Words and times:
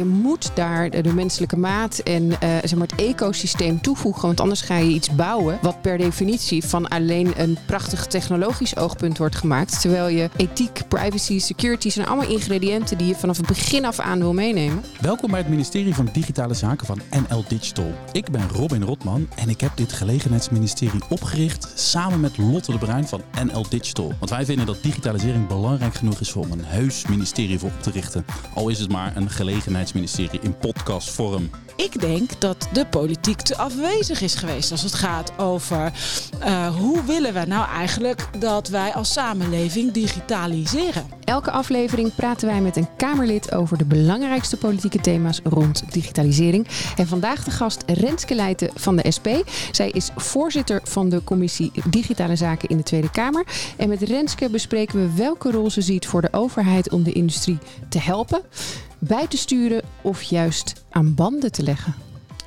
Je 0.00 0.06
moet 0.06 0.50
daar 0.54 0.90
de 0.90 1.14
menselijke 1.14 1.56
maat 1.56 1.98
en 1.98 2.24
uh, 2.24 2.36
zeg 2.40 2.74
maar 2.74 2.86
het 2.86 3.00
ecosysteem 3.00 3.80
toevoegen. 3.80 4.26
Want 4.26 4.40
anders 4.40 4.60
ga 4.60 4.76
je 4.76 4.90
iets 4.90 5.14
bouwen 5.14 5.58
wat 5.62 5.82
per 5.82 5.98
definitie 5.98 6.64
van 6.64 6.88
alleen 6.88 7.32
een 7.36 7.58
prachtig 7.66 8.06
technologisch 8.06 8.76
oogpunt 8.76 9.18
wordt 9.18 9.36
gemaakt. 9.36 9.80
Terwijl 9.80 10.08
je 10.08 10.30
ethiek, 10.36 10.88
privacy, 10.88 11.38
security 11.38 11.90
zijn 11.90 12.06
allemaal 12.06 12.30
ingrediënten 12.30 12.98
die 12.98 13.06
je 13.06 13.14
vanaf 13.14 13.36
het 13.36 13.46
begin 13.46 13.84
af 13.84 13.98
aan 13.98 14.18
wil 14.18 14.32
meenemen. 14.32 14.84
Welkom 15.00 15.30
bij 15.30 15.40
het 15.40 15.48
ministerie 15.48 15.94
van 15.94 16.08
Digitale 16.12 16.54
Zaken 16.54 16.86
van 16.86 17.00
NL 17.10 17.44
Digital. 17.48 17.92
Ik 18.12 18.30
ben 18.30 18.48
Robin 18.48 18.82
Rotman 18.82 19.28
en 19.36 19.48
ik 19.48 19.60
heb 19.60 19.70
dit 19.74 19.92
gelegenheidsministerie 19.92 21.00
opgericht 21.08 21.72
samen 21.74 22.20
met 22.20 22.38
Lotte 22.38 22.72
de 22.72 22.78
Bruin 22.78 23.08
van 23.08 23.22
NL 23.44 23.66
Digital. 23.68 24.12
Want 24.18 24.30
wij 24.30 24.44
vinden 24.44 24.66
dat 24.66 24.82
digitalisering 24.82 25.46
belangrijk 25.46 25.94
genoeg 25.94 26.20
is 26.20 26.32
om 26.32 26.52
een 26.52 26.64
heus 26.64 27.06
ministerie 27.06 27.58
voor 27.58 27.70
op 27.76 27.82
te 27.82 27.90
richten. 27.90 28.24
Al 28.54 28.68
is 28.68 28.78
het 28.78 28.90
maar 28.90 29.16
een 29.16 29.30
gelegenheid 29.30 29.89
ministerie 29.92 30.40
in 30.40 30.58
podcastvorm. 30.58 31.50
Ik 31.76 32.00
denk 32.00 32.40
dat 32.40 32.68
de 32.72 32.86
politiek 32.86 33.40
te 33.40 33.56
afwezig 33.56 34.20
is 34.20 34.34
geweest 34.34 34.70
als 34.70 34.82
het 34.82 34.94
gaat 34.94 35.32
over 35.38 35.92
uh, 36.44 36.76
hoe 36.76 37.04
willen 37.04 37.34
we 37.34 37.44
nou 37.46 37.68
eigenlijk 37.68 38.28
dat 38.38 38.68
wij 38.68 38.94
als 38.94 39.12
samenleving 39.12 39.92
digitaliseren. 39.92 41.06
Elke 41.24 41.50
aflevering 41.50 42.14
praten 42.14 42.48
wij 42.48 42.60
met 42.60 42.76
een 42.76 42.96
Kamerlid 42.96 43.54
over 43.54 43.78
de 43.78 43.84
belangrijkste 43.84 44.56
politieke 44.56 45.00
thema's 45.00 45.40
rond 45.44 45.92
digitalisering. 45.92 46.66
En 46.96 47.06
vandaag 47.06 47.44
de 47.44 47.50
gast 47.50 47.82
Renske 47.86 48.34
Leijten 48.34 48.70
van 48.74 48.96
de 48.96 49.10
SP. 49.16 49.28
Zij 49.70 49.90
is 49.90 50.10
voorzitter 50.16 50.80
van 50.84 51.08
de 51.08 51.24
commissie 51.24 51.72
Digitale 51.90 52.36
Zaken 52.36 52.68
in 52.68 52.76
de 52.76 52.82
Tweede 52.82 53.10
Kamer. 53.10 53.46
En 53.76 53.88
met 53.88 54.02
Renske 54.02 54.50
bespreken 54.50 55.00
we 55.00 55.16
welke 55.16 55.50
rol 55.50 55.70
ze 55.70 55.80
ziet 55.80 56.06
voor 56.06 56.20
de 56.20 56.32
overheid 56.32 56.90
om 56.90 57.02
de 57.02 57.12
industrie 57.12 57.58
te 57.88 57.98
helpen 57.98 58.42
bij 59.00 59.26
te 59.26 59.36
sturen 59.36 59.82
of 60.02 60.22
juist 60.22 60.72
aan 60.90 61.14
banden 61.14 61.52
te 61.52 61.62
leggen. 61.62 61.94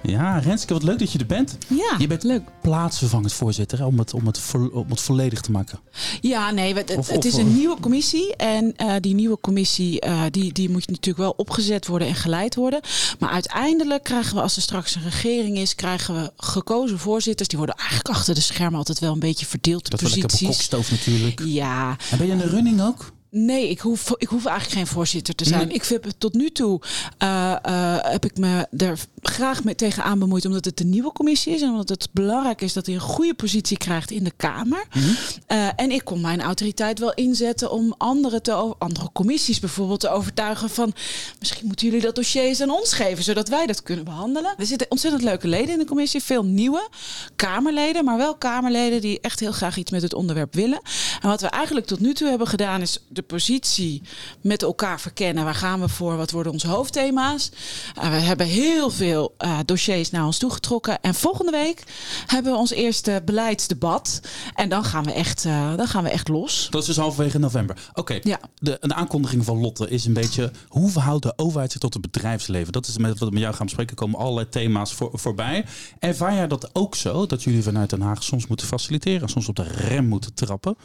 Ja, 0.05 0.37
Renske, 0.37 0.73
wat 0.73 0.83
leuk 0.83 0.99
dat 0.99 1.11
je 1.11 1.19
er 1.19 1.25
bent. 1.25 1.57
Ja, 1.67 1.95
je 1.97 2.07
bent 2.07 2.23
leuk. 2.23 2.41
plaatsvervangend 2.61 3.33
voorzitter 3.33 3.85
om 3.85 3.99
het, 3.99 4.13
om, 4.13 4.27
het 4.27 4.41
om 4.71 4.89
het 4.89 5.01
volledig 5.01 5.41
te 5.41 5.51
maken. 5.51 5.79
Ja, 6.21 6.51
nee, 6.51 6.73
het, 6.73 7.09
het 7.09 7.25
is 7.25 7.33
een 7.33 7.53
nieuwe 7.53 7.79
commissie. 7.79 8.35
En 8.35 8.73
uh, 8.77 8.93
die 8.99 9.13
nieuwe 9.13 9.37
commissie 9.41 10.05
uh, 10.05 10.21
die, 10.31 10.53
die 10.53 10.69
moet 10.69 10.87
natuurlijk 10.87 11.17
wel 11.17 11.33
opgezet 11.37 11.87
worden 11.87 12.07
en 12.07 12.15
geleid 12.15 12.55
worden. 12.55 12.81
Maar 13.19 13.29
uiteindelijk 13.29 14.03
krijgen 14.03 14.35
we, 14.35 14.41
als 14.41 14.55
er 14.55 14.61
straks 14.61 14.95
een 14.95 15.03
regering 15.03 15.57
is, 15.57 15.75
krijgen 15.75 16.15
we 16.15 16.31
gekozen 16.37 16.99
voorzitters. 16.99 17.47
Die 17.47 17.57
worden 17.57 17.75
eigenlijk 17.75 18.09
achter 18.09 18.35
de 18.35 18.41
schermen 18.41 18.77
altijd 18.77 18.99
wel 18.99 19.13
een 19.13 19.19
beetje 19.19 19.45
verdeeld. 19.45 19.89
Dat 19.89 20.01
posities. 20.01 20.39
Dat 20.39 20.49
kokstoof 20.49 20.91
natuurlijk. 20.91 21.41
Ja. 21.45 21.97
En 22.11 22.17
ben 22.17 22.27
je 22.27 22.33
in 22.33 22.37
de 22.37 22.49
running 22.49 22.81
ook? 22.81 23.11
Nee, 23.35 23.69
ik 23.69 23.79
hoef, 23.79 24.13
ik 24.17 24.27
hoef 24.27 24.45
eigenlijk 24.45 24.77
geen 24.77 24.87
voorzitter 24.87 25.35
te 25.35 25.45
zijn. 25.45 25.71
Ik 25.71 25.83
vind 25.83 26.13
tot 26.17 26.33
nu 26.33 26.49
toe 26.49 26.81
uh, 27.23 27.55
uh, 27.65 27.97
heb 28.01 28.25
ik 28.25 28.37
me 28.37 28.67
er 28.77 28.99
graag 29.21 29.63
mee 29.63 29.75
tegenaan 29.75 30.19
bemoeid, 30.19 30.45
omdat 30.45 30.65
het 30.65 30.79
een 30.79 30.89
nieuwe 30.89 31.11
commissie 31.11 31.53
is 31.53 31.61
en 31.61 31.69
omdat 31.69 31.89
het 31.89 32.07
belangrijk 32.11 32.61
is 32.61 32.73
dat 32.73 32.85
hij 32.85 32.95
een 32.95 33.01
goede 33.01 33.33
positie 33.33 33.77
krijgt 33.77 34.11
in 34.11 34.23
de 34.23 34.31
Kamer. 34.37 34.85
Mm 34.93 35.01
-hmm. 35.01 35.15
uh, 35.47 35.69
en 35.75 35.91
ik 35.91 36.03
kon 36.03 36.21
mijn 36.21 36.41
autoriteit 36.41 36.99
wel 36.99 37.13
inzetten 37.13 37.71
om 37.71 37.95
andere, 37.97 38.41
te, 38.41 38.53
andere 38.53 39.09
commissies 39.13 39.59
bijvoorbeeld 39.59 39.99
te 39.99 40.09
overtuigen 40.09 40.69
van 40.69 40.93
misschien 41.39 41.67
moeten 41.67 41.85
jullie 41.85 42.01
dat 42.01 42.15
dossier 42.15 42.43
eens 42.43 42.61
aan 42.61 42.69
ons 42.71 42.93
geven, 42.93 43.23
zodat 43.23 43.49
wij 43.49 43.65
dat 43.65 43.83
kunnen 43.83 44.05
behandelen. 44.05 44.53
Er 44.57 44.65
zitten 44.65 44.91
ontzettend 44.91 45.23
leuke 45.23 45.47
leden 45.47 45.73
in 45.73 45.79
de 45.79 45.85
commissie, 45.85 46.23
veel 46.23 46.43
nieuwe 46.43 46.89
Kamerleden, 47.35 48.05
maar 48.05 48.17
wel 48.17 48.35
Kamerleden 48.35 49.01
die 49.01 49.19
echt 49.21 49.39
heel 49.39 49.51
graag 49.51 49.77
iets 49.77 49.91
met 49.91 50.01
het 50.01 50.13
onderwerp 50.13 50.53
willen. 50.53 50.81
En 51.21 51.29
wat 51.29 51.41
we 51.41 51.47
eigenlijk 51.47 51.85
tot 51.85 51.99
nu 51.99 52.13
toe 52.13 52.29
hebben 52.29 52.47
gedaan 52.47 52.81
is 52.81 52.97
de 53.09 53.21
positie 53.23 54.01
met 54.41 54.63
elkaar 54.63 54.99
verkennen. 54.99 55.43
Waar 55.43 55.55
gaan 55.55 55.79
we 55.79 55.89
voor? 55.89 56.17
Wat 56.17 56.31
worden 56.31 56.51
onze 56.51 56.67
hoofdthema's? 56.67 57.51
Uh, 57.97 58.09
we 58.09 58.15
hebben 58.15 58.47
heel 58.47 58.89
veel 58.89 59.35
uh, 59.39 59.59
dossiers 59.65 60.11
naar 60.11 60.25
ons 60.25 60.37
toegetrokken. 60.37 61.01
En 61.01 61.15
volgende 61.15 61.51
week 61.51 61.83
hebben 62.27 62.51
we 62.51 62.57
ons 62.57 62.71
eerste 62.71 63.21
beleidsdebat. 63.25 64.21
En 64.55 64.69
dan 64.69 64.83
gaan 64.83 65.03
we 65.03 65.13
echt, 65.13 65.45
uh, 65.45 65.75
dan 65.75 65.87
gaan 65.87 66.03
we 66.03 66.09
echt 66.09 66.27
los. 66.27 66.67
Dat 66.69 66.81
is 66.81 66.87
dus 66.87 66.97
halverwege 66.97 67.39
november. 67.39 67.77
Oké, 67.89 67.99
okay. 67.99 68.19
ja. 68.23 68.39
de, 68.59 68.77
de 68.81 68.93
aankondiging 68.93 69.45
van 69.45 69.59
Lotte 69.59 69.89
is 69.89 70.05
een 70.05 70.13
beetje... 70.13 70.51
hoe 70.67 70.89
verhoudt 70.89 71.23
de 71.23 71.33
overheid 71.35 71.71
zich 71.71 71.81
tot 71.81 71.93
het 71.93 72.01
bedrijfsleven? 72.01 72.73
Dat 72.73 72.87
is 72.87 72.97
met 72.97 73.19
wat 73.19 73.27
we 73.27 73.33
met 73.33 73.43
jou 73.43 73.55
gaan 73.55 73.65
bespreken. 73.65 73.95
komen 73.95 74.19
allerlei 74.19 74.49
thema's 74.49 74.93
voor, 74.93 75.09
voorbij. 75.13 75.65
Ervaar 75.99 76.33
jij 76.33 76.47
dat 76.47 76.69
ook 76.73 76.95
zo? 76.95 77.25
Dat 77.25 77.43
jullie 77.43 77.63
vanuit 77.63 77.89
Den 77.89 78.01
Haag 78.01 78.23
soms 78.23 78.47
moeten 78.47 78.67
faciliteren... 78.67 79.29
soms 79.29 79.47
op 79.47 79.55
de 79.55 79.63
rem 79.63 80.05
moeten 80.05 80.33
trappen? 80.33 80.75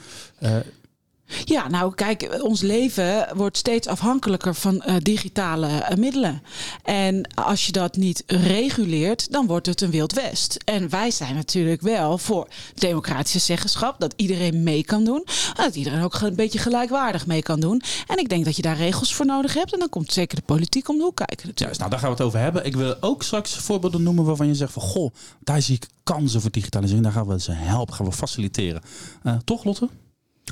Ja, 1.44 1.68
nou 1.68 1.94
kijk, 1.94 2.38
ons 2.42 2.60
leven 2.60 3.28
wordt 3.34 3.56
steeds 3.56 3.86
afhankelijker 3.86 4.54
van 4.54 4.82
uh, 4.86 4.94
digitale 5.02 5.66
uh, 5.66 5.96
middelen. 5.96 6.42
En 6.82 7.28
als 7.34 7.66
je 7.66 7.72
dat 7.72 7.96
niet 7.96 8.22
reguleert, 8.26 9.32
dan 9.32 9.46
wordt 9.46 9.66
het 9.66 9.80
een 9.80 9.90
wild 9.90 10.12
west. 10.12 10.56
En 10.64 10.88
wij 10.88 11.10
zijn 11.10 11.34
natuurlijk 11.34 11.80
wel 11.80 12.18
voor 12.18 12.48
democratische 12.74 13.38
zeggenschap, 13.38 14.00
dat 14.00 14.14
iedereen 14.16 14.62
mee 14.62 14.84
kan 14.84 15.04
doen. 15.04 15.24
Dat 15.54 15.74
iedereen 15.74 16.02
ook 16.02 16.20
een 16.20 16.34
beetje 16.34 16.58
gelijkwaardig 16.58 17.26
mee 17.26 17.42
kan 17.42 17.60
doen. 17.60 17.82
En 18.06 18.18
ik 18.18 18.28
denk 18.28 18.44
dat 18.44 18.56
je 18.56 18.62
daar 18.62 18.76
regels 18.76 19.14
voor 19.14 19.26
nodig 19.26 19.54
hebt. 19.54 19.72
En 19.72 19.78
dan 19.78 19.88
komt 19.88 20.12
zeker 20.12 20.36
de 20.36 20.42
politiek 20.42 20.88
om 20.88 20.96
de 20.96 21.02
hoek 21.02 21.16
kijken. 21.16 21.50
Juist, 21.54 21.78
nou 21.78 21.90
daar 21.90 21.98
gaan 21.98 22.08
we 22.08 22.16
het 22.16 22.24
over 22.24 22.38
hebben. 22.38 22.64
Ik 22.64 22.76
wil 22.76 22.96
ook 23.00 23.22
straks 23.22 23.54
voorbeelden 23.54 24.02
noemen 24.02 24.24
waarvan 24.24 24.46
je 24.46 24.54
zegt 24.54 24.72
van 24.72 24.82
goh, 24.82 25.14
daar 25.40 25.62
zie 25.62 25.74
ik 25.74 25.86
kansen 26.02 26.40
voor 26.40 26.50
digitalisering. 26.50 27.04
Daar 27.04 27.14
gaan 27.14 27.26
we 27.26 27.40
ze 27.40 27.52
helpen, 27.52 27.94
gaan 27.94 28.06
we 28.06 28.12
faciliteren. 28.12 28.82
Uh, 29.24 29.36
toch 29.44 29.64
Lotte? 29.64 29.88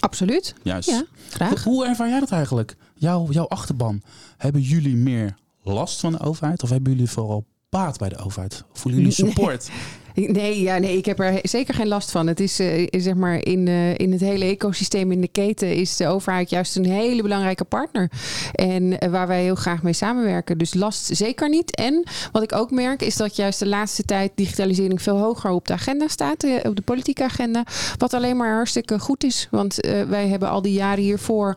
Absoluut. 0.06 0.54
Juist. 0.62 0.90
Ja, 0.90 1.04
graag. 1.30 1.64
Hoe, 1.64 1.74
hoe 1.74 1.86
ervaar 1.86 2.08
jij 2.08 2.20
dat 2.20 2.30
eigenlijk? 2.30 2.76
Jouw, 2.94 3.26
jouw 3.30 3.46
achterban. 3.46 4.02
Hebben 4.36 4.60
jullie 4.60 4.96
meer 4.96 5.34
last 5.62 6.00
van 6.00 6.12
de 6.12 6.20
overheid 6.20 6.62
of 6.62 6.70
hebben 6.70 6.92
jullie 6.92 7.10
vooral 7.10 7.44
baat 7.68 7.98
bij 7.98 8.08
de 8.08 8.16
overheid? 8.16 8.64
Voelen 8.72 9.00
jullie 9.00 9.14
support? 9.14 9.68
Nee, 9.68 9.78
ja, 10.16 10.78
nee, 10.78 10.96
ik 10.96 11.04
heb 11.04 11.20
er 11.20 11.38
zeker 11.42 11.74
geen 11.74 11.88
last 11.88 12.10
van. 12.10 12.26
Het 12.26 12.40
is 12.40 12.60
uh, 12.60 12.86
zeg 12.90 13.14
maar 13.14 13.44
in, 13.44 13.66
uh, 13.66 13.98
in 13.98 14.12
het 14.12 14.20
hele 14.20 14.44
ecosysteem, 14.44 15.12
in 15.12 15.20
de 15.20 15.28
keten, 15.28 15.74
is 15.74 15.96
de 15.96 16.06
overheid 16.06 16.50
juist 16.50 16.76
een 16.76 16.90
hele 16.90 17.22
belangrijke 17.22 17.64
partner. 17.64 18.10
En 18.52 18.82
uh, 18.82 19.10
waar 19.10 19.26
wij 19.26 19.42
heel 19.42 19.54
graag 19.54 19.82
mee 19.82 19.92
samenwerken. 19.92 20.58
Dus 20.58 20.74
last 20.74 21.16
zeker 21.16 21.48
niet. 21.48 21.74
En 21.74 22.04
wat 22.32 22.42
ik 22.42 22.54
ook 22.54 22.70
merk, 22.70 23.02
is 23.02 23.16
dat 23.16 23.36
juist 23.36 23.58
de 23.58 23.66
laatste 23.66 24.02
tijd 24.02 24.32
digitalisering 24.34 25.02
veel 25.02 25.18
hoger 25.18 25.50
op 25.50 25.66
de 25.66 25.72
agenda 25.72 26.08
staat, 26.08 26.46
op 26.62 26.76
de 26.76 26.82
politieke 26.82 27.24
agenda. 27.24 27.64
Wat 27.98 28.14
alleen 28.14 28.36
maar 28.36 28.54
hartstikke 28.54 28.98
goed 28.98 29.24
is. 29.24 29.48
Want 29.50 29.76
wij 30.08 30.28
hebben 30.28 30.48
al 30.48 30.62
die 30.62 30.72
jaren 30.72 31.04
hiervoor 31.04 31.56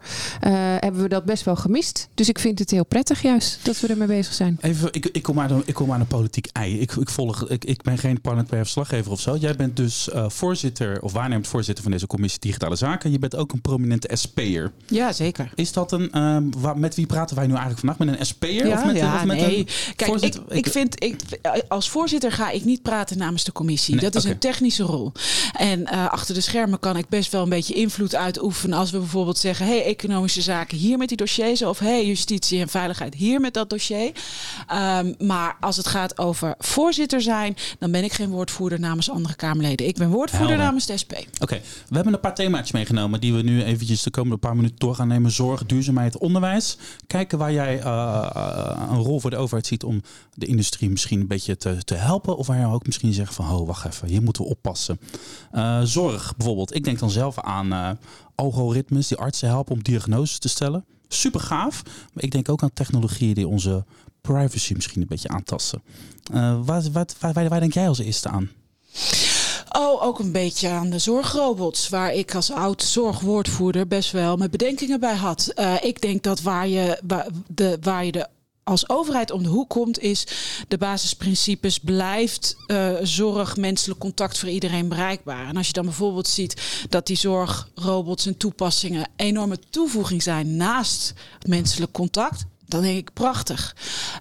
hebben 0.79 1.01
we 1.01 1.09
dat 1.09 1.25
best 1.25 1.43
wel 1.43 1.55
gemist. 1.55 2.07
Dus 2.13 2.29
ik 2.29 2.39
vind 2.39 2.59
het 2.59 2.71
heel 2.71 2.85
prettig 2.85 3.21
juist 3.21 3.65
dat 3.65 3.79
we 3.79 3.87
ermee 3.87 4.07
bezig 4.07 4.33
zijn. 4.33 4.57
Even, 4.61 4.87
ik, 4.91 5.05
ik, 5.05 5.23
kom, 5.23 5.39
aan 5.39 5.47
de, 5.47 5.61
ik 5.65 5.73
kom 5.73 5.91
aan 5.91 5.99
een 5.99 6.07
politiek 6.07 6.47
ei. 6.51 6.79
Ik, 6.79 6.91
ik 6.91 7.09
volg, 7.09 7.49
ik, 7.49 7.65
ik 7.65 7.81
ben 7.81 7.97
geen 7.97 8.21
parlement 8.21 8.48
per 8.49 8.59
verslaggever 8.59 9.11
of 9.11 9.19
zo. 9.19 9.35
Jij 9.35 9.55
bent 9.55 9.75
dus 9.75 10.09
uh, 10.13 10.29
voorzitter 10.29 11.01
of 11.01 11.11
waarnemend 11.11 11.47
voorzitter 11.47 11.83
van 11.83 11.91
deze 11.91 12.07
commissie 12.07 12.39
Digitale 12.39 12.75
Zaken. 12.75 13.11
Je 13.11 13.19
bent 13.19 13.35
ook 13.35 13.51
een 13.51 13.61
prominente 13.61 14.09
SP'er. 14.15 14.71
Ja, 14.85 15.11
zeker. 15.11 15.51
Is 15.55 15.71
dat 15.71 15.91
een, 15.91 16.53
waar, 16.57 16.77
met 16.77 16.95
wie 16.95 17.05
praten 17.05 17.35
wij 17.35 17.45
nu 17.45 17.51
eigenlijk 17.51 17.79
vandaag? 17.79 17.97
Met 17.97 18.19
een 18.19 18.25
SP'er? 18.25 18.67
Ja, 18.67 18.77
of 18.77 18.85
met, 18.85 18.95
ja, 18.95 19.15
of 19.15 19.25
met 19.25 19.37
nee. 19.37 19.57
een 19.57 19.67
Kijk, 19.95 20.21
ik, 20.21 20.35
ik 20.47 20.67
vind, 20.67 21.03
ik, 21.03 21.15
als 21.67 21.89
voorzitter 21.89 22.31
ga 22.31 22.49
ik 22.49 22.65
niet 22.65 22.81
praten 22.81 23.17
namens 23.17 23.43
de 23.43 23.51
commissie. 23.51 23.95
Nee, 23.95 24.03
dat 24.03 24.15
is 24.15 24.23
een 24.23 24.39
technische 24.39 24.83
rol. 24.83 25.11
En 25.53 25.79
uh, 25.79 26.07
achter 26.07 26.33
de 26.33 26.41
schermen 26.41 26.79
kan 26.79 26.97
ik 26.97 27.09
best 27.09 27.31
wel 27.31 27.43
een 27.43 27.49
beetje 27.49 27.73
invloed 27.73 28.15
uitoefenen. 28.15 28.77
Als 28.77 28.91
we 28.91 28.97
bijvoorbeeld 28.97 29.37
zeggen, 29.37 29.65
hey, 29.65 29.83
economische 29.83 30.41
zaken 30.41 30.77
hier 30.77 30.97
met 30.97 31.07
die 31.07 31.17
dossiers. 31.17 31.61
Of 31.61 31.79
hey, 31.79 32.05
justitie 32.05 32.61
en 32.61 32.69
veiligheid 32.69 33.13
hier 33.13 33.39
met 33.39 33.53
dat 33.53 33.69
dossier. 33.69 34.11
Um, 34.73 35.15
maar 35.19 35.57
als 35.59 35.77
het 35.77 35.87
gaat 35.87 36.17
over 36.17 36.55
voorzitter 36.57 37.21
zijn, 37.21 37.55
dan 37.79 37.91
ben 37.91 38.03
ik 38.03 38.13
geen 38.13 38.29
woordvoerder 38.39 38.79
namens 38.79 39.09
andere 39.09 39.35
Kamerleden. 39.35 39.87
Ik 39.87 39.97
ben 39.97 40.09
woordvoerder 40.09 40.47
Helder. 40.47 40.65
namens 40.65 40.85
de 40.85 40.97
SP. 41.01 41.13
Oké, 41.39 41.61
we 41.87 41.95
hebben 41.95 42.13
een 42.13 42.19
paar 42.19 42.35
themaatjes 42.35 42.71
meegenomen 42.71 43.19
die 43.19 43.33
we 43.33 43.41
nu 43.41 43.63
eventjes 43.63 44.03
de 44.03 44.11
komende 44.11 44.37
paar 44.37 44.55
minuten 44.55 44.77
door 44.77 44.95
gaan 44.95 45.07
nemen. 45.07 45.31
Zorg, 45.31 45.65
duurzaamheid, 45.65 46.17
onderwijs. 46.17 46.77
Kijken 47.07 47.37
waar 47.37 47.53
jij 47.53 47.83
uh, 47.83 48.75
een 48.89 48.97
rol 48.97 49.19
voor 49.19 49.29
de 49.29 49.37
overheid 49.37 49.67
ziet 49.67 49.83
om 49.83 50.01
de 50.33 50.45
industrie 50.45 50.89
misschien 50.89 51.19
een 51.19 51.27
beetje 51.27 51.57
te, 51.57 51.83
te 51.83 51.95
helpen. 51.95 52.37
Of 52.37 52.47
waar 52.47 52.59
je 52.59 52.65
ook 52.65 52.85
misschien 52.85 53.13
zegt 53.13 53.33
van, 53.33 53.51
oh 53.51 53.67
wacht 53.67 53.85
even, 53.85 54.07
hier 54.07 54.21
moeten 54.21 54.43
we 54.43 54.49
oppassen. 54.49 54.99
Uh, 55.53 55.81
zorg 55.81 56.35
bijvoorbeeld. 56.37 56.75
Ik 56.75 56.83
denk 56.83 56.99
dan 56.99 57.09
zelf 57.09 57.39
aan 57.39 57.73
uh, 57.73 57.89
algoritmes 58.35 59.07
die 59.07 59.17
artsen 59.17 59.47
helpen 59.47 59.73
om 59.73 59.83
diagnoses 59.83 60.39
te 60.39 60.49
stellen. 60.49 60.85
Super 61.07 61.39
gaaf. 61.39 61.83
Maar 62.13 62.23
ik 62.23 62.31
denk 62.31 62.49
ook 62.49 62.63
aan 62.63 62.73
technologieën 62.73 63.33
die 63.33 63.47
onze 63.47 63.85
privacy 64.21 64.73
misschien 64.73 65.01
een 65.01 65.07
beetje 65.07 65.29
aantasten. 65.29 65.81
Uh, 66.33 66.59
wat, 66.65 66.89
waar, 67.19 67.33
waar, 67.33 67.59
denk 67.59 67.73
jij 67.73 67.87
als 67.87 67.99
eerste 67.99 68.29
aan? 68.29 68.49
Oh, 69.71 70.03
ook 70.03 70.19
een 70.19 70.31
beetje 70.31 70.69
aan 70.69 70.89
de 70.89 70.99
zorgrobots, 70.99 71.89
waar 71.89 72.13
ik 72.13 72.35
als 72.35 72.51
oud 72.51 72.83
zorgwoordvoerder 72.83 73.87
best 73.87 74.11
wel 74.11 74.37
mijn 74.37 74.49
bedenkingen 74.49 74.99
bij 74.99 75.15
had. 75.15 75.51
Uh, 75.55 75.73
ik 75.81 76.01
denk 76.01 76.23
dat 76.23 76.41
waar 76.41 76.67
je, 76.67 76.99
de, 77.47 77.77
waar 77.81 78.05
je 78.05 78.11
de 78.11 78.27
als 78.69 78.89
overheid 78.89 79.31
om 79.31 79.43
de 79.43 79.49
hoek 79.49 79.69
komt, 79.69 79.99
is 79.99 80.27
de 80.67 80.77
basisprincipes 80.77 81.79
blijft 81.79 82.55
uh, 82.67 82.93
zorg, 83.01 83.57
menselijk 83.57 83.99
contact 83.99 84.37
voor 84.37 84.49
iedereen 84.49 84.87
bereikbaar. 84.87 85.47
En 85.47 85.57
als 85.57 85.67
je 85.67 85.73
dan 85.73 85.85
bijvoorbeeld 85.85 86.27
ziet 86.27 86.85
dat 86.89 87.07
die 87.07 87.15
zorgrobots 87.15 88.25
en 88.25 88.37
toepassingen 88.37 89.09
enorme 89.15 89.59
toevoeging 89.69 90.23
zijn 90.23 90.55
naast 90.55 91.13
menselijk 91.47 91.91
contact. 91.91 92.45
Dan 92.69 92.81
denk 92.81 92.97
ik 92.97 93.13
prachtig. 93.13 93.75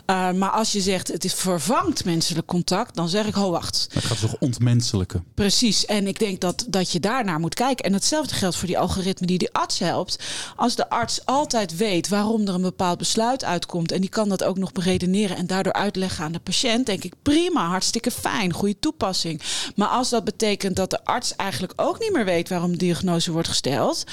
Uh, 0.07 0.33
maar 0.33 0.51
als 0.51 0.73
je 0.73 0.81
zegt 0.81 1.09
het 1.09 1.25
is 1.25 1.35
vervangt 1.35 2.05
menselijk 2.05 2.47
contact, 2.47 2.95
dan 2.95 3.09
zeg 3.09 3.27
ik, 3.27 3.35
ho 3.35 3.51
wacht. 3.51 3.89
Het 3.93 4.05
gaat 4.05 4.21
toch 4.21 4.37
ontmenselijke. 4.39 5.23
Precies. 5.35 5.87
En 5.87 6.07
ik 6.07 6.19
denk 6.19 6.41
dat, 6.41 6.65
dat 6.69 6.93
je 6.93 7.01
daarnaar 7.01 7.41
moet 7.41 7.55
kijken. 7.55 7.85
En 7.85 7.93
hetzelfde 7.93 8.35
geldt 8.35 8.57
voor 8.57 8.67
die 8.67 8.79
algoritme 8.79 9.27
die 9.27 9.39
de 9.39 9.53
arts 9.53 9.79
helpt. 9.79 10.19
Als 10.57 10.75
de 10.75 10.91
arts 10.91 11.27
altijd 11.27 11.77
weet 11.77 12.09
waarom 12.09 12.47
er 12.47 12.55
een 12.55 12.63
bepaald 12.63 12.99
besluit 12.99 13.45
uitkomt 13.45 13.93
en 13.93 14.01
die 14.01 14.11
kan 14.11 14.29
dat 14.29 14.45
ook 14.45 14.59
nog 14.59 14.73
beredeneren 14.73 15.37
en 15.37 15.47
daardoor 15.47 15.73
uitleggen 15.73 16.25
aan 16.25 16.33
de 16.33 16.39
patiënt, 16.39 16.87
denk 16.87 17.05
ik 17.05 17.15
prima, 17.23 17.69
hartstikke 17.69 18.11
fijn, 18.11 18.53
goede 18.53 18.79
toepassing. 18.79 19.43
Maar 19.77 19.89
als 19.89 20.09
dat 20.09 20.25
betekent 20.25 20.77
dat 20.77 20.91
de 20.91 21.05
arts 21.05 21.37
eigenlijk 21.37 21.73
ook 21.77 21.99
niet 21.99 22.13
meer 22.13 22.25
weet 22.25 22.49
waarom 22.49 22.71
de 22.71 22.77
diagnose 22.77 23.33
wordt 23.33 23.49
gesteld 23.49 24.05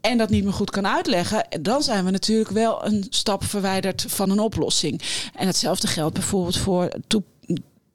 en 0.00 0.18
dat 0.18 0.30
niet 0.30 0.44
meer 0.44 0.52
goed 0.52 0.70
kan 0.70 0.86
uitleggen, 0.86 1.46
dan 1.60 1.82
zijn 1.82 2.04
we 2.04 2.10
natuurlijk 2.10 2.50
wel 2.50 2.86
een 2.86 3.06
stap 3.10 3.44
verwijderd 3.44 4.04
van 4.08 4.30
een 4.30 4.38
oplossing. 4.38 5.02
En 5.34 5.46
hetzelfde 5.46 5.86
geldt 5.86 6.14
bijvoorbeeld 6.14 6.56
voor 6.56 6.88
toe 7.06 7.22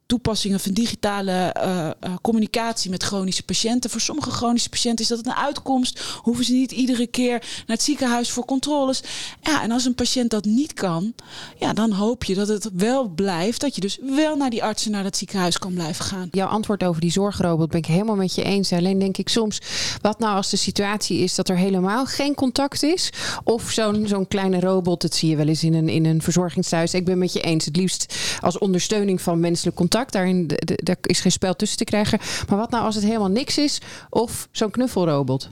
toepassingen 0.06 0.60
van 0.60 0.72
digitale 0.72 1.54
uh, 1.56 1.64
uh, 1.64 2.14
communicatie 2.22 2.90
met 2.90 3.02
chronische 3.02 3.42
patiënten. 3.42 3.90
Voor 3.90 4.00
sommige 4.00 4.30
chronische 4.30 4.68
patiënten 4.68 5.04
is 5.04 5.10
dat 5.10 5.26
een 5.26 5.34
uitkomst. 5.34 6.00
Hoeven 6.16 6.44
ze 6.44 6.52
niet 6.52 6.72
iedere 6.72 7.06
keer 7.06 7.38
naar 7.38 7.76
het 7.76 7.82
ziekenhuis 7.82 8.30
voor 8.30 8.44
controles. 8.44 9.02
Ja, 9.40 9.62
en 9.62 9.70
als 9.70 9.84
een 9.84 9.94
patiënt 9.94 10.30
dat 10.30 10.44
niet 10.44 10.72
kan, 10.72 11.14
ja, 11.58 11.72
dan 11.72 11.92
hoop 11.92 12.24
je 12.24 12.34
dat 12.34 12.48
het 12.48 12.70
wel 12.72 13.08
blijft. 13.08 13.60
Dat 13.60 13.74
je 13.74 13.80
dus 13.80 13.98
wel 14.02 14.36
naar 14.36 14.50
die 14.50 14.64
artsen, 14.64 14.90
naar 14.90 15.02
dat 15.02 15.16
ziekenhuis 15.16 15.58
kan 15.58 15.74
blijven 15.74 16.04
gaan. 16.04 16.28
Jouw 16.30 16.48
antwoord 16.48 16.84
over 16.84 17.00
die 17.00 17.10
zorgrobot 17.12 17.70
ben 17.70 17.78
ik 17.78 17.86
helemaal 17.86 18.16
met 18.16 18.34
je 18.34 18.42
eens. 18.42 18.72
Alleen 18.72 18.98
denk 18.98 19.16
ik 19.16 19.28
soms, 19.28 19.58
wat 20.00 20.18
nou 20.18 20.36
als 20.36 20.50
de 20.50 20.56
situatie 20.56 21.18
is 21.18 21.34
dat 21.34 21.48
er 21.48 21.56
helemaal 21.56 22.06
geen 22.06 22.34
contact 22.34 22.82
is? 22.82 23.10
Of 23.44 23.70
zo'n 23.70 24.06
zo'n 24.06 24.28
kleine 24.28 24.60
robot, 24.60 25.00
dat 25.00 25.14
zie 25.14 25.30
je 25.30 25.36
wel 25.36 25.46
eens 25.46 25.64
in 25.64 25.74
een, 25.74 25.88
in 25.88 26.04
een 26.04 26.22
verzorgingsthuis. 26.22 26.94
Ik 26.94 27.04
ben 27.04 27.18
met 27.18 27.32
je 27.32 27.40
eens, 27.40 27.64
het 27.64 27.76
liefst 27.76 28.14
als 28.40 28.58
ondersteuning 28.58 29.20
van 29.20 29.40
menselijk 29.40 29.76
contact. 29.76 30.00
Daarin 30.10 30.50
daar 30.64 30.96
is 31.02 31.20
geen 31.20 31.32
spel 31.32 31.56
tussen 31.56 31.78
te 31.78 31.84
krijgen. 31.84 32.18
Maar 32.48 32.58
wat 32.58 32.70
nou 32.70 32.84
als 32.84 32.94
het 32.94 33.04
helemaal 33.04 33.30
niks 33.30 33.58
is? 33.58 33.80
Of 34.10 34.48
zo'n 34.50 34.70
knuffelrobot? 34.70 35.50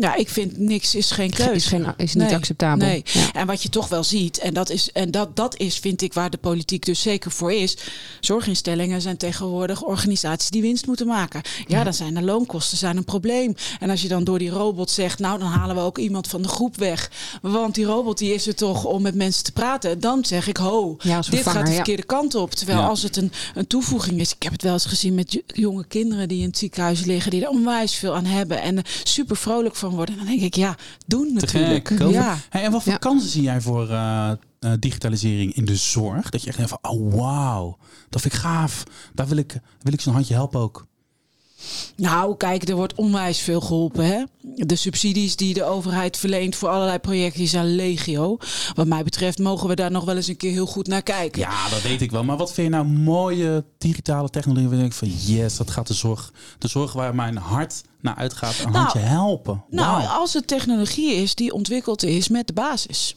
Ja, 0.00 0.14
ik 0.14 0.28
vind 0.28 0.58
niks 0.58 0.94
is 0.94 1.10
geen 1.10 1.30
keuze. 1.30 1.52
Is, 1.52 1.66
geen, 1.66 1.94
is 1.96 2.14
niet 2.14 2.32
acceptabel. 2.32 2.86
Nee. 2.86 3.04
En 3.32 3.46
wat 3.46 3.62
je 3.62 3.68
toch 3.68 3.88
wel 3.88 4.04
ziet, 4.04 4.38
en 4.38 4.54
dat 4.54 4.70
is, 4.70 4.92
en 4.92 5.10
dat, 5.10 5.36
dat 5.36 5.56
is, 5.56 5.78
vind 5.78 6.02
ik, 6.02 6.12
waar 6.12 6.30
de 6.30 6.36
politiek 6.36 6.84
dus 6.84 7.00
zeker 7.00 7.30
voor 7.30 7.52
is. 7.52 7.76
Zorginstellingen 8.20 9.00
zijn 9.00 9.16
tegenwoordig 9.16 9.82
organisaties 9.82 10.50
die 10.50 10.62
winst 10.62 10.86
moeten 10.86 11.06
maken. 11.06 11.42
Ja, 11.66 11.84
dan 11.84 11.94
zijn 11.94 12.14
de 12.14 12.22
loonkosten 12.22 12.78
zijn 12.78 12.96
een 12.96 13.04
probleem. 13.04 13.54
En 13.80 13.90
als 13.90 14.02
je 14.02 14.08
dan 14.08 14.24
door 14.24 14.38
die 14.38 14.50
robot 14.50 14.90
zegt, 14.90 15.18
nou 15.18 15.38
dan 15.38 15.48
halen 15.48 15.76
we 15.76 15.82
ook 15.82 15.98
iemand 15.98 16.28
van 16.28 16.42
de 16.42 16.48
groep 16.48 16.76
weg. 16.76 17.10
Want 17.42 17.74
die 17.74 17.84
robot 17.84 18.18
die 18.18 18.34
is 18.34 18.46
er 18.46 18.54
toch 18.54 18.84
om 18.84 19.02
met 19.02 19.14
mensen 19.14 19.44
te 19.44 19.52
praten. 19.52 20.00
Dan 20.00 20.24
zeg 20.24 20.46
ik, 20.46 20.56
ho, 20.56 20.96
dit 21.30 21.46
gaat 21.46 21.66
de 21.66 21.72
verkeerde 21.72 22.04
kant 22.04 22.34
op. 22.34 22.50
Terwijl 22.50 22.80
als 22.80 23.02
het 23.02 23.16
een, 23.16 23.32
een 23.54 23.66
toevoeging 23.66 24.20
is. 24.20 24.34
Ik 24.34 24.42
heb 24.42 24.52
het 24.52 24.62
wel 24.62 24.72
eens 24.72 24.84
gezien 24.84 25.14
met 25.14 25.42
jonge 25.46 25.86
kinderen 25.86 26.28
die 26.28 26.40
in 26.40 26.48
het 26.48 26.58
ziekenhuis 26.58 27.04
liggen. 27.04 27.30
Die 27.30 27.42
er 27.42 27.48
onwijs 27.48 27.94
veel 27.94 28.14
aan 28.14 28.24
hebben. 28.24 28.62
En 28.62 28.82
super 29.02 29.36
vrolijk 29.36 29.76
van 29.76 29.86
worden. 29.90 30.16
Dan 30.16 30.26
denk 30.26 30.40
ik, 30.40 30.54
ja, 30.54 30.76
doen 31.06 31.32
natuurlijk. 31.32 31.98
ja. 31.98 32.36
Hey, 32.48 32.64
en 32.64 32.72
wat 32.72 32.82
voor 32.82 32.98
kansen 32.98 33.30
zie 33.30 33.42
jij 33.42 33.60
voor 33.60 33.90
uh, 33.90 34.32
digitalisering 34.78 35.54
in 35.54 35.64
de 35.64 35.76
zorg? 35.76 36.30
Dat 36.30 36.40
je 36.42 36.48
echt 36.48 36.56
denkt 36.56 36.72
van, 36.80 36.90
oh 36.92 37.14
wauw, 37.14 37.78
dat 38.08 38.20
vind 38.20 38.34
ik 38.34 38.40
gaaf. 38.40 38.84
Daar 39.14 39.26
wil 39.26 39.36
ik, 39.36 39.60
wil 39.80 39.92
ik 39.92 40.00
zo'n 40.00 40.12
handje 40.12 40.34
helpen 40.34 40.60
ook. 40.60 40.87
Nou, 41.96 42.36
kijk, 42.36 42.68
er 42.68 42.76
wordt 42.76 42.94
onwijs 42.94 43.40
veel 43.40 43.60
geholpen. 43.60 44.04
Hè? 44.04 44.22
De 44.40 44.76
subsidies 44.76 45.36
die 45.36 45.54
de 45.54 45.64
overheid 45.64 46.16
verleent 46.16 46.56
voor 46.56 46.68
allerlei 46.68 46.98
projecten 46.98 47.46
zijn 47.46 47.74
legio. 47.74 48.36
Wat 48.74 48.86
mij 48.86 49.04
betreft 49.04 49.38
mogen 49.38 49.68
we 49.68 49.74
daar 49.74 49.90
nog 49.90 50.04
wel 50.04 50.16
eens 50.16 50.28
een 50.28 50.36
keer 50.36 50.52
heel 50.52 50.66
goed 50.66 50.86
naar 50.86 51.02
kijken. 51.02 51.40
Ja, 51.40 51.68
dat 51.68 51.82
weet 51.82 52.00
ik 52.00 52.10
wel. 52.10 52.24
Maar 52.24 52.36
wat 52.36 52.52
vind 52.52 52.66
je 52.66 52.72
nou 52.72 52.86
mooie 52.86 53.64
digitale 53.78 54.28
technologie? 54.28 54.68
Waar 54.68 54.78
ik 54.78 54.92
van 54.92 55.10
yes, 55.24 55.56
dat 55.56 55.70
gaat 55.70 55.86
de 55.86 55.94
zorg, 55.94 56.32
de 56.58 56.68
zorg 56.68 56.92
waar 56.92 57.14
mijn 57.14 57.36
hart 57.36 57.82
naar 58.00 58.14
uitgaat, 58.14 58.58
een 58.58 58.72
nou, 58.72 58.76
handje 58.76 58.98
helpen. 58.98 59.64
Nou, 59.70 60.06
als 60.08 60.32
het 60.32 60.46
technologie 60.46 61.14
is 61.14 61.34
die 61.34 61.52
ontwikkeld 61.52 62.02
is 62.02 62.28
met 62.28 62.46
de 62.46 62.52
basis. 62.52 63.16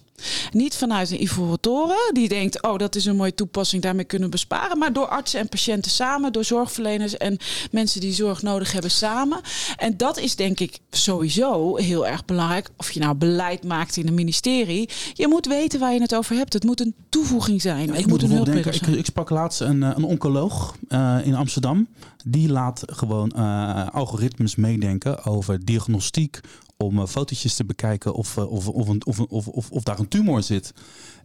Niet 0.52 0.76
vanuit 0.76 1.12
een 1.12 1.22
ivoren 1.22 2.14
die 2.14 2.28
denkt, 2.28 2.62
oh 2.62 2.78
dat 2.78 2.96
is 2.96 3.06
een 3.06 3.16
mooie 3.16 3.36
toepassing, 3.36 3.82
daarmee 3.84 4.06
kunnen 4.06 4.28
we 4.28 4.34
besparen. 4.34 4.78
Maar 4.78 4.94
door 4.94 5.08
artsen 5.08 5.40
en 5.40 5.50
patiënten 5.50 5.92
samen, 5.92 6.34
door 6.34 6.44
zorgverleners 6.44 7.18
en 7.18 7.38
mensen 7.72 8.02
die 8.02 8.14
zorg 8.14 8.42
nodig 8.42 8.72
hebben 8.72 8.92
samen. 8.92 9.42
En 9.78 9.98
dat 9.98 10.18
is 10.18 10.36
denk 10.36 10.60
ik 10.60 10.80
sowieso 10.90 11.76
heel 11.76 12.08
erg 12.08 12.26
belangrijk. 12.26 12.70
Of 12.78 12.92
je 12.92 13.00
nou 13.00 13.16
beleid 13.16 13.64
maakt 13.64 13.98
in 13.98 14.08
een 14.08 14.14
ministerie. 14.14 14.90
Je 15.14 15.28
moet 15.28 15.46
weten 15.46 15.80
waar 15.80 15.94
je 15.94 16.02
het 16.02 16.16
over 16.16 16.36
hebt. 16.36 16.54
Het 16.54 16.64
moet 16.64 16.80
een 16.80 16.96
toevoeging 17.10 17.62
zijn. 17.62 17.88
Ja, 17.88 17.94
het 17.94 18.08
moet 18.08 18.22
een 18.22 18.32
hulpmiddel 18.32 18.74
zijn. 18.74 18.92
Ik, 18.92 18.98
ik, 19.00 19.06
sprak 19.06 19.30
laatst 19.30 19.60
een, 19.60 19.84
eh, 19.84 19.92
een 19.96 20.04
oncoloog 20.04 20.76
uh, 20.90 21.18
in 21.24 21.36
Amsterdam. 21.36 21.88
Die 22.26 22.50
laat 22.50 22.84
gewoon 22.86 23.34
uh, 23.36 23.88
algoritmes 23.92 24.56
meedenken 24.56 25.26
over 25.26 25.66
diagnostiek, 25.66 26.40
om 26.82 27.00
uh, 27.00 27.06
fotootjes 27.06 27.56
te 27.56 27.66
bekijken 27.66 28.14
of, 28.14 28.38
uh, 28.38 28.52
of, 28.52 28.68
of, 28.68 29.20
of, 29.20 29.70
of, 29.70 29.84
daar 29.84 30.00
een 30.00 30.08
tumor 30.08 30.44
zit. 30.44 30.74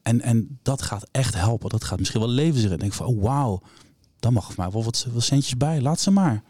En, 0.02 0.20
en 0.20 0.58
dat 0.62 0.82
gaat 0.82 1.08
echt 1.10 1.34
helpen. 1.34 1.68
Dat 1.68 1.84
gaat 1.84 1.98
misschien 1.98 2.20
wel 2.20 2.28
levens. 2.28 2.64
Ik 2.64 2.78
denk 2.78 2.92
van, 2.92 3.06
oh, 3.06 3.22
wauw, 3.22 3.60
dan 4.18 4.32
mag 4.32 4.56
maar 4.56 4.70
wel 4.70 4.84
wat, 4.84 5.06
wat 5.12 5.22
centjes 5.22 5.56
bij. 5.56 5.80
Laat 5.80 6.00
ze 6.00 6.10
maar. 6.10 6.42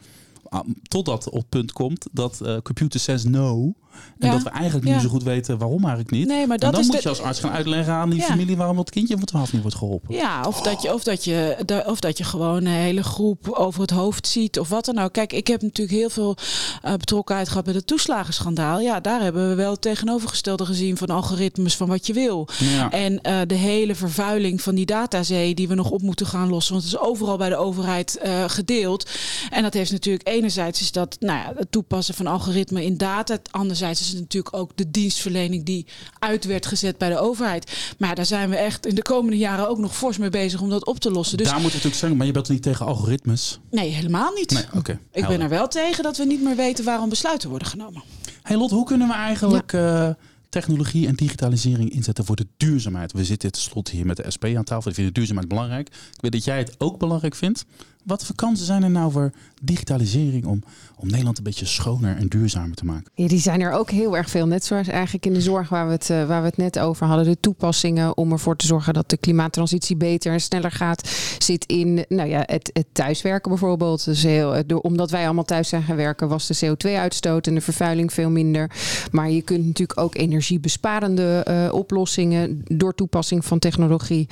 Ah, 0.49 0.69
totdat 0.83 1.29
op 1.29 1.41
het 1.41 1.49
punt 1.49 1.73
komt 1.73 2.07
dat 2.13 2.41
uh, 2.43 2.57
computer 2.63 3.01
says 3.01 3.25
no. 3.25 3.75
En 4.19 4.31
dat 4.31 4.43
we 4.43 4.51
eigenlijk 4.51 4.87
niet 4.87 5.01
zo 5.01 5.09
goed 5.09 5.23
weten 5.23 5.59
waarom 5.59 5.85
eigenlijk 5.85 6.11
niet. 6.11 6.27
Nee, 6.27 6.47
maar 6.47 6.59
dat 6.59 6.75
en 6.75 6.81
dan 6.81 6.87
moet 6.87 7.03
je 7.03 7.09
als 7.09 7.21
arts 7.21 7.41
gaan 7.41 7.51
uitleggen 7.51 7.95
aan 7.95 8.11
die 8.11 8.23
familie 8.23 8.57
waarom 8.57 8.77
dat 8.77 8.91
kindje 8.91 9.17
van 9.17 9.25
12 9.25 9.53
niet 9.53 9.63
wordt 9.63 9.77
geholpen. 9.77 10.15
Ja, 10.15 10.45
of, 10.47 10.61
dat 10.61 10.83
je, 10.83 10.95
of, 10.95 11.03
dat 11.03 11.25
je, 11.25 11.83
of 11.87 12.01
dat 12.01 12.19
je 12.19 12.25
gewoon 12.25 12.57
een 12.57 12.73
hele 12.73 13.03
groep 13.03 13.49
over 13.49 13.81
het 13.81 13.91
hoofd 13.91 14.27
ziet 14.27 14.59
of 14.59 14.69
wat 14.69 14.85
dan 14.85 14.99
ook. 14.99 15.13
Kijk, 15.13 15.33
ik 15.33 15.47
heb 15.47 15.63
natuurlijk 15.63 15.99
heel 15.99 16.11
veel 16.11 16.37
uh, 16.85 16.95
betrokkenheid 16.95 17.49
gehad 17.49 17.65
bij 17.65 17.75
het 17.75 17.87
toeslagenschandaal. 17.87 18.81
Ja, 18.81 19.01
daar 19.01 19.21
hebben 19.21 19.49
we 19.49 19.55
wel 19.55 19.71
het 19.71 19.81
tegenovergestelde 19.81 20.65
gezien 20.65 20.97
van 20.97 21.09
algoritmes 21.09 21.77
van 21.77 21.89
wat 21.89 22.07
je 22.07 22.13
wil. 22.13 22.49
En 22.91 23.13
uh, 23.13 23.41
de 23.47 23.55
hele 23.55 23.95
vervuiling 23.95 24.63
van 24.63 24.75
die 24.75 24.87
datazee 24.87 25.55
die 25.55 25.69
we 25.69 25.75
nog 25.75 25.91
op 25.91 26.03
moeten 26.03 26.27
gaan 26.27 26.49
lossen. 26.49 26.73
Want 26.73 26.85
het 26.85 26.95
is 26.95 27.01
overal 27.01 27.37
bij 27.37 27.49
de 27.49 27.57
overheid 27.57 28.19
uh, 28.25 28.45
gedeeld. 28.47 29.11
En 29.51 29.63
dat 29.63 29.75
heeft 29.75 29.93
natuurlijk 29.93 30.29
enerzijds 30.37 30.81
is 30.81 30.93
dat 30.93 31.17
nou 31.21 31.39
ja, 31.39 31.53
het 31.57 31.73
toepassen 31.73 32.15
van 32.15 32.27
algoritmen 32.27 32.83
in 32.83 32.97
data. 32.97 33.39
Anderzijds 33.51 34.01
is 34.01 34.09
het 34.09 34.21
natuurlijk 34.21 34.57
ook 34.57 34.71
de 34.75 34.91
dienstverlening 34.91 35.65
die 35.65 35.87
uit 36.19 36.45
werd 36.45 36.67
gezet 36.67 36.99
bij 36.99 37.09
de 37.09 37.19
overheid. 37.19 37.95
Maar 37.99 38.15
daar 38.15 38.27
zijn 38.27 38.51
we 38.51 38.57
echt 38.57 38.87
in 38.87 38.95
de 38.95 39.03
komende 39.03 39.37
jaren 39.37 39.69
ook 39.69 39.79
nog 39.79 39.97
fors 39.97 40.19
mee 40.19 40.31
bezig 40.31 40.61
om 40.61 40.71
dat 40.71 40.87
op 40.87 40.99
te 40.99 41.11
lossen. 41.11 41.37
Dus 41.37 41.47
daar 41.47 41.55
moet 41.55 41.65
het 41.65 41.75
natuurlijk 41.75 42.01
zeggen, 42.01 42.19
maar 42.19 42.27
je 42.27 42.33
bent 42.33 42.49
niet 42.49 42.63
tegen 42.63 42.87
algoritmes? 42.87 43.61
Nee, 43.71 43.91
helemaal 43.91 44.33
niet. 44.33 44.51
Nee, 44.51 44.65
okay, 44.75 44.99
Ik 45.13 45.27
ben 45.27 45.41
er 45.41 45.49
wel 45.49 45.69
tegen 45.69 46.03
dat 46.03 46.17
we 46.17 46.25
niet 46.25 46.43
meer 46.43 46.57
weten 46.57 46.85
waarom 46.85 47.09
besluiten 47.09 47.49
worden 47.49 47.69
genomen. 47.69 48.03
Hey 48.43 48.57
Lot, 48.57 48.71
hoe 48.71 48.85
kunnen 48.85 49.09
we 49.09 49.15
eigenlijk 49.15 49.73
uh, 49.73 50.09
technologie 50.49 51.07
en 51.07 51.15
digitalisering 51.15 51.91
inzetten 51.91 52.25
voor 52.25 52.37
de 52.37 52.47
duurzaamheid? 52.57 53.13
We 53.13 53.25
zitten 53.25 53.53
tenslotte 53.53 53.97
hier 53.97 54.07
met 54.07 54.17
de 54.17 54.31
SP 54.35 54.45
aan 54.45 54.65
tafel. 54.65 54.91
Ik 54.91 54.97
vind 54.97 55.07
de 55.07 55.13
duurzaamheid 55.13 55.49
belangrijk. 55.49 55.89
Ik 55.89 56.21
weet 56.21 56.33
dat 56.33 56.45
jij 56.45 56.59
het 56.59 56.75
ook 56.79 56.99
belangrijk 56.99 57.35
vindt. 57.35 57.65
Wat 58.07 58.25
voor 58.25 58.35
kansen 58.35 58.67
zijn 58.67 58.83
er 58.83 58.91
nou 58.91 59.13
voor 59.13 59.31
digitalisering 59.63 60.45
om, 60.45 60.63
om 60.97 61.09
Nederland 61.09 61.39
een 61.39 61.45
beetje 61.45 61.67
schoner 61.67 62.17
en 62.17 62.29
duurzamer 62.29 62.77
te 62.77 62.85
maken? 62.85 63.11
Die 63.15 63.39
zijn 63.39 63.61
er 63.61 63.73
ook 63.73 63.91
heel 63.91 64.17
erg 64.17 64.31
veel. 64.31 64.47
Net 64.47 64.65
zoals 64.65 64.89
eigenlijk 64.89 65.27
in 65.27 65.33
de 65.33 65.41
zorg 65.41 65.69
waar 65.69 65.87
we 65.87 65.93
het, 65.93 66.11
uh, 66.11 66.27
waar 66.27 66.41
we 66.41 66.47
het 66.47 66.57
net 66.57 66.79
over 66.79 67.07
hadden. 67.07 67.25
De 67.25 67.41
toepassingen 67.41 68.17
om 68.17 68.33
ervoor 68.33 68.57
te 68.57 68.67
zorgen 68.67 68.95
dat 68.95 69.11
de 69.11 69.17
klimaattransitie 69.17 69.97
beter 69.97 70.33
en 70.33 70.41
sneller 70.41 70.71
gaat. 70.71 71.09
Zit 71.39 71.65
in 71.65 72.05
nou 72.09 72.29
ja, 72.29 72.43
het, 72.47 72.71
het 72.73 72.87
thuiswerken 72.93 73.51
bijvoorbeeld. 73.51 74.05
Dus 74.05 74.23
heel, 74.23 74.55
eh, 74.55 74.63
door, 74.67 74.81
omdat 74.81 75.11
wij 75.11 75.25
allemaal 75.25 75.45
thuis 75.45 75.69
zijn 75.69 75.83
gaan 75.83 75.97
werken 75.97 76.29
was 76.29 76.47
de 76.47 76.67
CO2-uitstoot 76.67 77.47
en 77.47 77.55
de 77.55 77.61
vervuiling 77.61 78.13
veel 78.13 78.31
minder. 78.31 78.71
Maar 79.11 79.31
je 79.31 79.43
kunt 79.43 79.67
natuurlijk 79.67 80.01
ook 80.01 80.17
energiebesparende 80.17 81.47
uh, 81.49 81.75
oplossingen 81.75 82.63
door 82.65 82.95
toepassing 82.95 83.45
van 83.45 83.59
technologie 83.59 84.29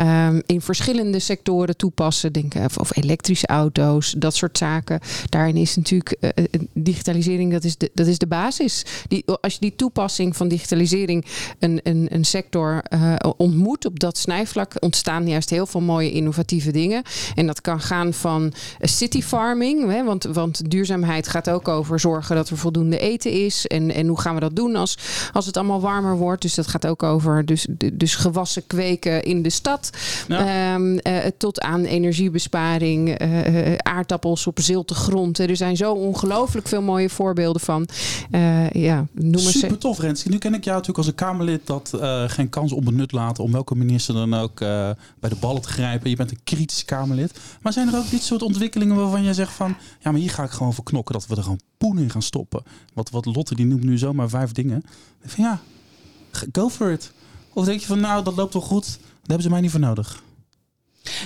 um, 0.00 0.42
in 0.46 0.60
verschillende 0.60 1.18
sectoren 1.18 1.76
toepassen. 1.76 2.32
Denk 2.32 2.54
of, 2.54 2.76
of 2.76 2.96
elektrische 3.18 3.46
auto's, 3.46 4.14
dat 4.18 4.34
soort 4.34 4.58
zaken. 4.58 5.00
Daarin 5.28 5.56
is 5.56 5.76
natuurlijk 5.76 6.16
uh, 6.20 6.30
digitalisering, 6.72 7.52
dat 7.52 7.64
is 7.64 7.76
de, 7.76 7.90
dat 7.94 8.06
is 8.06 8.18
de 8.18 8.26
basis. 8.26 8.84
Die, 9.08 9.24
als 9.40 9.52
je 9.52 9.60
die 9.60 9.74
toepassing 9.76 10.36
van 10.36 10.48
digitalisering 10.48 11.24
een, 11.58 11.80
een, 11.82 12.06
een 12.10 12.24
sector 12.24 12.82
uh, 12.94 13.14
ontmoet 13.36 13.84
op 13.86 14.00
dat 14.00 14.18
snijvlak, 14.18 14.72
ontstaan 14.78 15.28
juist 15.28 15.50
heel 15.50 15.66
veel 15.66 15.80
mooie 15.80 16.10
innovatieve 16.10 16.70
dingen. 16.70 17.02
En 17.34 17.46
dat 17.46 17.60
kan 17.60 17.80
gaan 17.80 18.12
van 18.12 18.52
city 18.80 19.22
farming, 19.22 19.90
hè, 19.90 20.04
want, 20.04 20.24
want 20.24 20.70
duurzaamheid 20.70 21.28
gaat 21.28 21.50
ook 21.50 21.68
over 21.68 22.00
zorgen 22.00 22.36
dat 22.36 22.48
er 22.48 22.56
voldoende 22.56 22.98
eten 22.98 23.30
is. 23.30 23.66
En, 23.66 23.94
en 23.94 24.06
hoe 24.06 24.20
gaan 24.20 24.34
we 24.34 24.40
dat 24.40 24.56
doen 24.56 24.76
als, 24.76 24.98
als 25.32 25.46
het 25.46 25.56
allemaal 25.56 25.80
warmer 25.80 26.16
wordt? 26.16 26.42
Dus 26.42 26.54
dat 26.54 26.66
gaat 26.66 26.86
ook 26.86 27.02
over 27.02 27.44
dus, 27.44 27.66
dus 27.92 28.14
gewassen 28.14 28.66
kweken 28.66 29.22
in 29.22 29.42
de 29.42 29.50
stad. 29.50 29.90
Ja. 30.28 30.74
Um, 30.74 30.92
uh, 30.92 31.16
tot 31.36 31.60
aan 31.60 31.84
energiebesparing 31.84 33.07
ontwikkeling. 33.10 33.66
Uh, 33.66 33.76
aardappels 33.76 34.46
op 34.46 34.60
zilte 34.60 34.94
grond. 34.94 35.38
Er 35.38 35.56
zijn 35.56 35.76
zo 35.76 35.92
ongelooflijk 35.92 36.68
veel 36.68 36.82
mooie 36.82 37.10
voorbeelden 37.10 37.60
van. 37.60 37.88
Uh, 38.30 38.70
ja, 38.70 39.06
noem 39.12 39.38
Super 39.38 39.78
tof, 39.78 39.98
Renske. 39.98 40.28
Nu 40.28 40.38
ken 40.38 40.54
ik 40.54 40.64
jou 40.64 40.76
natuurlijk 40.76 40.98
als 40.98 41.06
een 41.06 41.14
Kamerlid 41.14 41.66
dat 41.66 41.92
geen 42.26 42.48
kans 42.48 42.72
onbenut 42.72 43.12
laten 43.12 43.44
om 43.44 43.52
welke 43.52 43.74
minister 43.74 44.14
dan 44.14 44.34
ook 44.34 44.58
bij 44.58 45.30
de 45.30 45.36
ballen 45.40 45.62
te 45.62 45.68
grijpen. 45.68 46.10
Je 46.10 46.16
bent 46.16 46.30
een 46.30 46.40
kritisch 46.44 46.84
Kamerlid. 46.84 47.38
Maar 47.60 47.72
zijn 47.72 47.88
er 47.88 47.98
ook 47.98 48.10
dit 48.10 48.22
soort 48.22 48.42
ontwikkelingen 48.42 48.96
waarvan 48.96 49.22
jij 49.22 49.32
zegt 49.32 49.52
van 49.52 49.76
ja, 50.00 50.10
maar 50.10 50.20
hier 50.20 50.30
ga 50.30 50.42
ik 50.42 50.50
gewoon 50.50 50.74
voor 50.74 50.84
knokken 50.84 51.14
dat 51.14 51.26
we 51.26 51.36
er 51.36 51.42
gewoon 51.42 51.60
poen 51.78 51.98
in 51.98 52.10
gaan 52.10 52.22
stoppen. 52.22 52.62
Wat, 52.94 53.10
wat 53.10 53.24
Lotte 53.24 53.54
die 53.54 53.66
noemt 53.66 53.84
nu 53.84 53.98
zomaar 53.98 54.28
vijf 54.28 54.52
dingen. 54.52 54.82
Van 55.24 55.44
ja, 55.44 55.60
go 56.52 56.68
for 56.68 56.90
it. 56.90 57.12
Of 57.52 57.64
denk 57.64 57.80
je 57.80 57.86
van 57.86 58.00
nou, 58.00 58.24
dat 58.24 58.36
loopt 58.36 58.52
wel 58.52 58.62
goed. 58.62 58.86
Daar 59.00 59.20
hebben 59.20 59.42
ze 59.42 59.50
mij 59.50 59.60
niet 59.60 59.70
voor 59.70 59.80
nodig. 59.80 60.22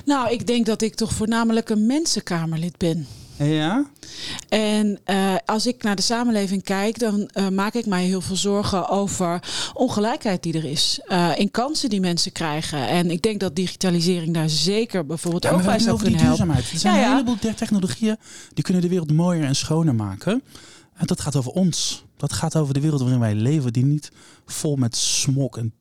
Nou, 0.04 0.30
ik 0.30 0.46
denk 0.46 0.66
dat 0.66 0.82
ik 0.82 0.94
toch 0.94 1.12
voornamelijk 1.12 1.68
een 1.68 1.86
mensenkamerlid 1.86 2.78
ben. 2.78 3.06
Ja. 3.36 3.86
En 4.48 4.98
uh, 5.06 5.34
als 5.44 5.66
ik 5.66 5.82
naar 5.82 5.96
de 5.96 6.02
samenleving 6.02 6.62
kijk, 6.62 6.98
dan 6.98 7.30
uh, 7.34 7.48
maak 7.48 7.74
ik 7.74 7.86
mij 7.86 8.04
heel 8.04 8.20
veel 8.20 8.36
zorgen 8.36 8.88
over 8.88 9.42
ongelijkheid 9.74 10.42
die 10.42 10.54
er 10.54 10.64
is. 10.64 11.00
Uh, 11.08 11.30
in 11.36 11.50
kansen 11.50 11.90
die 11.90 12.00
mensen 12.00 12.32
krijgen. 12.32 12.88
En 12.88 13.10
ik 13.10 13.22
denk 13.22 13.40
dat 13.40 13.56
digitalisering 13.56 14.34
daar 14.34 14.48
zeker 14.48 15.06
bijvoorbeeld 15.06 15.46
ook 15.46 15.62
bij 15.64 15.78
zou 15.78 15.98
kunnen 15.98 16.20
helpen. 16.20 16.50
Er 16.50 16.64
zijn 16.74 16.94
een 16.94 17.10
heleboel 17.10 17.38
technologieën 17.56 18.16
die 18.54 18.64
kunnen 18.64 18.82
de 18.82 18.88
wereld 18.88 19.12
mooier 19.12 19.44
en 19.44 19.56
schoner 19.56 19.94
maken. 19.94 20.42
En 20.94 21.06
dat 21.06 21.20
gaat 21.20 21.36
over 21.36 21.52
ons. 21.52 22.04
Dat 22.16 22.32
gaat 22.32 22.56
over 22.56 22.74
de 22.74 22.80
wereld 22.80 23.00
waarin 23.00 23.20
wij 23.20 23.34
leven, 23.34 23.72
die 23.72 23.84
niet 23.84 24.10
vol 24.46 24.76
met 24.76 24.96
smok 24.96 25.56
en 25.56 25.72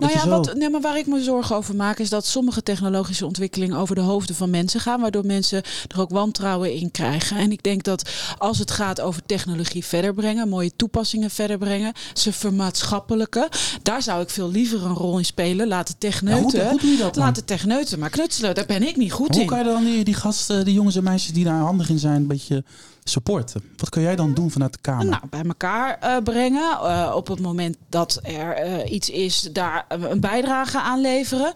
nou 0.00 0.12
ja, 0.12 0.28
wat, 0.28 0.54
nee, 0.54 0.70
maar 0.70 0.80
waar 0.80 0.98
ik 0.98 1.06
me 1.06 1.22
zorgen 1.22 1.56
over 1.56 1.76
maak 1.76 1.98
is 1.98 2.08
dat 2.08 2.26
sommige 2.26 2.62
technologische 2.62 3.26
ontwikkelingen 3.26 3.76
over 3.76 3.94
de 3.94 4.00
hoofden 4.00 4.36
van 4.36 4.50
mensen 4.50 4.80
gaan, 4.80 5.00
waardoor 5.00 5.26
mensen 5.26 5.62
er 5.88 6.00
ook 6.00 6.10
wantrouwen 6.10 6.72
in 6.72 6.90
krijgen. 6.90 7.36
En 7.36 7.52
ik 7.52 7.62
denk 7.62 7.82
dat 7.82 8.10
als 8.38 8.58
het 8.58 8.70
gaat 8.70 9.00
over 9.00 9.22
technologie 9.26 9.84
verder 9.84 10.14
brengen, 10.14 10.48
mooie 10.48 10.76
toepassingen 10.76 11.30
verder 11.30 11.58
brengen, 11.58 11.92
ze 12.14 12.32
vermaatschappelijke, 12.32 13.48
daar 13.82 14.02
zou 14.02 14.22
ik 14.22 14.30
veel 14.30 14.50
liever 14.50 14.84
een 14.84 14.94
rol 14.94 15.18
in 15.18 15.24
spelen. 15.24 15.68
Laten 15.68 15.98
techneuten, 15.98 16.68
hoe, 16.70 16.80
hoe 16.80 16.96
dat 16.96 17.16
laten 17.16 17.44
techneuten 17.44 17.98
maar 17.98 18.10
knutselen. 18.10 18.54
Daar 18.54 18.66
ben 18.66 18.88
ik 18.88 18.96
niet 18.96 19.12
goed 19.12 19.30
in. 19.30 19.38
Hoe 19.38 19.44
kan 19.44 19.58
je 19.58 19.64
dan 19.64 19.84
die, 19.84 20.04
die 20.04 20.14
gasten, 20.14 20.64
die 20.64 20.74
jongens 20.74 20.96
en 20.96 21.02
meisjes 21.02 21.32
die 21.32 21.44
daar 21.44 21.60
handig 21.60 21.88
in 21.88 21.98
zijn, 21.98 22.16
een 22.16 22.26
beetje 22.26 22.64
supporten? 23.04 23.62
Wat 23.76 23.88
kun 23.88 24.02
jij 24.02 24.16
dan 24.16 24.34
doen 24.34 24.50
vanuit 24.50 24.72
de 24.72 24.78
Kamer? 24.80 25.04
Nou, 25.04 25.22
bij 25.30 25.42
elkaar 25.42 25.98
uh, 26.02 26.16
brengen. 26.22 26.78
Uh, 26.82 27.12
op 27.14 27.26
het 27.28 27.40
moment 27.40 27.76
dat 27.88 28.18
er 28.22 28.66
uh, 28.66 28.92
iets 28.92 29.10
is, 29.10 29.48
daar 29.52 29.84
een 29.88 30.20
bijdrage 30.20 30.80
aan 30.80 31.00
leveren. 31.00 31.52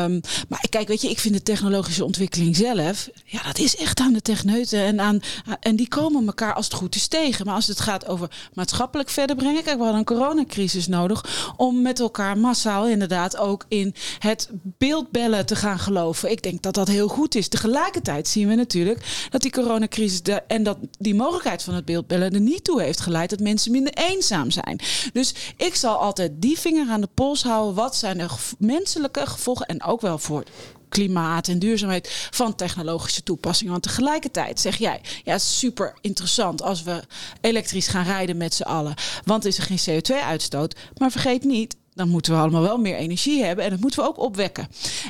Um, 0.00 0.20
maar 0.48 0.66
kijk, 0.68 0.88
weet 0.88 1.02
je, 1.02 1.10
ik 1.10 1.18
vind 1.18 1.34
de 1.34 1.42
technologische 1.42 2.04
ontwikkeling 2.04 2.56
zelf, 2.56 3.08
ja, 3.24 3.42
dat 3.42 3.58
is 3.58 3.76
echt 3.76 4.00
aan 4.00 4.12
de 4.12 4.22
techneuten. 4.22 4.80
En, 4.80 5.00
aan, 5.00 5.20
en 5.60 5.76
die 5.76 5.88
komen 5.88 6.26
elkaar 6.26 6.54
als 6.54 6.64
het 6.64 6.74
goed 6.74 6.94
is 6.94 7.06
tegen. 7.06 7.46
Maar 7.46 7.54
als 7.54 7.66
het 7.66 7.80
gaat 7.80 8.06
over 8.06 8.30
maatschappelijk 8.54 9.08
verder 9.08 9.36
brengen. 9.36 9.62
Kijk, 9.62 9.76
we 9.76 9.82
hadden 9.82 9.98
een 9.98 10.06
coronacrisis 10.16 10.86
nodig 10.86 11.52
om 11.56 11.82
met 11.82 12.00
elkaar 12.00 12.38
massaal 12.38 12.88
inderdaad 12.88 13.36
ook 13.36 13.64
in 13.68 13.94
het 14.18 14.50
beeldbellen 14.78 15.46
te 15.46 15.56
gaan 15.56 15.78
geloven. 15.78 16.30
Ik 16.30 16.42
denk 16.42 16.62
dat 16.62 16.74
dat 16.74 16.88
heel 16.88 17.08
goed 17.08 17.34
is. 17.34 17.48
Tegelijkertijd 17.48 18.28
zien 18.28 18.48
we 18.48 18.54
natuurlijk 18.54 19.26
dat 19.30 19.42
die 19.42 19.50
coronacrisis 19.50 20.22
en 20.46 20.62
dat 20.62 20.78
die 20.98 21.14
mogelijkheid 21.14 21.62
van 21.62 21.74
het 21.74 21.84
beeldbellen 21.84 22.34
er 22.34 22.40
niet 22.40 22.64
toe 22.64 22.82
heeft 22.82 23.00
geleid 23.00 23.30
dat 23.30 23.40
mensen 23.40 23.72
minder 23.72 23.92
eenzaam 23.92 24.50
zijn. 24.50 24.80
Dus 25.12 25.34
ik 25.56 25.74
zal 25.74 25.96
altijd 25.96 26.32
die 26.34 26.58
vinger 26.58 26.90
aan 26.90 27.00
de 27.00 27.08
pols 27.14 27.42
houden. 27.42 27.74
Wat 27.74 27.96
zijn 27.96 28.18
de 28.18 28.28
menselijke 28.58 29.26
gevolgen 29.26 29.66
en 29.66 29.82
ook 29.82 30.00
wel 30.00 30.18
voor 30.18 30.44
klimaat 30.88 31.48
en 31.48 31.58
duurzaamheid 31.58 32.28
van 32.30 32.54
technologische 32.54 33.22
toepassingen. 33.22 33.72
Want 33.72 33.84
tegelijkertijd 33.84 34.60
zeg 34.60 34.76
jij, 34.76 35.00
ja, 35.24 35.38
super 35.38 35.94
interessant 36.00 36.62
als 36.62 36.82
we 36.82 37.02
elektrisch 37.40 37.88
gaan 37.88 38.04
rijden 38.04 38.36
met 38.36 38.54
z'n 38.54 38.62
allen. 38.62 38.94
Want 39.24 39.44
is 39.44 39.58
er 39.58 39.68
geen 39.76 40.02
CO2-uitstoot. 40.02 40.76
Maar 40.96 41.10
vergeet 41.10 41.44
niet, 41.44 41.76
dan 41.94 42.08
moeten 42.08 42.32
we 42.32 42.38
allemaal 42.38 42.62
wel 42.62 42.78
meer 42.78 42.96
energie 42.96 43.44
hebben. 43.44 43.64
En 43.64 43.70
dat 43.70 43.80
moeten 43.80 44.02
we 44.02 44.08
ook 44.08 44.18
opwekken. 44.18 44.68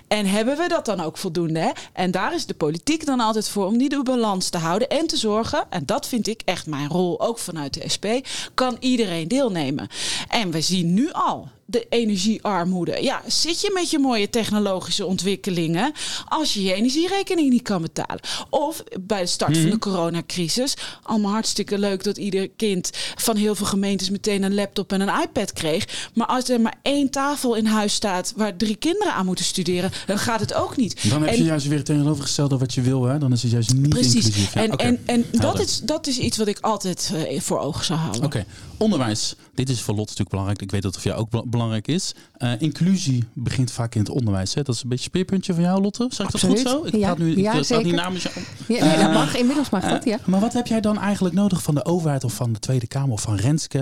En 0.08 0.26
hebben 0.26 0.56
we 0.56 0.68
dat 0.68 0.84
dan 0.84 1.00
ook 1.00 1.16
voldoende? 1.16 1.58
Hè? 1.58 1.70
En 1.92 2.10
daar 2.10 2.34
is 2.34 2.46
de 2.46 2.54
politiek 2.54 3.06
dan 3.06 3.20
altijd 3.20 3.48
voor 3.48 3.66
om 3.66 3.78
die 3.78 3.88
de 3.88 4.02
balans 4.02 4.48
te 4.48 4.58
houden 4.58 4.88
en 4.88 5.06
te 5.06 5.16
zorgen. 5.16 5.64
En 5.70 5.86
dat 5.86 6.08
vind 6.08 6.26
ik 6.26 6.42
echt 6.44 6.66
mijn 6.66 6.88
rol, 6.88 7.20
ook 7.20 7.38
vanuit 7.38 7.74
de 7.74 7.88
SP. 7.94 8.06
Kan 8.54 8.76
iedereen 8.80 9.28
deelnemen? 9.28 9.88
En 10.28 10.50
we 10.50 10.60
zien 10.60 10.94
nu 10.94 11.12
al 11.12 11.48
de 11.66 11.86
energiearmoede. 11.88 13.02
Ja, 13.02 13.22
zit 13.26 13.60
je 13.60 13.70
met 13.74 13.90
je 13.90 13.98
mooie 13.98 14.30
technologische 14.30 15.06
ontwikkelingen 15.06 15.92
als 16.28 16.54
je 16.54 16.62
je 16.62 16.74
energierekening 16.74 17.50
niet 17.50 17.62
kan 17.62 17.82
betalen? 17.82 18.20
Of 18.50 18.82
bij 19.00 19.20
de 19.20 19.26
start 19.26 19.52
van 19.52 19.62
de 19.62 19.68
mhm. 19.68 19.78
coronacrisis, 19.78 20.76
allemaal 21.02 21.30
hartstikke 21.30 21.78
leuk 21.78 22.04
dat 22.04 22.16
ieder 22.16 22.48
kind 22.56 22.90
van 23.14 23.36
heel 23.36 23.54
veel 23.54 23.66
gemeentes 23.66 24.10
meteen 24.10 24.42
een 24.42 24.54
laptop 24.54 24.92
en 24.92 25.00
een 25.00 25.22
iPad 25.22 25.52
kreeg. 25.52 26.10
Maar 26.14 26.26
als 26.26 26.48
er 26.48 26.60
maar 26.60 26.74
één 26.82 27.10
tafel 27.10 27.54
in 27.54 27.66
huis 27.66 27.94
staat 27.94 28.32
waar 28.36 28.56
drie 28.56 28.76
kinderen 28.76 29.12
aan 29.14 29.26
moeten 29.26 29.44
studeren, 29.44 29.90
dan 30.06 30.18
gaat 30.18 30.40
het 30.40 30.54
ook 30.54 30.76
niet. 30.76 31.10
Dan 31.10 31.22
heb 31.22 31.34
je 31.34 31.44
juist 31.44 31.66
weer 31.66 31.84
tegenovergesteld 31.84 32.50
wat 32.50 32.74
je 32.74 32.80
wil, 32.80 33.02
hè? 33.04 33.18
Dan 33.18 33.32
is 33.32 33.42
het 33.42 33.50
juist 33.52 33.74
niet 33.74 33.88
Precies. 33.88 34.14
inclusief. 34.14 34.54
Ja, 34.54 34.62
en, 34.62 34.76
en, 34.76 34.98
en 35.06 35.24
dat, 35.30 35.60
is, 35.60 35.80
dat 35.80 36.06
is 36.06 36.18
iets 36.18 36.36
wat 36.36 36.46
ik 36.46 36.58
altijd 36.60 37.12
uh, 37.14 37.40
voor 37.40 37.58
ogen 37.58 37.84
zou 37.84 37.98
houden. 37.98 38.24
Oké, 38.24 38.44
onderwijs. 38.78 39.36
Dit 39.54 39.68
is 39.68 39.80
voor 39.80 39.94
Lot 39.94 40.02
natuurlijk 40.02 40.30
belangrijk. 40.30 40.62
Ik 40.62 40.70
weet 40.70 40.82
dat 40.82 40.94
het 40.94 41.02
voor 41.02 41.12
jou 41.12 41.28
ook 41.32 41.50
belangrijk 41.50 41.88
is. 41.88 42.14
Uh, 42.38 42.52
inclusie 42.58 43.24
begint 43.32 43.70
vaak 43.70 43.94
in 43.94 44.00
het 44.00 44.10
onderwijs. 44.10 44.54
Hè? 44.54 44.62
Dat 44.62 44.74
is 44.74 44.82
een 44.82 44.88
beetje 44.88 45.04
een 45.04 45.10
speerpuntje 45.10 45.54
van 45.54 45.62
jou, 45.62 45.82
Lotte. 45.82 46.06
Zeg 46.10 46.26
ik 46.26 46.32
dat 46.32 46.40
goed 46.40 46.58
zo? 46.58 46.84
Ik 46.84 46.96
ja, 46.96 47.14
nu 47.18 47.36
ja, 47.36 47.52
ik 47.52 47.64
zeker. 47.64 47.84
niet 47.84 47.94
namens 47.94 48.22
jou. 48.22 48.34
Ja, 48.68 48.84
nee, 48.84 48.96
dat 48.96 49.08
eh, 49.08 49.14
mag. 49.14 49.36
Inmiddels 49.36 49.70
mag 49.70 49.88
dat, 49.88 50.04
ja. 50.04 50.18
Maar 50.24 50.40
wat 50.40 50.52
heb 50.52 50.66
jij 50.66 50.80
dan 50.80 50.98
eigenlijk 50.98 51.34
nodig 51.34 51.62
van 51.62 51.74
de 51.74 51.84
overheid 51.84 52.24
of 52.24 52.34
van 52.34 52.52
de 52.52 52.58
Tweede 52.58 52.86
Kamer 52.86 53.12
of 53.12 53.20
van 53.20 53.36
Renske 53.36 53.78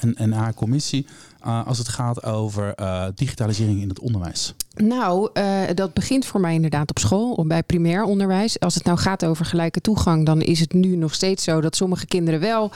en, 0.00 0.14
en 0.14 0.32
haar 0.32 0.54
commissie 0.54 1.06
als 1.40 1.78
het 1.78 1.88
gaat 1.88 2.24
over 2.24 2.74
digitalisering 3.14 3.80
in 3.80 3.88
het 3.88 3.98
onderwijs? 3.98 4.54
Nou, 4.74 5.30
uh, 5.34 5.60
dat 5.74 5.92
begint 5.92 6.26
voor 6.26 6.40
mij 6.40 6.54
inderdaad 6.54 6.90
op 6.90 6.98
school, 6.98 7.44
bij 7.46 7.62
primair 7.62 8.02
onderwijs. 8.02 8.60
Als 8.60 8.74
het 8.74 8.84
nou 8.84 8.98
gaat 8.98 9.24
over 9.24 9.44
gelijke 9.44 9.80
toegang, 9.80 10.26
dan 10.26 10.40
is 10.40 10.60
het 10.60 10.72
nu 10.72 10.96
nog 10.96 11.14
steeds 11.14 11.44
zo 11.44 11.60
dat 11.60 11.76
sommige 11.76 12.06
kinderen 12.06 12.40
wel 12.40 12.70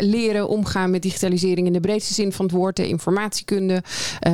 leren 0.00 0.48
omgaan 0.48 0.90
met 0.90 1.02
digitalisering 1.02 1.66
in 1.66 1.72
de 1.72 1.80
breedste 1.80 2.14
zin 2.14 2.32
van 2.32 2.44
het 2.44 2.54
woord, 2.54 2.76
de 2.76 2.88
informatiekunde, 2.88 3.82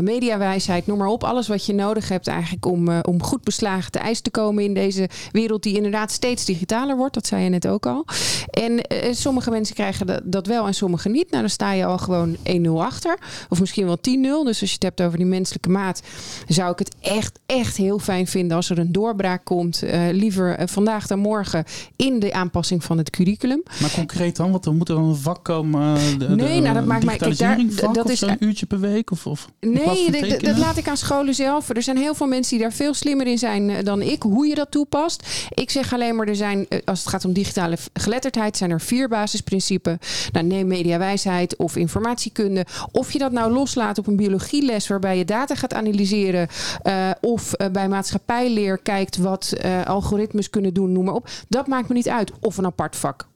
mediawijsheid, 0.00 0.87
noem 0.87 0.99
maar 0.99 1.06
op. 1.06 1.25
Alles 1.25 1.49
wat 1.49 1.66
je 1.66 1.75
nodig 1.75 2.09
hebt 2.09 2.26
eigenlijk 2.26 2.66
om, 2.66 3.00
om 3.00 3.23
goed 3.23 3.42
beslagen 3.42 3.90
te 3.90 3.99
ijs 3.99 4.21
te 4.21 4.30
komen 4.30 4.64
in 4.64 4.75
deze 4.75 5.09
wereld 5.32 5.62
die 5.62 5.76
inderdaad 5.76 6.11
steeds 6.11 6.44
digitaler 6.44 6.97
wordt. 6.97 7.14
Dat 7.14 7.26
zei 7.26 7.42
je 7.42 7.49
net 7.49 7.68
ook 7.68 7.87
al. 7.87 8.04
En 8.50 8.87
sommige 9.16 9.50
mensen 9.50 9.75
krijgen 9.75 10.06
dat, 10.06 10.21
dat 10.25 10.47
wel 10.47 10.66
en 10.66 10.75
sommige 10.75 11.09
niet. 11.09 11.30
Nou, 11.30 11.42
dan 11.42 11.50
sta 11.50 11.73
je 11.73 11.85
al 11.85 11.99
gewoon 11.99 12.37
1-0 12.37 12.68
achter. 12.76 13.18
Of 13.49 13.61
misschien 13.61 13.87
wel 13.87 13.99
10-0. 13.99 14.00
Dus 14.44 14.61
als 14.61 14.71
je 14.71 14.75
het 14.75 14.82
hebt 14.82 15.02
over 15.02 15.18
die 15.18 15.26
menselijke 15.26 15.68
maat, 15.68 16.02
zou 16.47 16.73
ik 16.73 16.78
het 16.78 16.92
echt, 17.01 17.39
echt 17.47 17.77
heel 17.77 17.99
fijn 17.99 18.27
vinden 18.27 18.57
als 18.57 18.71
er 18.71 18.79
een 18.79 18.93
doorbraak 18.93 19.45
komt. 19.45 19.83
Uh, 19.85 20.01
liever 20.11 20.61
uh, 20.61 20.67
vandaag 20.67 21.07
dan 21.07 21.19
morgen 21.19 21.65
in 21.97 22.19
de 22.19 22.33
aanpassing 22.33 22.85
van 22.85 22.99
het 22.99 23.11
curriculum. 23.11 23.63
Maar 23.81 23.91
concreet 23.91 24.37
dan, 24.37 24.51
want 24.51 24.67
er 24.67 24.75
moet 24.75 24.89
er 24.89 24.97
een 24.97 25.17
vak 25.17 25.45
komen. 25.45 25.99
De, 26.19 26.29
nee, 26.29 26.61
nou 26.61 26.75
dat 26.75 26.85
maakt 26.85 27.05
mij. 27.05 27.17
Kijk, 27.17 27.39
daar, 27.39 27.93
dat 27.93 28.09
is 28.09 28.21
een 28.21 28.45
uurtje 28.45 28.67
per 28.67 28.81
week 28.81 29.11
of. 29.11 29.27
of 29.27 29.49
nee, 29.61 30.39
dat 30.39 30.59
laat 30.59 30.77
ik 30.77 30.89
aan 30.89 30.97
scholen 30.97 31.35
zelf. 31.35 31.69
Er 31.69 31.83
zijn 31.83 31.97
heel 31.97 32.15
veel 32.15 32.27
mensen 32.27 32.57
die 32.57 32.67
daar 32.67 32.77
veel 32.77 32.95
slimmer 32.95 33.27
in 33.27 33.39
zijn 33.39 33.85
dan 33.85 34.03
ik. 34.03 34.23
Hoe 34.23 34.47
je 34.47 34.55
dat 34.55 34.71
toepast. 34.71 35.47
Ik 35.49 35.71
zeg 35.71 35.93
alleen 35.93 36.17
maar, 36.17 36.29
er 36.29 36.37
zijn, 36.37 36.67
als 36.85 36.99
het 36.99 37.09
gaat 37.09 37.25
om 37.25 37.33
digitale 37.33 37.77
geletterdheid, 37.93 38.57
zijn 38.57 38.71
er 38.71 38.81
vier 38.81 39.09
basisprincipes. 39.09 39.97
Nou, 40.33 40.47
neem 40.47 40.67
mediawijsheid 40.67 41.57
of 41.57 41.77
informatiekunde. 41.77 42.67
Of 42.93 43.13
je 43.13 43.19
dat 43.19 43.33
nou 43.33 43.53
loslaat 43.53 43.99
op 43.99 44.07
een 44.07 44.17
biologieles 44.17 44.89
waarbij 44.89 45.19
je 45.19 45.25
data 45.25 45.55
gaat 45.55 45.75
analyseren. 45.75 46.49
Uh, 46.83 47.11
of 47.21 47.55
uh, 47.57 47.69
bij 47.69 47.89
maatschappijleer 47.89 48.79
kijkt 48.79 49.17
wat 49.17 49.55
uh, 49.65 49.85
algoritmes 49.85 50.51
kunnen 50.51 50.75
doen, 50.75 50.93
noem 50.93 51.05
maar 51.05 51.15
op. 51.15 51.29
Dat 51.49 51.67
maakt 51.67 51.89
me 51.89 51.95
niet 51.95 52.09
uit. 52.09 52.33
Of 52.41 52.57
een 52.57 52.67
apart 52.67 52.97
vak. 52.97 53.29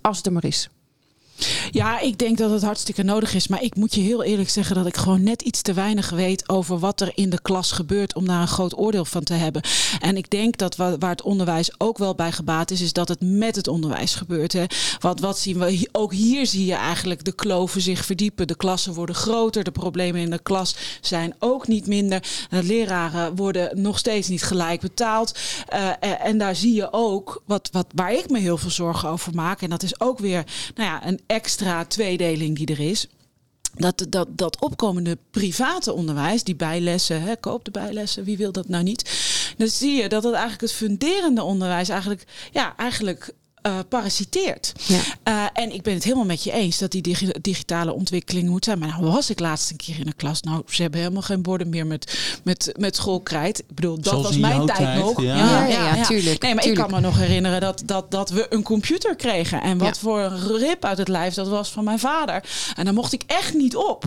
Als 0.00 0.16
het 0.16 0.26
er 0.26 0.32
maar 0.32 0.44
is. 0.44 0.70
Ja, 1.70 2.00
ik 2.00 2.18
denk 2.18 2.38
dat 2.38 2.50
het 2.50 2.62
hartstikke 2.62 3.02
nodig 3.02 3.34
is. 3.34 3.48
Maar 3.48 3.62
ik 3.62 3.76
moet 3.76 3.94
je 3.94 4.00
heel 4.00 4.22
eerlijk 4.22 4.50
zeggen 4.50 4.76
dat 4.76 4.86
ik 4.86 4.96
gewoon 4.96 5.22
net 5.22 5.42
iets 5.42 5.62
te 5.62 5.72
weinig 5.72 6.10
weet 6.10 6.48
over 6.48 6.78
wat 6.78 7.00
er 7.00 7.12
in 7.14 7.30
de 7.30 7.40
klas 7.42 7.72
gebeurt 7.72 8.14
om 8.14 8.26
daar 8.26 8.40
een 8.40 8.48
groot 8.48 8.78
oordeel 8.78 9.04
van 9.04 9.24
te 9.24 9.34
hebben. 9.34 9.62
En 10.00 10.16
ik 10.16 10.30
denk 10.30 10.56
dat 10.56 10.76
waar 10.76 11.10
het 11.10 11.22
onderwijs 11.22 11.80
ook 11.80 11.98
wel 11.98 12.14
bij 12.14 12.32
gebaat 12.32 12.70
is, 12.70 12.80
is 12.80 12.92
dat 12.92 13.08
het 13.08 13.20
met 13.20 13.56
het 13.56 13.68
onderwijs 13.68 14.14
gebeurt. 14.14 14.52
Hè. 14.52 14.64
Wat, 14.98 15.20
wat 15.20 15.38
zien 15.38 15.58
we? 15.58 15.88
Ook 15.92 16.12
hier 16.12 16.46
zie 16.46 16.66
je 16.66 16.74
eigenlijk 16.74 17.24
de 17.24 17.32
kloven 17.32 17.80
zich 17.80 18.04
verdiepen. 18.04 18.46
De 18.46 18.56
klassen 18.56 18.94
worden 18.94 19.14
groter. 19.14 19.64
De 19.64 19.70
problemen 19.70 20.20
in 20.20 20.30
de 20.30 20.42
klas 20.42 20.76
zijn 21.00 21.34
ook 21.38 21.68
niet 21.68 21.86
minder. 21.86 22.22
De 22.50 22.62
leraren 22.62 23.36
worden 23.36 23.82
nog 23.82 23.98
steeds 23.98 24.28
niet 24.28 24.42
gelijk 24.42 24.80
betaald. 24.80 25.38
Uh, 25.74 26.26
en 26.26 26.38
daar 26.38 26.56
zie 26.56 26.74
je 26.74 26.92
ook 26.92 27.42
wat, 27.46 27.68
wat, 27.72 27.86
waar 27.94 28.12
ik 28.12 28.30
me 28.30 28.38
heel 28.38 28.56
veel 28.58 28.70
zorgen 28.70 29.08
over 29.08 29.34
maak. 29.34 29.62
En 29.62 29.70
dat 29.70 29.82
is 29.82 30.00
ook 30.00 30.18
weer 30.18 30.44
nou 30.74 30.88
ja, 30.88 31.06
een 31.06 31.20
extra 31.28 31.84
tweedeling 31.84 32.56
die 32.56 32.66
er 32.66 32.80
is 32.80 33.08
dat, 33.78 34.06
dat, 34.08 34.28
dat 34.30 34.60
opkomende 34.60 35.18
private 35.30 35.92
onderwijs, 35.92 36.44
die 36.44 36.56
bijlessen, 36.56 37.22
hè, 37.22 37.36
koop 37.36 37.64
de 37.64 37.70
bijlessen, 37.70 38.24
wie 38.24 38.36
wil 38.36 38.52
dat 38.52 38.68
nou 38.68 38.82
niet? 38.82 39.10
Dan 39.56 39.68
zie 39.68 40.02
je 40.02 40.08
dat 40.08 40.22
het 40.22 40.32
eigenlijk 40.32 40.62
het 40.62 40.72
funderende 40.72 41.42
onderwijs 41.42 41.88
eigenlijk, 41.88 42.24
ja, 42.52 42.76
eigenlijk 42.76 43.32
uh, 43.66 43.78
parasiteert. 43.88 44.72
Ja. 44.86 45.00
Uh, 45.28 45.62
en 45.62 45.72
ik 45.72 45.82
ben 45.82 45.94
het 45.94 46.04
helemaal 46.04 46.24
met 46.24 46.44
je 46.44 46.52
eens 46.52 46.78
dat 46.78 46.90
die 46.90 47.02
dig 47.02 47.20
digitale 47.40 47.92
ontwikkeling 47.92 48.48
moet 48.48 48.64
zijn. 48.64 48.78
Maar 48.78 48.88
nou 48.88 49.04
was 49.04 49.30
ik 49.30 49.40
laatst 49.40 49.70
een 49.70 49.76
keer 49.76 50.00
in 50.00 50.06
een 50.06 50.16
klas. 50.16 50.42
Nou, 50.42 50.62
ze 50.68 50.82
hebben 50.82 51.00
helemaal 51.00 51.22
geen 51.22 51.42
borden 51.42 51.68
meer 51.68 51.86
met, 51.86 52.18
met, 52.44 52.72
met 52.76 52.96
schoolkrijt. 52.96 53.58
Ik 53.58 53.74
bedoel, 53.74 53.96
dat 53.96 54.06
Zoals 54.06 54.26
was 54.26 54.36
mijn 54.36 54.66
tijd, 54.66 54.78
tijd 54.78 54.98
nog. 54.98 55.22
Ja, 55.22 55.36
ja, 55.36 55.66
ja, 55.66 55.94
ja 55.94 56.04
tuurlijk. 56.04 56.42
Nee, 56.42 56.54
maar 56.54 56.62
tuurlijk. 56.62 56.84
ik 56.84 56.90
kan 56.90 57.00
me 57.00 57.06
nog 57.06 57.18
herinneren 57.18 57.60
dat, 57.60 57.82
dat, 57.84 58.10
dat 58.10 58.30
we 58.30 58.46
een 58.50 58.62
computer 58.62 59.16
kregen. 59.16 59.62
En 59.62 59.78
wat 59.78 59.98
voor 59.98 60.20
een 60.20 60.56
rip 60.56 60.84
uit 60.84 60.98
het 60.98 61.08
lijf 61.08 61.34
dat 61.34 61.48
was 61.48 61.70
van 61.70 61.84
mijn 61.84 61.98
vader. 61.98 62.44
En 62.76 62.84
daar 62.84 62.94
mocht 62.94 63.12
ik 63.12 63.22
echt 63.26 63.54
niet 63.54 63.76
op. 63.76 64.04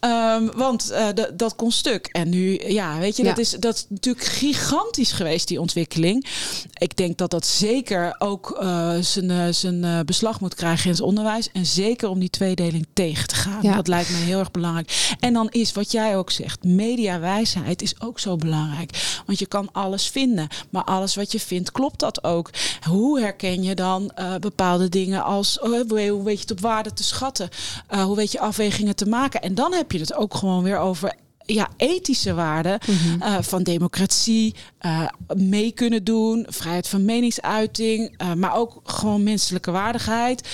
Um, 0.00 0.50
want 0.54 0.92
uh, 0.92 1.06
dat 1.34 1.56
kon 1.56 1.72
stuk. 1.72 2.06
En 2.06 2.28
nu, 2.28 2.60
ja, 2.66 2.98
weet 2.98 3.16
je, 3.16 3.22
dat, 3.22 3.38
is, 3.38 3.50
dat 3.50 3.74
is 3.74 3.86
natuurlijk 3.88 4.24
gigantisch 4.24 5.12
geweest, 5.12 5.48
die 5.48 5.60
ontwikkeling. 5.60 6.26
Ik 6.72 6.96
denk 6.96 7.18
dat 7.18 7.30
dat 7.30 7.46
zeker 7.46 8.14
ook 8.18 8.58
zijn, 9.00 9.30
uh, 9.30 9.44
zijn 9.50 9.82
uh, 9.82 10.00
beslag 10.00 10.40
moet 10.40 10.54
krijgen 10.54 10.84
in 10.84 10.90
het 10.90 11.00
onderwijs. 11.00 11.50
En 11.52 11.66
zeker 11.66 12.08
om 12.08 12.18
die 12.18 12.30
tweedeling 12.30 12.86
tegen 12.92 13.28
te 13.28 13.34
gaan. 13.34 13.58
Ja. 13.62 13.74
Dat 13.74 13.88
lijkt 13.88 14.10
me 14.10 14.16
heel 14.16 14.38
erg 14.38 14.50
belangrijk. 14.50 15.14
En 15.20 15.32
dan 15.32 15.48
is 15.50 15.72
wat 15.72 15.92
jij 15.92 16.16
ook 16.16 16.30
zegt, 16.30 16.64
mediawijsheid 16.64 17.82
is 17.82 18.00
ook 18.00 18.18
zo 18.18 18.36
belangrijk. 18.36 19.22
Want 19.26 19.38
je 19.38 19.46
kan 19.46 19.68
alles 19.72 20.06
vinden. 20.08 20.48
Maar 20.70 20.84
alles 20.84 21.14
wat 21.14 21.32
je 21.32 21.40
vindt, 21.40 21.72
klopt 21.72 21.98
dat 21.98 22.24
ook? 22.24 22.50
Hoe 22.88 23.20
herken 23.20 23.62
je 23.62 23.74
dan 23.74 24.12
uh, 24.18 24.34
bepaalde 24.36 24.88
dingen 24.88 25.24
als, 25.24 25.60
oh, 25.60 25.90
hoe 25.90 26.22
weet 26.22 26.36
je 26.36 26.40
het 26.40 26.50
op 26.50 26.60
waarde 26.60 26.92
te 26.92 27.04
schatten? 27.04 27.48
hoe 27.88 28.16
weet 28.16 28.32
je 28.32 28.40
afwegingen 28.40 28.96
te 28.96 29.06
maken? 29.06 29.42
En 29.42 29.54
dan 29.54 29.72
heb 29.72 29.92
je 29.92 29.98
het 29.98 30.14
ook 30.14 30.34
gewoon 30.34 30.62
weer 30.62 30.78
over 30.78 31.14
ja, 31.54 31.68
ethische 31.76 32.34
waarden 32.34 32.78
mm 32.86 32.94
-hmm. 32.96 33.22
uh, 33.22 33.36
van 33.40 33.62
democratie, 33.62 34.54
uh, 34.86 35.08
mee 35.36 35.72
kunnen 35.72 36.04
doen, 36.04 36.46
vrijheid 36.48 36.88
van 36.88 37.04
meningsuiting, 37.04 38.22
uh, 38.22 38.32
maar 38.32 38.54
ook 38.54 38.80
gewoon 38.84 39.22
menselijke 39.22 39.70
waardigheid. 39.70 40.48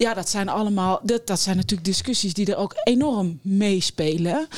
Ja, 0.00 0.14
dat 0.14 0.28
zijn 0.28 0.48
allemaal, 0.48 1.00
dat, 1.02 1.26
dat 1.26 1.40
zijn 1.40 1.56
natuurlijk 1.56 1.84
discussies 1.84 2.34
die 2.34 2.46
er 2.46 2.56
ook 2.56 2.74
enorm 2.84 3.38
meespelen. 3.42 4.48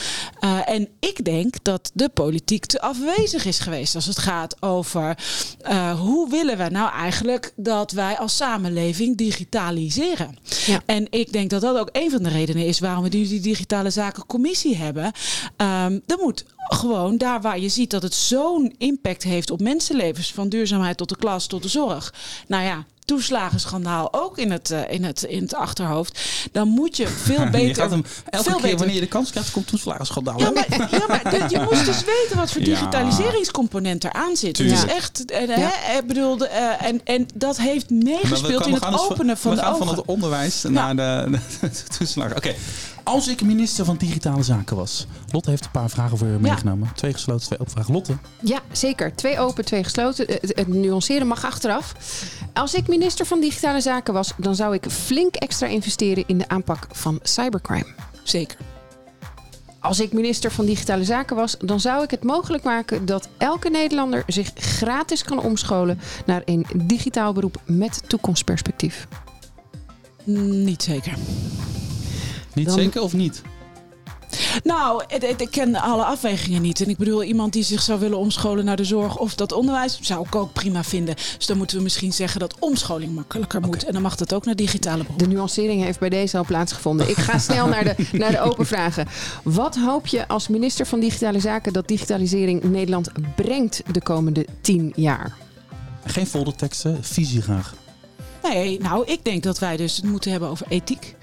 Uh, 0.41 0.69
en 0.69 0.89
ik 1.01 1.25
denk 1.25 1.55
dat 1.63 1.91
de 1.95 2.09
politiek 2.09 2.67
te 2.67 2.81
afwezig 2.81 3.45
is 3.45 3.59
geweest 3.59 3.95
als 3.95 4.07
het 4.07 4.19
gaat 4.19 4.57
over 4.63 5.19
uh, 5.63 6.01
hoe 6.01 6.31
willen 6.31 6.59
we 6.59 6.69
nou 6.69 6.93
eigenlijk 6.93 7.53
dat 7.57 7.91
wij 7.91 8.19
als 8.19 8.37
samenleving 8.37 9.17
digitaliseren. 9.17 10.39
Ja. 10.67 10.83
En 10.87 11.07
ik 11.11 11.33
denk 11.33 11.51
dat 11.51 11.61
dat 11.61 11.79
ook 11.79 11.89
een 11.93 12.11
van 12.11 12.23
de 12.23 12.29
redenen 12.29 12.67
is 12.67 12.79
waarom 12.79 13.03
we 13.03 13.11
die, 13.11 13.29
die 13.29 13.41
digitale 13.41 13.91
zakencommissie 13.91 14.77
hebben. 14.77 15.05
Um, 15.05 16.03
er 16.07 16.19
moet 16.21 16.45
gewoon 16.57 17.17
daar 17.17 17.41
waar 17.41 17.59
je 17.59 17.69
ziet 17.69 17.91
dat 17.91 18.03
het 18.03 18.15
zo'n 18.15 18.75
impact 18.79 19.23
heeft 19.23 19.51
op 19.51 19.61
mensenlevens, 19.61 20.33
van 20.33 20.49
duurzaamheid 20.49 20.97
tot 20.97 21.09
de 21.09 21.17
klas 21.17 21.47
tot 21.47 21.63
de 21.63 21.69
zorg. 21.69 22.15
Nou 22.47 22.65
ja, 22.65 22.85
toeslagenschandaal 23.05 24.09
ook 24.13 24.39
in 24.39 24.51
het, 24.51 24.71
uh, 24.71 24.81
in, 24.91 25.05
het, 25.05 25.23
in 25.23 25.43
het 25.43 25.55
achterhoofd. 25.55 26.21
Dan 26.53 26.69
moet 26.69 26.97
je 26.97 27.09
veel 27.09 27.45
beter. 27.45 27.61
Je 27.73 27.75
gaat 27.75 27.91
hem 27.91 28.05
elke 28.31 28.45
veel 28.45 28.53
keer 28.53 28.63
beter. 28.63 28.79
wanneer 28.79 28.95
je 28.95 29.01
de 29.01 29.07
kans 29.07 29.31
krijgt, 29.31 29.51
komt 29.51 29.67
toeslagenschandaal. 29.67 30.39
Ja, 30.41 30.51
maar, 30.51 30.67
ja, 31.39 31.47
je 31.49 31.67
moest 31.71 31.85
dus 31.85 32.05
weten 32.05 32.37
wat 32.37 32.53
voor 32.53 32.61
Ja. 32.61 32.67
digitaliseringscomponent 32.67 34.05
eraan 34.05 34.37
zit. 34.37 34.59
Het 34.59 34.71
is 34.71 34.85
echt, 34.85 35.25
eh, 35.25 35.41
hè, 35.49 36.03
bedoel, 36.03 36.37
de, 36.37 36.47
eh, 36.47 36.87
en, 36.87 37.01
en 37.05 37.27
dat 37.35 37.57
heeft 37.57 37.91
meegespeeld 37.91 38.67
in 38.67 38.73
het 38.75 38.83
dus 38.83 39.01
openen 39.01 39.37
van 39.37 39.55
de 39.55 39.61
gaan 39.61 39.77
van 39.77 39.89
het 39.89 40.05
onderwijs 40.05 40.63
naar 40.63 40.97
de, 40.97 41.31
de, 41.61 41.71
toeslagen. 41.99 42.37
Oké, 42.37 42.55
als 43.05 43.29
ik 43.29 43.43
minister 43.43 43.85
van 43.85 43.97
Digitale 43.97 44.43
Zaken 44.43 44.77
was. 44.77 45.07
Lotte 45.31 45.51
heeft 45.51 45.65
een 45.65 45.71
paar 45.71 45.91
vragen 45.91 46.19
voor 46.19 46.27
je 46.29 46.39
meegenomen. 46.39 46.91
Twee 46.95 47.13
gesloten, 47.13 47.47
twee 47.47 47.59
open 47.59 47.73
vragen. 47.73 47.93
Lotte, 47.93 48.17
Ja, 48.41 48.61
zeker. 48.73 49.15
Twee 49.15 49.39
open, 49.39 49.65
twee 49.65 49.85
gesloten. 49.85 50.29
Eh, 50.29 50.37
Het, 50.41 50.53
het 50.57 50.69
nuanceren 50.69 51.27
mag 51.27 51.45
achteraf. 51.45 51.95
Als 52.53 52.75
ik 52.75 52.89
minister 52.89 53.27
van 53.27 53.41
Digitale 53.41 53.81
Zaken 53.81 54.15
was, 54.15 54.33
dan 54.37 54.55
zou 54.55 54.75
ik 54.75 54.87
flink 54.91 55.35
extra 55.35 55.67
investeren 55.67 56.25
in 56.27 56.39
de 56.39 56.49
aanpak 56.49 56.87
van 56.91 57.19
cybercrime. 57.23 57.87
Zeker. 58.23 58.57
Als 59.81 60.01
ik 60.01 60.13
minister 60.13 60.51
van 60.51 60.65
Digitale 60.67 61.05
Zaken 61.05 61.37
was, 61.37 61.57
dan 61.59 61.81
zou 61.81 62.03
ik 62.03 62.11
het 62.11 62.23
mogelijk 62.23 62.63
maken 62.65 63.07
dat 63.07 63.29
elke 63.39 63.71
Nederlander 63.71 64.23
zich 64.27 64.51
gratis 64.55 65.23
kan 65.25 65.41
omscholen 65.43 66.01
naar 66.27 66.43
een 66.45 66.67
digitaal 66.75 67.33
beroep 67.33 67.61
met 67.67 68.03
toekomstperspectief. 68.09 69.07
Niet 70.25 70.83
zeker. 70.83 71.15
Niet 72.55 72.67
Dan- 72.67 72.75
zeker 72.79 73.03
of 73.03 73.13
niet? 73.13 73.43
Nou, 74.65 75.03
ik 75.37 75.49
ken 75.51 75.75
alle 75.75 76.05
afwegingen 76.05 76.63
niet. 76.63 76.81
En 76.81 76.89
ik 76.89 76.97
bedoel, 76.97 77.23
iemand 77.23 77.53
die 77.53 77.63
zich 77.63 77.83
zou 77.83 78.01
willen 78.01 78.19
omscholen 78.19 78.65
naar 78.65 78.77
de 78.77 78.85
zorg 78.85 79.19
of 79.19 79.35
dat 79.35 79.53
onderwijs, 79.53 79.99
zou 80.03 80.27
ik 80.27 80.35
ook 80.35 80.53
prima 80.53 80.85
vinden. 80.85 81.15
Dus 81.37 81.47
dan 81.47 81.57
moeten 81.57 81.77
we 81.77 81.83
misschien 81.83 82.13
zeggen 82.13 82.41
dat 82.41 82.55
omscholing 82.59 83.15
makkelijker 83.15 83.61
moet. 83.61 83.85
En 83.85 83.93
dan 83.93 84.03
mag 84.03 84.17
dat 84.17 84.35
ook 84.35 84.45
naar 84.45 84.57
digitale 84.57 85.03
beroepen. 85.03 85.29
De 85.29 85.35
nuancering 85.35 85.83
heeft 85.83 85.99
bij 85.99 86.09
deze 86.09 86.37
al 86.39 86.45
plaatsgevonden. 86.45 87.09
Ik 87.09 87.17
ga 87.17 87.39
snel 87.49 87.67
naar 87.69 87.85
de, 87.85 87.95
naar 88.13 88.31
de 88.31 88.41
open 88.41 88.67
vragen. 88.67 89.07
Wat 89.43 89.77
hoop 89.77 90.07
je 90.07 90.29
als 90.29 90.49
minister 90.49 90.87
van 90.87 91.01
Digitale 91.01 91.41
Zaken 91.41 91.73
dat 91.73 91.89
digitalisering 91.89 92.63
Nederland 92.63 93.09
brengt 93.37 93.83
de 93.93 94.03
komende 94.03 94.47
tien 94.61 94.93
jaar? 94.97 95.37
Geen 96.05 96.27
folderteksten, 96.27 97.05
visie 97.05 97.43
graag. 97.43 97.75
Nee, 98.43 98.81
nou, 98.81 99.05
ik 99.07 99.25
denk 99.25 99.43
dat 99.43 99.59
wij 99.59 99.77
dus 99.77 99.97
het 99.97 100.05
moeten 100.05 100.31
hebben 100.31 100.49
over 100.49 100.67
ethiek. 100.69 101.17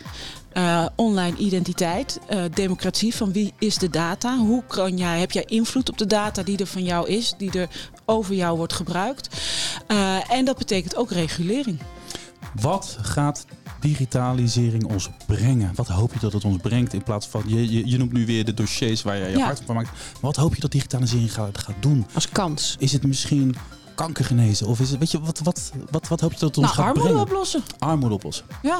Eh, 0.60 0.86
online 0.96 1.38
identiteit, 1.38 2.20
eh, 2.28 2.44
democratie, 2.54 3.16
van 3.16 3.32
wie 3.32 3.54
is 3.60 3.78
de 3.78 3.90
data? 3.90 4.38
Hoe 4.38 4.64
kan 4.68 4.98
jij, 4.98 5.20
heb 5.20 5.32
jij 5.32 5.44
invloed 5.44 5.90
op 5.90 5.98
de 5.98 6.06
data 6.06 6.44
die 6.44 6.58
er 6.58 6.68
van 6.68 6.84
jou 6.84 7.08
is, 7.10 7.34
die 7.38 7.52
er 7.52 7.70
over 8.06 8.36
jou 8.36 8.58
wordt 8.58 8.74
gebruikt? 8.74 9.30
Eh, 9.88 10.32
en 10.32 10.46
dat 10.46 10.58
betekent 10.58 10.96
ook 10.96 11.12
regulering. 11.12 11.80
Wat 12.62 12.98
gaat 13.02 13.46
digitalisering 13.80 14.86
ons 14.86 15.10
brengen? 15.28 15.72
Wat 15.76 15.88
hoop 15.88 16.14
je 16.14 16.20
dat 16.20 16.34
het 16.34 16.46
ons 16.46 16.58
brengt 16.62 16.94
in 16.94 17.04
plaats 17.04 17.28
van... 17.28 17.44
Je, 17.48 17.72
je, 17.72 17.90
je 17.90 17.98
noemt 17.98 18.14
nu 18.14 18.26
weer 18.26 18.46
de 18.46 18.54
dossiers 18.54 19.02
waar 19.02 19.18
je 19.18 19.26
je 19.30 19.38
Ja. 19.38 19.46
hart 19.46 19.62
van 19.66 19.76
maakt. 19.76 19.92
Maar 19.92 20.22
wat 20.22 20.36
hoop 20.36 20.56
je 20.56 20.62
dat 20.62 20.72
digitalisering 20.72 21.34
gaat, 21.34 21.58
gaat 21.58 21.76
doen? 21.80 22.06
Als 22.14 22.30
kans. 22.30 22.76
Is 22.80 22.92
het 22.92 23.04
misschien 23.06 23.56
kanker 24.04 24.26
genezen? 24.26 24.68
Of 24.68 24.80
is 24.80 24.90
het, 24.90 25.00
weet 25.00 25.12
je, 25.12 25.20
wat, 25.20 25.40
wat, 25.44 25.72
wat, 25.92 26.08
wat 26.08 26.20
hoop 26.22 26.32
je 26.34 26.40
dat 26.40 26.50
het 26.56 26.58
ons 26.58 26.66
Nou, 26.66 26.78
gaat 26.78 26.86
armoede 26.86 27.08
brengen? 27.10 27.22
oplossen. 27.28 27.64
Armoede 27.80 28.16
oplossen. 28.16 28.46
Ja. 28.62 28.78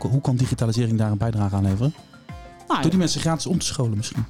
Hoe- 0.00 0.10
Hoe 0.10 0.20
kan 0.20 0.36
digitalisering 0.36 0.98
daar 0.98 1.10
een 1.10 1.18
bijdrage 1.18 1.54
aan 1.56 1.62
leveren? 1.64 1.94
Nou, 2.68 2.80
Door 2.80 2.90
die 2.90 2.98
mensen 2.98 3.20
gratis 3.20 3.46
om 3.46 3.58
te 3.58 3.66
scholen 3.66 3.96
misschien. 3.96 4.24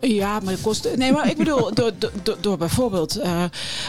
Eh, 0.00 0.10
ja, 0.14 0.32
maar 0.40 0.52
dat 0.52 0.60
kost. 0.62 0.88
Nee, 0.96 1.12
maar 1.12 1.28
ik 1.30 1.36
bedoel, 1.36 1.74
door, 1.74 1.92
door, 1.98 2.10
door, 2.22 2.36
door 2.40 2.56
bijvoorbeeld. 2.58 3.16
eh, 3.16 3.44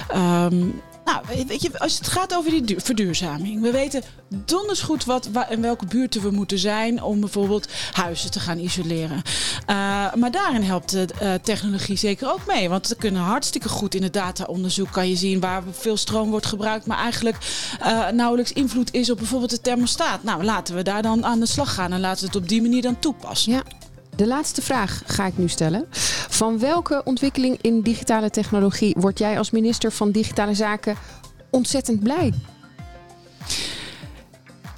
ehm, 0.07 0.65
nou, 1.09 1.45
weet 1.47 1.61
je, 1.61 1.79
als 1.79 1.97
het 1.97 2.07
gaat 2.07 2.35
over 2.35 2.51
die 2.51 2.61
duur- 2.61 2.81
verduurzaming. 2.81 3.61
We 3.61 3.71
weten 3.71 4.03
donders 4.45 4.81
goed 4.81 5.05
wat, 5.05 5.27
waar, 5.27 5.51
in 5.51 5.61
welke 5.61 5.85
buurten 5.85 6.21
we 6.21 6.31
moeten 6.31 6.59
zijn 6.59 7.03
om 7.03 7.19
bijvoorbeeld 7.19 7.67
huizen 7.91 8.31
te 8.31 8.39
gaan 8.39 8.57
isoleren. 8.57 9.21
Eh, 9.65 9.75
maar 10.13 10.31
daarin 10.31 10.61
helpt 10.61 10.91
de 10.91 11.07
eh, 11.19 11.33
technologie 11.33 11.97
zeker 11.97 12.31
ook 12.31 12.45
mee. 12.47 12.69
Want 12.69 12.87
we 12.87 12.95
kunnen 12.95 13.21
hartstikke 13.21 13.69
goed 13.69 13.95
in 13.95 14.03
het 14.03 14.13
dataonderzoek 14.13 14.91
kan 14.91 15.09
je 15.09 15.15
zien 15.15 15.39
waar 15.39 15.63
veel 15.71 15.97
stroom 15.97 16.29
wordt 16.29 16.45
gebruikt, 16.45 16.85
maar 16.85 16.97
eigenlijk 16.97 17.37
eh, 17.79 18.07
nauwelijks 18.07 18.53
invloed 18.53 18.93
is 18.93 19.09
op 19.09 19.17
bijvoorbeeld 19.17 19.51
de 19.51 19.61
thermostaat. 19.61 20.23
Nou, 20.23 20.43
laten 20.43 20.75
we 20.75 20.81
daar 20.81 21.01
dan 21.01 21.25
aan 21.25 21.39
de 21.39 21.45
slag 21.45 21.73
gaan 21.73 21.93
en 21.93 21.99
laten 21.99 22.21
we 22.21 22.25
het 22.25 22.41
op 22.41 22.49
die 22.49 22.61
manier 22.61 22.81
dan 22.81 22.99
toepassen. 22.99 23.51
Ja. 23.51 23.63
De 24.19 24.27
laatste 24.27 24.61
vraag 24.61 25.01
ga 25.05 25.25
ik 25.25 25.37
nu 25.37 25.47
stellen. 25.47 25.85
Van 26.29 26.59
welke 26.59 27.01
ontwikkeling 27.03 27.57
in 27.61 27.81
digitale 27.81 28.29
technologie 28.29 28.95
word 28.97 29.19
jij 29.19 29.37
als 29.37 29.51
minister 29.51 29.91
van 29.91 30.11
Digitale 30.11 30.53
Zaken 30.53 30.95
ontzettend 31.49 32.03
blij? 32.03 32.33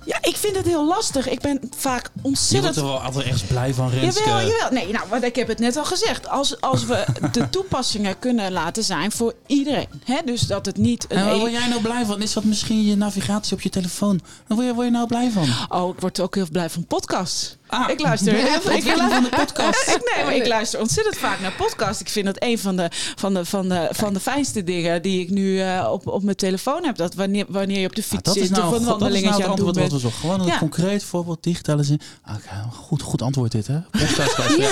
Ja, 0.06 0.17
ik 0.21 0.36
vind 0.36 0.56
het 0.56 0.65
heel 0.65 0.88
lastig. 0.88 1.30
Ik 1.30 1.39
ben 1.39 1.60
vaak 1.75 2.04
Je 2.04 2.10
wordt 2.13 2.27
ontzettend 2.27 2.75
er 2.75 2.84
wel 2.84 3.01
altijd 3.01 3.23
ergens 3.23 3.43
blij 3.43 3.73
van, 3.73 3.89
Renske. 3.89 4.23
Jawel, 4.23 4.47
jawel. 4.47 4.71
Nee, 4.71 4.91
nou, 4.91 5.10
want 5.10 5.23
ik 5.23 5.36
heb 5.36 5.47
het 5.47 5.60
net 5.60 5.77
al 5.77 5.86
gezegd. 5.86 6.30
Als, 6.30 6.62
als 6.62 6.86
we 6.86 7.06
de 7.32 7.49
toepassingen 7.49 8.19
kunnen 8.19 8.51
laten 8.51 8.84
zijn 8.84 9.12
voor 9.12 9.34
iedereen. 9.47 9.88
Hè? 10.04 10.17
Dus 10.25 10.41
dat 10.41 10.65
het 10.65 10.77
niet 10.77 11.06
een... 11.10 11.17
En 11.17 11.25
waar 11.25 11.36
e- 11.36 11.39
word 11.39 11.51
jij 11.51 11.67
nou 11.67 11.82
blij 11.82 12.06
van? 12.06 12.21
Is 12.21 12.34
dat 12.34 12.43
misschien 12.43 12.84
je 12.84 12.95
navigatie 12.95 13.54
op 13.54 13.62
je 13.62 13.69
telefoon? 13.69 14.21
Waar 14.47 14.58
word 14.58 14.67
je, 14.67 14.73
word 14.73 14.86
je 14.86 14.93
nou 14.93 15.08
blij 15.08 15.32
van? 15.32 15.47
Oh, 15.69 15.95
ik 15.95 15.99
word 15.99 16.19
ook 16.19 16.36
heel 16.36 16.47
blij 16.51 16.69
van 16.69 16.86
podcasts. 16.86 17.60
Ah. 17.71 17.89
ik 17.89 17.99
luister 17.99 18.34
heel 18.34 18.45
veel. 18.45 18.71
Ik, 18.71 18.77
Ontwikkeling 18.77 19.12
van 19.13 19.23
de 19.23 19.29
podcast. 19.29 19.88
ik, 19.95 20.12
nee, 20.15 20.25
maar 20.25 20.36
ik 20.36 20.47
luister 20.47 20.79
ontzettend 20.79 21.17
vaak 21.17 21.39
naar 21.39 21.51
podcasts. 21.51 22.01
Ik 22.01 22.10
vind 22.10 22.25
dat 22.25 22.36
een 22.39 22.60
van 22.60 22.75
de, 22.75 22.88
van 23.15 23.34
de, 23.34 23.45
van 23.45 23.69
de, 23.69 23.88
van 23.91 24.13
de 24.13 24.19
fijnste 24.19 24.63
dingen 24.63 25.01
die 25.01 25.19
ik 25.21 25.29
nu 25.29 25.62
eh, 25.62 25.89
op, 25.91 26.07
op 26.07 26.23
mijn 26.23 26.36
telefoon 26.36 26.86
heb. 26.86 26.95
Dat 26.95 27.13
wanneer, 27.13 27.45
wanneer 27.47 27.79
je 27.79 27.88
op 27.88 27.95
de 27.95 28.01
Ah, 28.01 28.07
fiets 28.07 28.31
zit 28.34 28.49
nou, 28.49 28.62
of 28.63 28.67
een 28.67 28.71
dat 28.71 28.81
is 28.81 28.88
wandelingetje 28.88 29.27
nou 29.29 29.41
het 29.41 29.43
aan 29.43 29.65
het 29.65 29.75
doen 29.75 29.89
wat 29.89 30.01
we. 30.01 30.12
Gewoon 30.12 30.39
een 30.39 30.45
Ja. 30.45 30.57
concreet 30.57 31.03
voorbeeld, 31.03 31.43
digitalisering. 31.43 32.01
Ah, 32.23 32.36
oké, 32.36 32.75
goed, 32.75 33.01
goed 33.01 33.21
antwoord 33.21 33.51
dit, 33.51 33.67
hè? 33.67 33.79
Podcast 33.91 34.38
luisteren. 34.38 34.69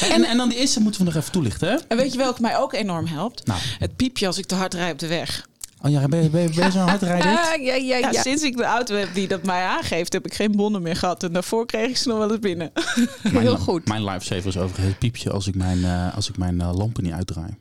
Ja. 0.00 0.08
en, 0.14 0.24
en 0.24 0.36
dan 0.36 0.48
die 0.48 0.58
eerste 0.58 0.80
moeten 0.80 1.00
we 1.00 1.06
nog 1.06 1.16
even 1.16 1.32
toelichten, 1.32 1.68
hè? 1.68 1.76
En 1.88 1.96
weet 1.96 2.12
je 2.12 2.18
welke 2.18 2.40
mij 2.40 2.56
ook 2.58 2.72
enorm 2.72 3.06
helpt? 3.06 3.46
Nou, 3.46 3.60
Het 3.78 3.96
piepje 3.96 4.26
als 4.26 4.38
ik 4.38 4.46
te 4.46 4.54
hard 4.54 4.74
rijd 4.74 4.92
op 4.92 4.98
de 4.98 5.06
weg. 5.06 5.46
Oh 5.82 5.90
ja, 5.90 6.08
ben 6.08 6.22
je, 6.22 6.30
ben 6.30 6.42
je, 6.42 6.48
ben 6.54 6.64
je 6.64 6.70
zo'n 6.70 6.88
hardrijder? 6.94 7.30
ja, 7.30 7.54
ja, 7.54 7.74
ja, 7.74 7.96
Ja, 7.96 8.10
ja. 8.10 8.22
sinds 8.22 8.42
ik 8.42 8.56
de 8.56 8.64
auto 8.64 8.94
heb 8.94 9.14
die 9.14 9.28
dat 9.28 9.42
mij 9.44 9.62
aangeeft, 9.64 10.12
heb 10.12 10.26
ik 10.26 10.34
geen 10.34 10.52
bonnen 10.52 10.82
meer 10.82 10.96
gehad. 10.96 11.22
En 11.22 11.32
daarvoor 11.32 11.66
kreeg 11.66 11.88
ik 11.88 11.96
ze 11.96 12.08
nog 12.08 12.18
wel 12.18 12.30
eens 12.30 12.38
binnen. 12.38 12.72
Mijn, 13.22 13.38
Heel 13.38 13.58
goed. 13.58 13.86
Mijn 13.88 14.04
lifesaver 14.04 14.46
is 14.46 14.56
overigens 14.56 14.86
het 14.86 14.98
piepje 14.98 15.30
als 15.30 15.46
ik 15.46 15.54
mijn, 15.54 15.84
eh, 15.84 16.14
als 16.16 16.28
ik 16.28 16.36
mijn 16.38 16.60
eh, 16.60 16.70
lampen 16.74 17.02
niet 17.04 17.12
uitdraai. 17.12 17.56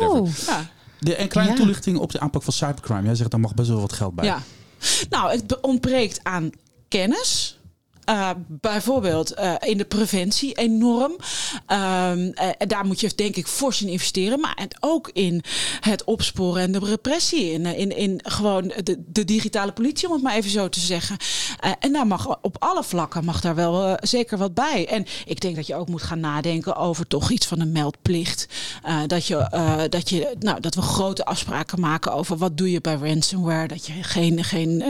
Oh. 0.00 0.28
Ja. 0.46 0.70
De, 0.98 1.20
een 1.20 1.28
kleine 1.28 1.52
Ja. 1.52 1.58
toelichting 1.58 1.98
op 1.98 2.12
de 2.12 2.20
aanpak 2.20 2.42
van 2.42 2.52
cybercrime. 2.52 3.02
Jij 3.02 3.14
zegt 3.14 3.30
daar 3.30 3.40
mag 3.40 3.54
best 3.54 3.68
wel 3.68 3.80
wat 3.80 3.92
geld 3.92 4.14
bij. 4.14 4.24
Ja. 4.24 4.38
Nou, 5.10 5.30
het 5.30 5.60
ontbreekt 5.60 6.20
aan 6.22 6.50
kennis. 6.88 7.58
Eh, 8.04 8.30
bijvoorbeeld 8.48 9.34
eh, 9.34 9.54
in 9.60 9.78
de 9.78 9.84
preventie 9.84 10.54
enorm. 10.54 11.16
En 11.66 12.34
daar 12.66 12.86
moet 12.86 13.00
je 13.00 13.12
denk 13.14 13.36
ik 13.36 13.46
fors 13.46 13.82
in 13.82 13.88
investeren. 13.88 14.40
Maar 14.40 14.68
ook 14.80 15.10
in 15.12 15.42
het 15.80 16.04
opsporen 16.04 16.62
en 16.62 16.72
de 16.72 16.78
repressie. 16.78 17.52
In, 17.52 17.66
in, 17.66 17.96
in 17.96 18.20
gewoon 18.22 18.72
de, 18.82 19.02
de 19.06 19.24
digitale 19.24 19.72
politie, 19.72 20.08
om 20.08 20.14
het 20.14 20.22
maar 20.22 20.34
even 20.34 20.50
zo 20.50 20.68
te 20.68 20.80
zeggen. 20.80 21.16
En 21.78 21.92
daar 21.92 22.06
mag 22.06 22.40
op 22.40 22.56
alle 22.58 22.84
vlakken 22.84 23.24
mag 23.24 23.40
daar 23.40 23.54
wel 23.54 23.96
zeker 24.00 24.38
wat 24.38 24.54
bij. 24.54 24.86
En 24.88 25.06
ik 25.24 25.40
denk 25.40 25.56
dat 25.56 25.66
je 25.66 25.74
ook 25.74 25.88
moet 25.88 26.02
gaan 26.02 26.20
nadenken 26.20 26.76
over 26.76 27.06
toch 27.06 27.30
iets 27.30 27.46
van 27.46 27.60
een 27.60 27.72
meldplicht. 27.72 28.46
Dat, 29.06 29.26
je, 29.26 29.86
dat, 29.88 30.08
je, 30.08 30.34
nou, 30.38 30.60
dat 30.60 30.74
we 30.74 30.82
grote 30.82 31.24
afspraken 31.24 31.80
maken 31.80 32.12
over 32.12 32.36
wat 32.36 32.56
doe 32.56 32.70
je 32.70 32.80
bij 32.80 32.94
ransomware. 32.94 33.68
Dat 33.68 33.86
je, 33.86 33.92
geen, 33.92 34.44
geen, 34.44 34.84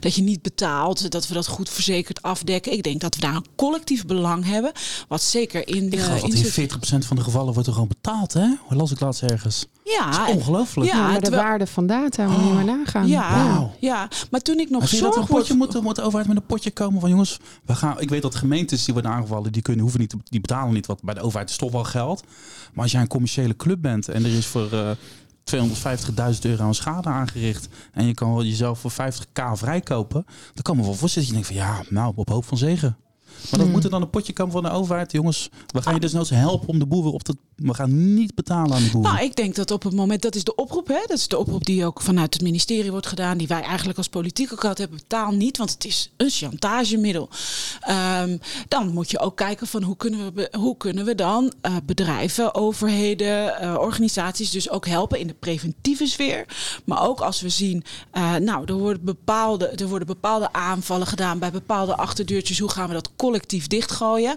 dat 0.00 0.14
je 0.14 0.22
niet 0.22 0.42
betaalt. 0.42 1.10
Dat 1.10 1.28
we 1.28 1.34
dat 1.34 1.46
goed 1.46 1.70
verzekerd 1.70 2.22
afdekken. 2.40 2.72
Ik 2.72 2.82
denk 2.82 3.00
dat 3.00 3.14
we 3.14 3.20
daar 3.20 3.34
een 3.34 3.46
collectief 3.56 4.06
belang 4.06 4.44
hebben. 4.44 4.72
Wat 5.08 5.22
zeker 5.22 5.68
in 5.68 5.90
de. 5.90 5.96
Ik 5.96 6.02
geloof 6.02 6.20
dat 6.20 6.30
in 6.30 6.36
in 6.36 6.44
zit- 6.44 6.70
40% 6.72 7.06
van 7.06 7.16
de 7.16 7.22
gevallen 7.22 7.52
wordt 7.52 7.68
er 7.68 7.74
gewoon 7.74 7.88
betaald, 7.88 8.32
hè? 8.32 8.46
Hoe 8.66 8.76
las 8.76 8.90
ik 8.90 9.00
laatst 9.00 9.22
ergens? 9.22 9.66
ja, 9.84 10.10
Dat 10.10 10.28
is 10.28 10.34
ongelooflijk. 10.34 10.90
Ja, 10.90 10.96
Ja, 10.96 11.02
maar 11.02 11.14
de 11.14 11.20
terwijl- 11.20 11.42
waarde 11.44 11.66
van 11.66 11.86
data 11.86 12.26
moet 12.28 12.46
je 12.48 12.52
maar 12.54 12.64
nagaan. 12.64 13.06
ja, 13.08 13.70
ja, 13.80 14.08
maar 14.30 14.40
toen 14.40 14.58
ik 14.58 14.70
nog 14.70 14.82
je 14.90 15.00
dat 15.00 15.14
zorg 15.14 15.16
een 15.28 15.34
potje 15.36 15.54
moet, 15.54 15.82
moet 15.82 15.96
de 15.96 16.02
overheid 16.02 16.28
met 16.28 16.36
een 16.36 16.46
potje 16.46 16.70
komen 16.70 17.00
van 17.00 17.10
jongens, 17.10 17.38
we 17.64 17.74
gaan. 17.74 18.00
Ik 18.00 18.08
weet 18.08 18.22
dat 18.22 18.34
gemeentes 18.34 18.84
die 18.84 18.94
worden 18.94 19.12
aangevallen, 19.12 19.52
die 19.52 19.62
kunnen 19.62 19.82
hoeven 19.82 20.00
niet, 20.00 20.10
te- 20.10 20.18
die 20.24 20.40
betalen 20.40 20.72
niet 20.74 20.86
wat 20.86 21.02
bij 21.02 21.14
de 21.14 21.20
overheid 21.20 21.50
is 21.50 21.56
toch 21.56 21.72
wel 21.72 21.84
geld. 21.84 22.22
Maar 22.72 22.82
als 22.82 22.92
jij 22.92 23.00
een 23.00 23.08
commerciële 23.08 23.56
club 23.56 23.82
bent 23.82 24.08
en 24.08 24.24
er 24.24 24.36
is 24.36 24.46
voor 24.46 24.72
eh 24.72 24.90
250.000 25.56 26.40
euro 26.40 26.62
aan 26.62 26.74
schade 26.74 27.08
aangericht 27.08 27.68
en 27.92 28.06
je 28.06 28.14
kan 28.14 28.34
wel 28.34 28.44
jezelf 28.44 28.78
voor 28.78 28.92
50k 28.92 29.42
vrijkopen, 29.52 30.24
dan 30.54 30.62
kan 30.62 30.76
me 30.76 30.82
wel 30.82 30.94
voorstellen 30.94 31.28
dat 31.28 31.38
je 31.38 31.44
denkt 31.44 31.60
van 31.60 31.74
ja, 31.74 31.84
nou 31.88 32.12
op 32.16 32.28
hoop 32.28 32.44
van 32.44 32.58
zegen. 32.58 32.96
Maar 33.40 33.50
dan 33.50 33.60
Hmm. 33.60 33.70
moet 33.70 33.84
er 33.84 33.90
dan 33.90 34.02
een 34.02 34.10
potje 34.10 34.32
komen 34.32 34.52
van 34.52 34.62
de 34.62 34.70
overheid. 34.70 35.12
Jongens, 35.12 35.50
we 35.66 35.82
gaan 35.82 35.94
je 35.94 36.00
dus 36.00 36.12
noods 36.12 36.30
helpen 36.30 36.68
om 36.68 36.78
de 36.78 36.86
boel 36.86 37.02
weer 37.02 37.12
op 37.12 37.22
te... 37.22 37.36
We 37.60 37.74
gaan 37.74 38.14
niet 38.14 38.34
betalen 38.34 38.76
aan 38.76 38.82
de 38.82 38.90
boel. 38.90 39.02
Nou, 39.02 39.24
ik 39.24 39.36
denk 39.36 39.54
dat 39.54 39.70
op 39.70 39.82
het 39.82 39.94
moment, 39.94 40.22
dat 40.22 40.34
is 40.34 40.44
de 40.44 40.54
oproep, 40.54 40.88
hè? 40.88 41.00
dat 41.06 41.18
is 41.18 41.28
de 41.28 41.38
oproep 41.38 41.64
die 41.64 41.86
ook 41.86 42.00
vanuit 42.00 42.34
het 42.34 42.42
ministerie 42.42 42.90
wordt 42.90 43.06
gedaan, 43.06 43.38
die 43.38 43.46
wij 43.46 43.62
eigenlijk 43.62 43.98
als 43.98 44.08
politiek 44.08 44.52
ook 44.52 44.62
hebben, 44.62 44.90
betaal 44.90 45.30
niet, 45.30 45.56
want 45.56 45.70
het 45.70 45.84
is 45.84 46.12
een 46.16 46.30
chantagemiddel. 46.30 47.28
Ehm, 47.80 48.36
dan 48.68 48.88
moet 48.88 49.10
je 49.10 49.18
ook 49.18 49.36
kijken 49.36 49.66
van 49.66 49.82
hoe 49.82 49.96
kunnen 49.96 50.34
we, 50.34 50.48
hoe 50.58 50.76
kunnen 50.76 51.04
we 51.04 51.14
dan 51.14 51.52
eh, 51.60 51.76
bedrijven, 51.84 52.54
overheden, 52.54 53.58
eh, 53.58 53.74
organisaties 53.78 54.50
dus 54.50 54.70
ook 54.70 54.86
helpen 54.86 55.18
in 55.18 55.26
de 55.26 55.34
preventieve 55.34 56.06
sfeer. 56.06 56.46
Maar 56.84 57.08
ook 57.08 57.20
als 57.20 57.40
we 57.40 57.48
zien, 57.48 57.84
eh, 58.10 58.34
nou, 58.34 58.64
er 58.64 58.74
worden, 58.74 59.04
bepaalde, 59.04 59.66
er 59.66 59.88
worden 59.88 60.06
bepaalde 60.06 60.52
aanvallen 60.52 61.06
gedaan 61.06 61.38
bij 61.38 61.50
bepaalde 61.50 61.96
achterdeurtjes, 61.96 62.58
hoe 62.58 62.70
gaan 62.70 62.88
we 62.88 62.94
dat 62.94 63.10
collectief 63.16 63.66
dichtgooien? 63.66 64.36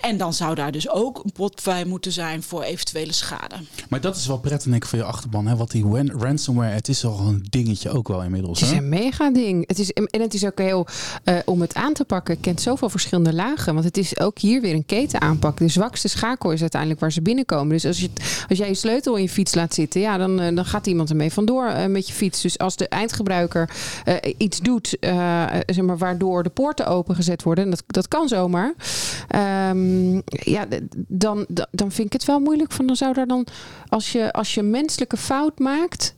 En 0.00 0.16
dan 0.16 0.34
zou 0.34 0.54
daar 0.54 0.72
dus 0.72 0.88
ook 0.88 1.24
een 1.24 1.32
pot 1.32 1.62
bij 1.64 1.84
moeten 1.84 2.12
zijn 2.12 2.42
voor 2.46 2.62
eventuele 2.62 3.12
schade. 3.12 3.54
Maar 3.88 4.00
dat 4.00 4.16
is 4.16 4.26
wel 4.26 4.38
prettig 4.38 4.70
denk 4.70 4.82
ik 4.82 4.88
voor 4.88 4.98
je 4.98 5.04
achterban. 5.04 5.46
Hè? 5.46 5.56
Wat 5.56 5.70
die 5.70 5.84
ransomware, 6.18 6.74
het 6.74 6.88
is 6.88 7.04
al 7.04 7.18
een 7.20 7.46
dingetje 7.50 7.90
ook 7.90 8.08
wel 8.08 8.22
inmiddels. 8.22 8.60
Het 8.60 8.68
is 8.68 8.74
Hè? 8.74 8.82
een 8.82 8.88
mega 8.88 9.30
ding. 9.30 9.64
Het 9.68 9.78
is, 9.78 9.92
en 9.92 10.20
het 10.20 10.34
is 10.34 10.44
ook 10.44 10.58
heel, 10.58 10.86
eh, 11.24 11.34
om 11.44 11.60
het 11.60 11.74
aan 11.74 11.92
te 11.92 12.04
pakken, 12.04 12.40
kent 12.40 12.60
zoveel 12.60 12.88
verschillende 12.88 13.32
lagen. 13.34 13.72
Want 13.72 13.84
het 13.86 13.96
is 13.96 14.18
ook 14.18 14.38
hier 14.38 14.60
weer 14.60 14.74
een 14.74 14.86
ketenaanpak. 14.86 15.56
De 15.58 15.68
zwakste 15.68 16.08
schakel 16.08 16.50
is 16.50 16.60
uiteindelijk 16.60 17.00
waar 17.00 17.12
ze 17.12 17.22
binnenkomen. 17.22 17.68
Dus 17.68 17.84
als, 17.86 18.00
je, 18.00 18.10
als 18.48 18.58
jij 18.58 18.68
je 18.68 18.74
sleutel 18.74 19.16
in 19.16 19.22
je 19.22 19.28
fiets 19.28 19.54
laat 19.54 19.74
zitten, 19.74 20.00
ja, 20.00 20.16
dan, 20.18 20.40
eh, 20.40 20.54
dan 20.54 20.64
gaat 20.64 20.86
iemand 20.86 21.10
ermee 21.10 21.32
vandoor 21.32 21.66
eh, 21.66 21.86
met 21.86 22.06
je 22.08 22.12
fiets. 22.14 22.40
Dus 22.42 22.58
als 22.58 22.76
de 22.76 22.88
eindgebruiker 22.88 23.70
eh, 24.04 24.14
iets 24.38 24.60
doet, 24.60 24.98
eh, 24.98 25.44
zeg 25.66 25.84
maar, 25.84 25.98
waardoor 25.98 26.42
de 26.42 26.50
poorten 26.50 26.86
opengezet 26.86 27.42
worden, 27.42 27.64
en 27.64 27.70
dat, 27.70 27.82
dat 27.86 28.08
kan 28.08 28.28
zomaar. 28.28 28.74
ehm, 29.28 30.14
ja, 30.50 30.66
dan- 31.08 31.46
dan 31.70 31.90
vind 31.92 32.06
ik 32.06 32.12
het 32.12 32.24
wel 32.24 32.35
moeilijk. 32.40 32.72
Van, 32.72 32.86
dan 32.86 32.96
zou 32.96 33.12
daar 33.14 33.26
dan, 33.26 33.46
als 33.88 34.12
je, 34.12 34.32
als 34.32 34.54
je 34.54 34.62
menselijke 34.62 35.16
fout 35.16 35.58
maakt, 35.58 36.14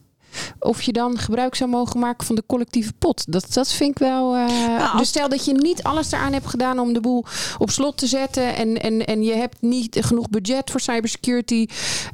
of 0.60 0.82
je 0.82 0.92
dan 0.92 1.18
gebruik 1.18 1.54
zou 1.54 1.70
mogen 1.70 2.00
maken 2.00 2.26
van 2.26 2.34
de 2.36 2.42
collectieve 2.46 2.92
pot. 2.98 3.32
Dat, 3.32 3.46
dat 3.52 3.72
vind 3.72 3.90
ik 3.90 3.98
wel. 3.98 4.34
eh, 4.36 4.82
als- 4.90 4.98
Dus 5.00 5.08
stel 5.08 5.28
dat 5.28 5.44
je 5.44 5.52
niet 5.52 5.82
alles 5.82 6.12
eraan 6.12 6.32
hebt 6.32 6.46
gedaan 6.46 6.78
om 6.78 6.92
de 6.92 7.00
boel 7.00 7.24
op 7.58 7.70
slot 7.70 7.96
te 7.98 8.06
zetten. 8.06 8.56
En, 8.56 8.80
en, 8.82 9.06
en 9.06 9.22
je 9.22 9.32
hebt 9.34 9.56
niet 9.60 9.96
genoeg 10.00 10.28
budget 10.30 10.70
voor 10.70 10.80
cybersecurity. 10.80 11.66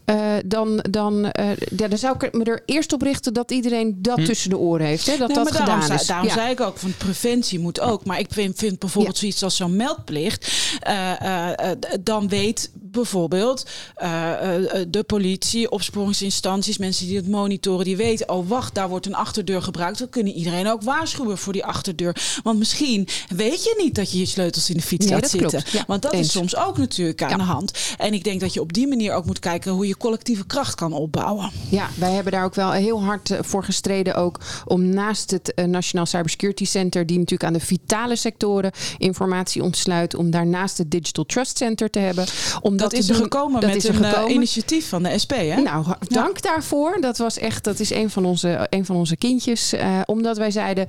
eh, 0.04 0.16
dan, 0.46 0.84
dan, 0.90 1.30
eh, 1.30 1.56
ja, 1.76 1.88
dan 1.88 1.98
zou 1.98 2.16
ik 2.18 2.32
me 2.32 2.44
er 2.44 2.62
eerst 2.66 2.92
op 2.92 3.02
richten 3.02 3.34
dat 3.34 3.50
iedereen 3.50 3.94
dat 4.02 4.18
Hm. 4.18 4.24
tussen 4.24 4.50
de 4.50 4.58
oren 4.58 4.86
heeft. 4.86 5.06
Hè, 5.06 5.16
dat 5.16 5.28
Nee, 5.28 5.36
dat 5.36 5.44
maar 5.44 5.52
daarom 5.52 5.82
gedaan 5.82 5.86
zei, 5.88 6.00
is. 6.00 6.06
Daarom 6.06 6.26
Ja. 6.28 6.32
zei 6.34 6.50
ik 6.50 6.60
ook 6.60 6.76
van 6.78 6.94
preventie 6.96 7.58
moet 7.58 7.80
ook. 7.80 8.04
Maar 8.04 8.18
ik 8.18 8.26
vind, 8.30 8.58
vind 8.58 8.78
bijvoorbeeld 8.78 9.16
zoiets 9.18 9.42
als 9.42 9.56
zo'n 9.56 9.76
meldplicht. 9.76 10.52
eh, 10.80 11.20
eh, 11.20 11.70
eh, 11.70 11.76
dan 12.00 12.28
weet 12.28 12.70
bijvoorbeeld 12.94 13.66
eh, 13.96 14.56
eh, 14.80 14.86
de 14.88 15.02
politie, 15.02 15.70
opsporingsinstanties, 15.70 16.78
mensen 16.78 17.06
die 17.06 17.16
het 17.16 17.28
monitoren, 17.28 17.84
die 17.84 17.96
weten, 17.96 18.28
oh 18.28 18.48
wacht, 18.48 18.74
daar 18.74 18.88
wordt 18.88 19.06
een 19.06 19.14
achterdeur 19.14 19.62
gebruikt. 19.62 19.98
Dan 19.98 20.08
kunnen 20.08 20.32
iedereen 20.32 20.68
ook 20.68 20.82
waarschuwen 20.82 21.38
voor 21.38 21.52
die 21.52 21.64
achterdeur. 21.64 22.16
Want 22.42 22.58
misschien 22.58 23.08
weet 23.36 23.64
je 23.64 23.74
niet 23.82 23.94
dat 23.94 24.12
je 24.12 24.18
je 24.18 24.26
sleutels 24.26 24.70
in 24.70 24.76
de 24.76 24.82
fiets 24.82 25.04
Nee, 25.04 25.12
laat 25.14 25.22
dat 25.22 25.30
zitten. 25.30 25.50
klopt. 25.50 25.70
Ja, 25.70 25.84
Want 25.86 26.02
dat 26.02 26.12
eens. 26.12 26.26
is 26.26 26.32
soms 26.32 26.56
ook 26.56 26.78
natuurlijk 26.78 27.22
aan 27.22 27.28
Ja. 27.30 27.36
de 27.36 27.42
hand. 27.42 27.72
En 27.98 28.12
ik 28.14 28.24
denk 28.24 28.40
dat 28.40 28.52
je 28.54 28.60
op 28.60 28.72
die 28.72 28.86
manier 28.88 29.12
ook 29.14 29.24
moet 29.26 29.38
kijken 29.38 29.72
hoe 29.72 29.86
je 29.86 29.96
collectieve 29.96 30.46
kracht 30.46 30.74
kan 30.74 30.92
opbouwen. 30.92 31.50
Ja, 31.68 31.88
wij 31.98 32.12
hebben 32.12 32.32
daar 32.32 32.44
ook 32.44 32.54
wel 32.54 32.72
heel 32.72 33.02
hard 33.02 33.30
eh, 33.30 33.38
voor 33.42 33.64
gestreden. 33.64 34.14
Ook 34.14 34.40
om 34.64 34.84
naast 34.88 35.30
het 35.30 35.54
eh, 35.54 35.64
Nationaal 35.64 36.06
Cybersecurity 36.06 36.64
Center, 36.64 37.06
die 37.06 37.18
natuurlijk 37.18 37.44
aan 37.50 37.58
de 37.58 37.64
vitale 37.66 38.16
sectoren 38.16 38.70
informatie 38.98 39.62
ontsluit, 39.62 40.14
om 40.14 40.30
daarnaast 40.30 40.78
het 40.78 40.90
Digital 40.90 41.24
Trust 41.26 41.56
Center 41.56 41.90
te 41.90 41.98
hebben. 41.98 42.24
Om 42.60 42.76
dat, 42.90 43.00
is 43.00 43.08
er 43.08 43.14
gekomen 43.14 43.60
Dat 43.60 43.70
met 43.70 43.76
is 43.76 43.88
er 43.88 43.94
een 43.96 44.04
eh, 44.04 44.10
gekomen. 44.10 44.34
initiatief 44.34 44.88
van 44.88 45.02
de 45.02 45.18
SP, 45.22 45.32
hè? 45.32 45.60
Nou, 45.60 45.86
dank 46.08 46.42
daarvoor. 46.42 46.96
Dat 47.00 47.18
was 47.18 47.38
echt, 47.38 47.64
dat 47.64 47.80
is 47.80 47.90
een 47.90 48.10
van 48.10 48.24
onze, 48.24 48.66
een 48.70 48.84
van 48.84 48.96
onze 48.96 49.16
kindjes. 49.16 49.72
Eh, 49.72 50.00
omdat 50.04 50.36
wij 50.36 50.50
zeiden. 50.50 50.86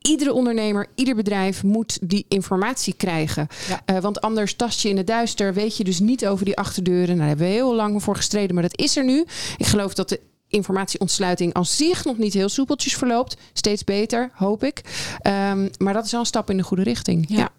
Iedere 0.00 0.32
ondernemer, 0.32 0.86
ieder 0.94 1.14
bedrijf 1.14 1.62
moet 1.62 1.98
die 2.02 2.24
informatie 2.28 2.94
krijgen. 2.94 3.46
Ja. 3.68 3.80
Eh, 3.84 3.98
want 3.98 4.20
anders 4.20 4.54
tast 4.54 4.80
je 4.80 4.88
in 4.88 4.96
het 4.96 5.06
duister, 5.06 5.54
weet 5.54 5.76
je 5.76 5.84
dus 5.84 5.98
niet 6.00 6.26
over 6.26 6.44
die 6.44 6.56
achterdeuren. 6.56 7.06
Nou, 7.06 7.18
daar 7.18 7.28
hebben 7.28 7.46
we 7.46 7.52
heel 7.52 7.74
lang 7.74 8.02
voor 8.02 8.16
gestreden, 8.16 8.54
maar 8.54 8.62
dat 8.62 8.78
is 8.78 8.96
er 8.96 9.04
nu. 9.04 9.24
Ik 9.56 9.66
geloof 9.66 9.94
dat 9.94 10.08
de 10.08 10.20
informatieontsluiting 10.50 11.54
als 11.54 11.76
zich 11.76 12.04
nog 12.04 12.18
niet 12.18 12.34
heel 12.34 12.48
soepeltjes 12.48 12.96
verloopt. 12.96 13.36
Steeds 13.52 13.84
beter, 13.84 14.30
hoop 14.34 14.64
ik. 14.64 14.82
Ehm, 15.20 15.68
maar 15.78 15.92
dat 15.92 16.04
is 16.04 16.10
wel 16.10 16.20
een 16.20 16.26
stap 16.26 16.50
in 16.50 16.56
de 16.56 16.62
goede 16.62 16.82
richting. 16.82 17.24
Ja. 17.28 17.36
Ja. 17.36 17.50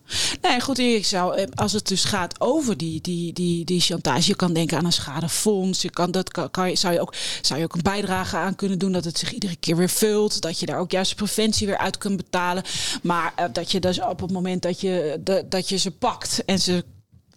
Nee, 0.41 0.62
goed, 0.62 0.80
ik 0.80 1.06
zou, 1.06 1.36
eh, 1.36 1.47
als 1.56 1.73
het 1.73 1.88
dus 1.88 2.04
gaat 2.04 2.41
over 2.41 2.77
die, 2.77 3.01
die, 3.01 3.34
die, 3.34 3.65
die 3.65 3.82
chantage, 3.82 4.27
je 4.27 4.36
kan 4.36 4.54
denken 4.54 4.77
aan 4.77 4.86
een 4.86 4.91
schadefonds. 4.91 5.82
Je 5.82 5.89
kan, 5.89 6.12
dat 6.12 6.32
kan, 6.32 6.51
kan 6.51 6.69
je, 6.69 6.75
zou, 6.75 6.93
je 6.93 7.01
ook, 7.01 7.13
zou 7.41 7.60
je 7.60 7.65
ook 7.65 7.75
een 7.75 7.82
bijdrage 7.82 8.38
aan 8.38 8.56
kunnen 8.56 8.80
doen 8.80 8.91
dat 8.91 9.06
het 9.06 9.17
zich 9.17 9.34
iedere 9.34 9.56
keer 9.56 9.75
weer 9.75 9.89
vult. 9.89 10.41
Dat 10.41 10.60
je 10.60 10.65
daar 10.65 10.80
ook 10.80 10.91
juist 10.91 11.15
preventie 11.15 11.67
weer 11.67 11.77
uit 11.77 11.97
kunt 11.97 12.17
betalen. 12.17 12.63
Maar 13.04 13.34
eh, 13.36 13.45
dat 13.54 13.71
je 13.71 13.80
dus 13.80 14.01
op 14.01 14.19
het 14.21 14.32
moment 14.32 14.62
dat 14.62 14.82
je, 14.82 15.19
de, 15.23 15.45
dat 15.49 15.69
je 15.69 15.77
ze 15.77 15.91
pakt 15.91 16.45
en 16.45 16.60
ze 16.60 16.84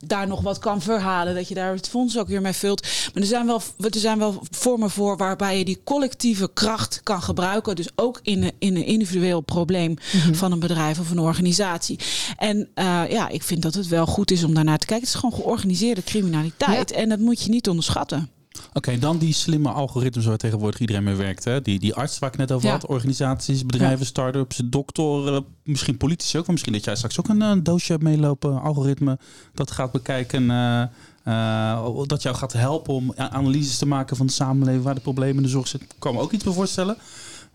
daar 0.07 0.27
nog 0.27 0.41
wat 0.41 0.59
kan 0.59 0.83
verhalen. 0.83 1.35
Dat 1.35 1.49
je 1.49 1.55
daar 1.55 1.75
het 1.75 1.89
fonds 1.89 2.19
ook 2.19 2.29
weer 2.29 2.41
mee 2.41 2.53
vult. 2.53 2.83
Maar 2.83 3.23
er 3.23 3.29
zijn 3.29 3.47
wel, 3.47 3.63
er 3.79 3.99
zijn 3.99 4.19
wel 4.19 4.43
vormen 4.51 4.91
voor 4.91 5.17
waarbij 5.17 5.59
je 5.59 5.65
die 5.65 5.81
collectieve 5.85 6.51
kracht 6.55 7.01
kan 7.03 7.23
gebruiken. 7.23 7.77
Dus 7.77 7.89
ook 7.95 8.21
in 8.23 8.43
een, 8.43 8.53
in 8.59 8.77
een 8.77 8.87
individueel 8.87 9.41
probleem 9.41 9.97
van 10.33 10.53
een 10.53 10.61
bedrijf 10.61 10.99
of 10.99 11.11
een 11.11 11.19
organisatie. 11.19 11.99
En 12.37 12.69
eh, 12.75 13.03
ja, 13.09 13.29
ik 13.29 13.43
vind 13.43 13.63
dat 13.63 13.75
het 13.75 13.89
wel 13.89 14.07
goed 14.07 14.31
is 14.31 14.45
om 14.45 14.55
daarnaar 14.55 14.79
te 14.79 14.87
kijken. 14.87 15.07
Het 15.07 15.15
is 15.15 15.21
gewoon 15.21 15.41
georganiseerde 15.41 16.03
criminaliteit. 16.03 16.93
En 16.93 17.09
dat 17.09 17.19
moet 17.19 17.43
je 17.43 17.51
niet 17.51 17.69
onderschatten. 17.69 18.34
Oké, 18.73 18.99
dan 18.99 19.19
die 19.19 19.33
slimme 19.33 19.69
algoritmes 19.69 20.25
waar 20.27 20.37
tegenwoordig 20.37 20.81
iedereen 20.81 21.03
mee 21.03 21.15
werkt. 21.15 21.45
Hè? 21.45 21.63
Die, 21.63 21.79
die 21.79 21.95
arts 21.95 22.19
waar 22.19 22.31
ik 22.31 22.37
net 22.37 22.53
over 22.53 22.67
Ja. 22.67 22.73
had. 22.73 22.87
Organisaties, 22.87 23.67
bedrijven, 23.67 24.07
start-ups, 24.07 24.61
doktoren. 24.65 25.45
Misschien 25.65 25.97
politici 25.97 26.39
ook. 26.39 26.47
Misschien 26.47 26.73
dat 26.73 26.85
jij 26.85 26.95
straks 26.97 27.19
ook 27.19 27.29
een, 27.29 27.43
eh, 27.43 27.53
doosje 27.63 27.93
hebt 27.93 28.05
meelopen. 28.05 28.63
Algoritme 28.63 29.19
dat 29.55 29.71
gaat 29.71 29.93
bekijken. 29.93 30.51
eh, 30.51 30.83
eh, 31.25 31.87
dat 32.07 32.23
jou 32.23 32.37
gaat 32.37 32.53
helpen 32.53 32.95
om 32.95 33.13
analyses 33.17 33.79
te 33.79 33.87
maken 33.87 34.17
van 34.17 34.27
de 34.27 34.33
samenleving. 34.33 34.85
Waar 34.85 34.95
de 34.95 35.01
problemen 35.01 35.37
in 35.37 35.43
de 35.43 35.49
zorg 35.49 35.69
zitten. 35.69 35.89
Ik 35.89 35.95
kan 35.99 36.15
me 36.15 36.21
ook 36.21 36.33
iets 36.33 36.45
bij 36.45 36.53
voorstellen. 36.53 36.97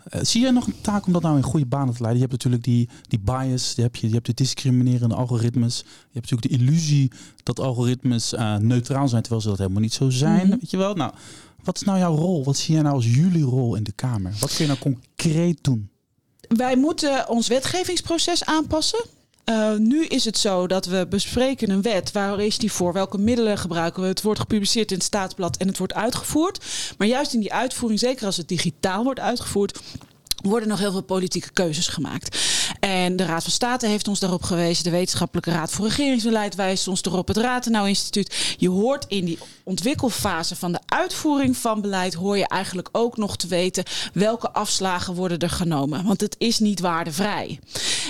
Eh, 0.04 0.22
zie 0.24 0.42
jij 0.42 0.52
nog 0.52 0.68
een 0.68 0.82
taak 0.82 1.06
om 1.06 1.14
dat 1.14 1.22
nou 1.22 1.38
in 1.38 1.44
goede 1.44 1.66
banen 1.66 1.94
te 1.94 2.02
leiden? 2.02 2.22
Je 2.22 2.28
hebt 2.28 2.32
natuurlijk 2.32 2.64
die, 2.64 2.90
die 3.08 3.20
bias, 3.20 3.76
die 3.76 3.84
heb 3.84 3.96
je, 3.96 4.08
je 4.08 4.14
hebt 4.14 4.26
de 4.26 4.34
discriminerende 4.34 5.16
algoritmes. 5.16 5.78
Je 5.78 6.20
hebt 6.20 6.32
natuurlijk 6.32 6.52
de 6.52 6.66
illusie 6.66 7.12
dat 7.44 7.60
algoritmes 7.60 8.34
eh, 8.34 8.56
neutraal 8.56 9.08
zijn, 9.08 9.22
terwijl 9.22 9.42
ze 9.42 9.50
dat 9.50 9.58
helemaal 9.58 9.82
niet 9.82 9.94
zo 9.94 10.10
zijn. 10.10 10.48
Mhm. 10.48 10.58
Weet 10.60 10.72
je 10.72 10.78
wel? 10.78 10.94
Nou, 10.94 11.14
Wat 11.64 11.76
is 11.76 11.84
nou 11.84 11.98
jouw 11.98 12.16
rol? 12.16 12.44
Wat 12.44 12.58
zie 12.58 12.74
jij 12.74 12.84
nou 12.84 12.96
als 12.96 13.14
jullie 13.14 13.44
rol 13.44 13.76
in 13.76 13.84
de 13.84 13.92
Kamer? 13.92 14.36
Wat 14.40 14.56
kun 14.56 14.66
je 14.66 14.72
nou 14.72 14.80
concreet 14.80 15.64
doen? 15.64 15.90
Wij 16.48 16.78
moeten 16.78 17.30
ons 17.30 17.48
wetgevingsproces 17.48 18.46
aanpassen. 18.46 19.06
Uh, 19.50 19.76
nu 19.76 20.06
is 20.06 20.26
het 20.26 20.38
zo 20.38 20.68
dat 20.68 20.86
we 20.86 21.08
bespreken 21.10 21.70
een 21.70 21.82
wet. 21.82 22.12
Waar 22.12 22.40
is 22.40 22.58
die 22.58 22.72
voor? 22.72 22.94
Welke 22.94 23.18
middelen 23.18 23.58
gebruiken 23.58 24.02
we? 24.02 24.08
Het 24.08 24.22
wordt 24.22 24.40
gepubliceerd 24.40 24.92
in 24.92 24.98
het 24.98 25.06
staatsblad 25.06 25.58
en 25.58 25.68
het 25.68 25.78
wordt 25.78 25.94
uitgevoerd. 25.94 26.66
Maar 26.98 27.08
juist 27.08 27.34
in 27.34 27.40
die 27.40 27.54
uitvoering, 27.54 28.00
zeker 28.00 28.26
als 28.26 28.38
het 28.38 28.48
digitaal 28.48 29.04
wordt 29.04 29.20
uitgevoerd, 29.20 29.80
worden 30.42 30.70
nog 30.70 30.80
heel 30.80 30.92
veel 30.92 31.02
politieke 31.02 31.52
keuzes 31.52 31.88
gemaakt. 31.88 32.38
En 32.80 33.16
de 33.16 33.26
Raad 33.26 33.44
van 33.44 33.52
State 33.52 33.88
heeft 33.88 34.08
ons 34.08 34.20
daarop 34.20 34.44
gewezen. 34.44 34.84
De 34.84 34.90
Wetenschappelijke 34.90 35.52
Raad 35.52 35.72
voor 35.72 35.88
Regeringsbeleid 35.88 36.56
wijst 36.56 36.88
ons 36.88 37.04
erop. 37.04 37.28
Het 37.28 37.38
Ratenau 37.38 37.88
Instituut. 37.88 38.56
Je 38.58 38.70
hoort 38.70 39.06
in 39.08 39.26
die 39.26 39.40
ontwikkelfase 39.64 40.56
van 40.56 40.72
de 40.72 40.80
uitvoering 40.86 41.58
van 41.58 41.82
beleid... 41.82 42.14
hoor 42.14 42.38
je 42.38 42.48
eigenlijk 42.48 42.90
ook 42.92 43.18
nog 43.18 43.38
te 43.38 43.48
weten 43.48 43.84
welke 44.14 44.52
afslagen 44.52 45.14
worden 45.14 45.40
er 45.40 45.50
genomen. 45.50 46.06
Want 46.06 46.22
het 46.22 46.36
is 46.38 46.60
niet 46.60 46.80
waardevrij. 46.80 47.60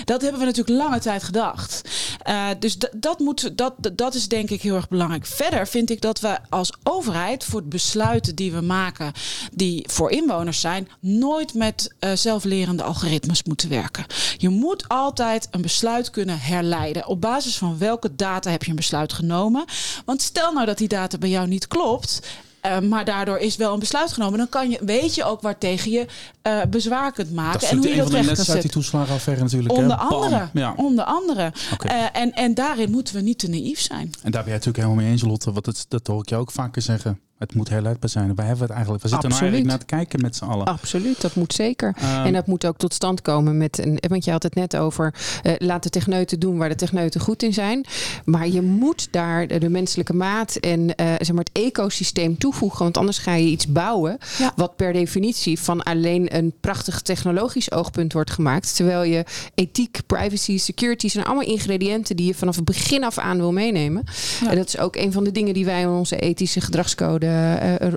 Dat 0.04 0.22
hebben 0.22 0.40
we 0.40 0.46
natuurlijk 0.46 0.78
lange 0.78 0.98
tijd 0.98 1.22
gedacht. 1.22 1.88
Uh, 2.28 2.48
dus 2.58 2.76
dat, 2.96 3.18
moet, 3.18 3.56
dat, 3.56 3.74
dat 3.92 4.14
is 4.14 4.28
denk 4.28 4.50
ik 4.50 4.62
heel 4.62 4.74
erg 4.74 4.88
belangrijk. 4.88 5.26
Verder 5.26 5.68
vind 5.68 5.90
ik 5.90 6.00
dat 6.00 6.20
we 6.20 6.38
als 6.48 6.72
overheid 6.82 7.44
voor 7.44 7.62
de 7.62 7.68
besluiten 7.68 8.34
die 8.34 8.52
we 8.52 8.60
maken... 8.60 9.12
die 9.52 9.84
voor 9.88 10.10
inwoners 10.10 10.60
zijn, 10.60 10.88
nooit 11.00 11.54
met 11.54 11.94
uh, 12.00 12.10
zelflerende 12.14 12.82
algoritmes 12.82 13.42
moeten 13.42 13.68
werken. 13.68 14.06
Je 14.36 14.48
moet 14.60 14.88
altijd 14.88 15.48
een 15.50 15.62
besluit 15.62 16.10
kunnen 16.10 16.40
herleiden. 16.40 17.06
Op 17.06 17.20
basis 17.20 17.58
van 17.58 17.78
welke 17.78 18.16
data 18.16 18.50
heb 18.50 18.62
je 18.62 18.70
een 18.70 18.76
besluit 18.76 19.12
genomen? 19.12 19.64
Want 20.04 20.22
stel 20.22 20.52
nou 20.52 20.66
dat 20.66 20.78
die 20.78 20.88
data 20.88 21.18
bij 21.18 21.28
jou 21.28 21.48
niet 21.48 21.68
klopt. 21.68 22.20
Uh, 22.66 22.78
maar 22.78 23.04
daardoor 23.04 23.38
is 23.38 23.56
wel 23.56 23.72
een 23.72 23.78
besluit 23.78 24.12
genomen. 24.12 24.38
Dan 24.38 24.48
kan 24.48 24.70
je, 24.70 24.78
weet 24.84 25.14
je 25.14 25.24
ook 25.24 25.40
waar 25.40 25.58
tegen 25.58 25.90
je 25.90 26.06
uh, 26.42 26.62
bezwaar 26.70 27.12
kunt 27.12 27.32
maken. 27.32 27.60
Dat 27.60 27.70
en 27.70 27.76
hoe 27.76 27.88
je 27.88 27.96
dat 27.96 28.10
recht 28.10 28.48
uit 28.48 28.62
die 28.62 28.70
toeslagenaffaire 28.70 29.42
natuurlijk. 29.42 29.74
Onder 29.74 29.96
andere. 29.96 30.48
Ja. 30.52 30.74
Onder 30.76 31.04
andere. 31.04 31.52
Okay. 31.72 31.98
Uh, 31.98 32.06
en, 32.12 32.32
en 32.32 32.54
daarin 32.54 32.90
moeten 32.90 33.14
we 33.14 33.20
niet 33.20 33.38
te 33.38 33.48
naïef 33.48 33.80
zijn. 33.80 34.10
En 34.22 34.30
daar 34.30 34.42
ben 34.42 34.52
je 34.52 34.58
natuurlijk 34.58 34.76
helemaal 34.76 35.04
mee 35.04 35.10
eens, 35.10 35.22
Lotte. 35.22 35.52
Want 35.52 35.66
het, 35.66 35.84
dat 35.88 36.06
hoor 36.06 36.20
ik 36.20 36.28
je 36.28 36.36
ook 36.36 36.50
vaker 36.50 36.82
zeggen. 36.82 37.20
Het 37.40 37.54
moet 37.54 37.68
herleidbaar 37.68 38.10
zijn. 38.10 38.34
Wij 38.34 38.46
hebben 38.46 38.64
het 38.64 38.72
eigenlijk. 38.74 39.02
We 39.02 39.08
zitten 39.08 39.30
Absoluut. 39.30 39.52
nou 39.52 39.62
eigenlijk 39.62 39.88
naar 39.90 40.00
te 40.00 40.06
kijken 40.06 40.20
met 40.20 40.36
z'n 40.36 40.44
allen. 40.44 40.66
Absoluut, 40.66 41.20
dat 41.20 41.34
moet 41.34 41.52
zeker. 41.52 41.96
Um, 42.02 42.24
en 42.24 42.32
dat 42.32 42.46
moet 42.46 42.66
ook 42.66 42.76
tot 42.76 42.94
stand 42.94 43.22
komen 43.22 43.56
met 43.56 43.78
een. 43.78 43.98
Want 44.08 44.24
je 44.24 44.30
had 44.30 44.42
het 44.42 44.54
net 44.54 44.76
over. 44.76 45.14
Uh, 45.42 45.52
laat 45.58 45.82
de 45.82 45.90
techneuten 45.90 46.40
doen 46.40 46.58
waar 46.58 46.68
de 46.68 46.74
techneuten 46.74 47.20
goed 47.20 47.42
in 47.42 47.52
zijn. 47.52 47.84
Maar 48.24 48.48
je 48.48 48.62
moet 48.62 49.08
daar 49.10 49.46
de, 49.46 49.58
de 49.58 49.68
menselijke 49.68 50.12
maat 50.12 50.56
en 50.56 50.80
uh, 50.80 50.92
zeg 50.96 51.32
maar 51.32 51.44
het 51.44 51.64
ecosysteem 51.64 52.38
toevoegen. 52.38 52.82
Want 52.82 52.96
anders 52.96 53.18
ga 53.18 53.34
je 53.34 53.46
iets 53.46 53.66
bouwen. 53.66 54.18
Ja. 54.38 54.52
Wat 54.56 54.76
per 54.76 54.92
definitie 54.92 55.58
van 55.60 55.82
alleen 55.82 56.36
een 56.36 56.52
prachtig 56.60 57.00
technologisch 57.00 57.72
oogpunt 57.72 58.12
wordt 58.12 58.30
gemaakt. 58.30 58.76
Terwijl 58.76 59.02
je 59.02 59.24
ethiek, 59.54 60.00
privacy, 60.06 60.58
security 60.58 61.08
zijn 61.08 61.24
allemaal 61.24 61.46
ingrediënten 61.46 62.16
die 62.16 62.26
je 62.26 62.34
vanaf 62.34 62.56
het 62.56 62.64
begin 62.64 63.04
af 63.04 63.18
aan 63.18 63.36
wil 63.36 63.52
meenemen. 63.52 64.04
Ja. 64.40 64.50
En 64.50 64.56
dat 64.56 64.66
is 64.66 64.78
ook 64.78 64.96
een 64.96 65.12
van 65.12 65.24
de 65.24 65.32
dingen 65.32 65.54
die 65.54 65.64
wij 65.64 65.80
in 65.80 65.88
onze 65.88 66.16
ethische 66.16 66.60
gedragscode 66.60 67.28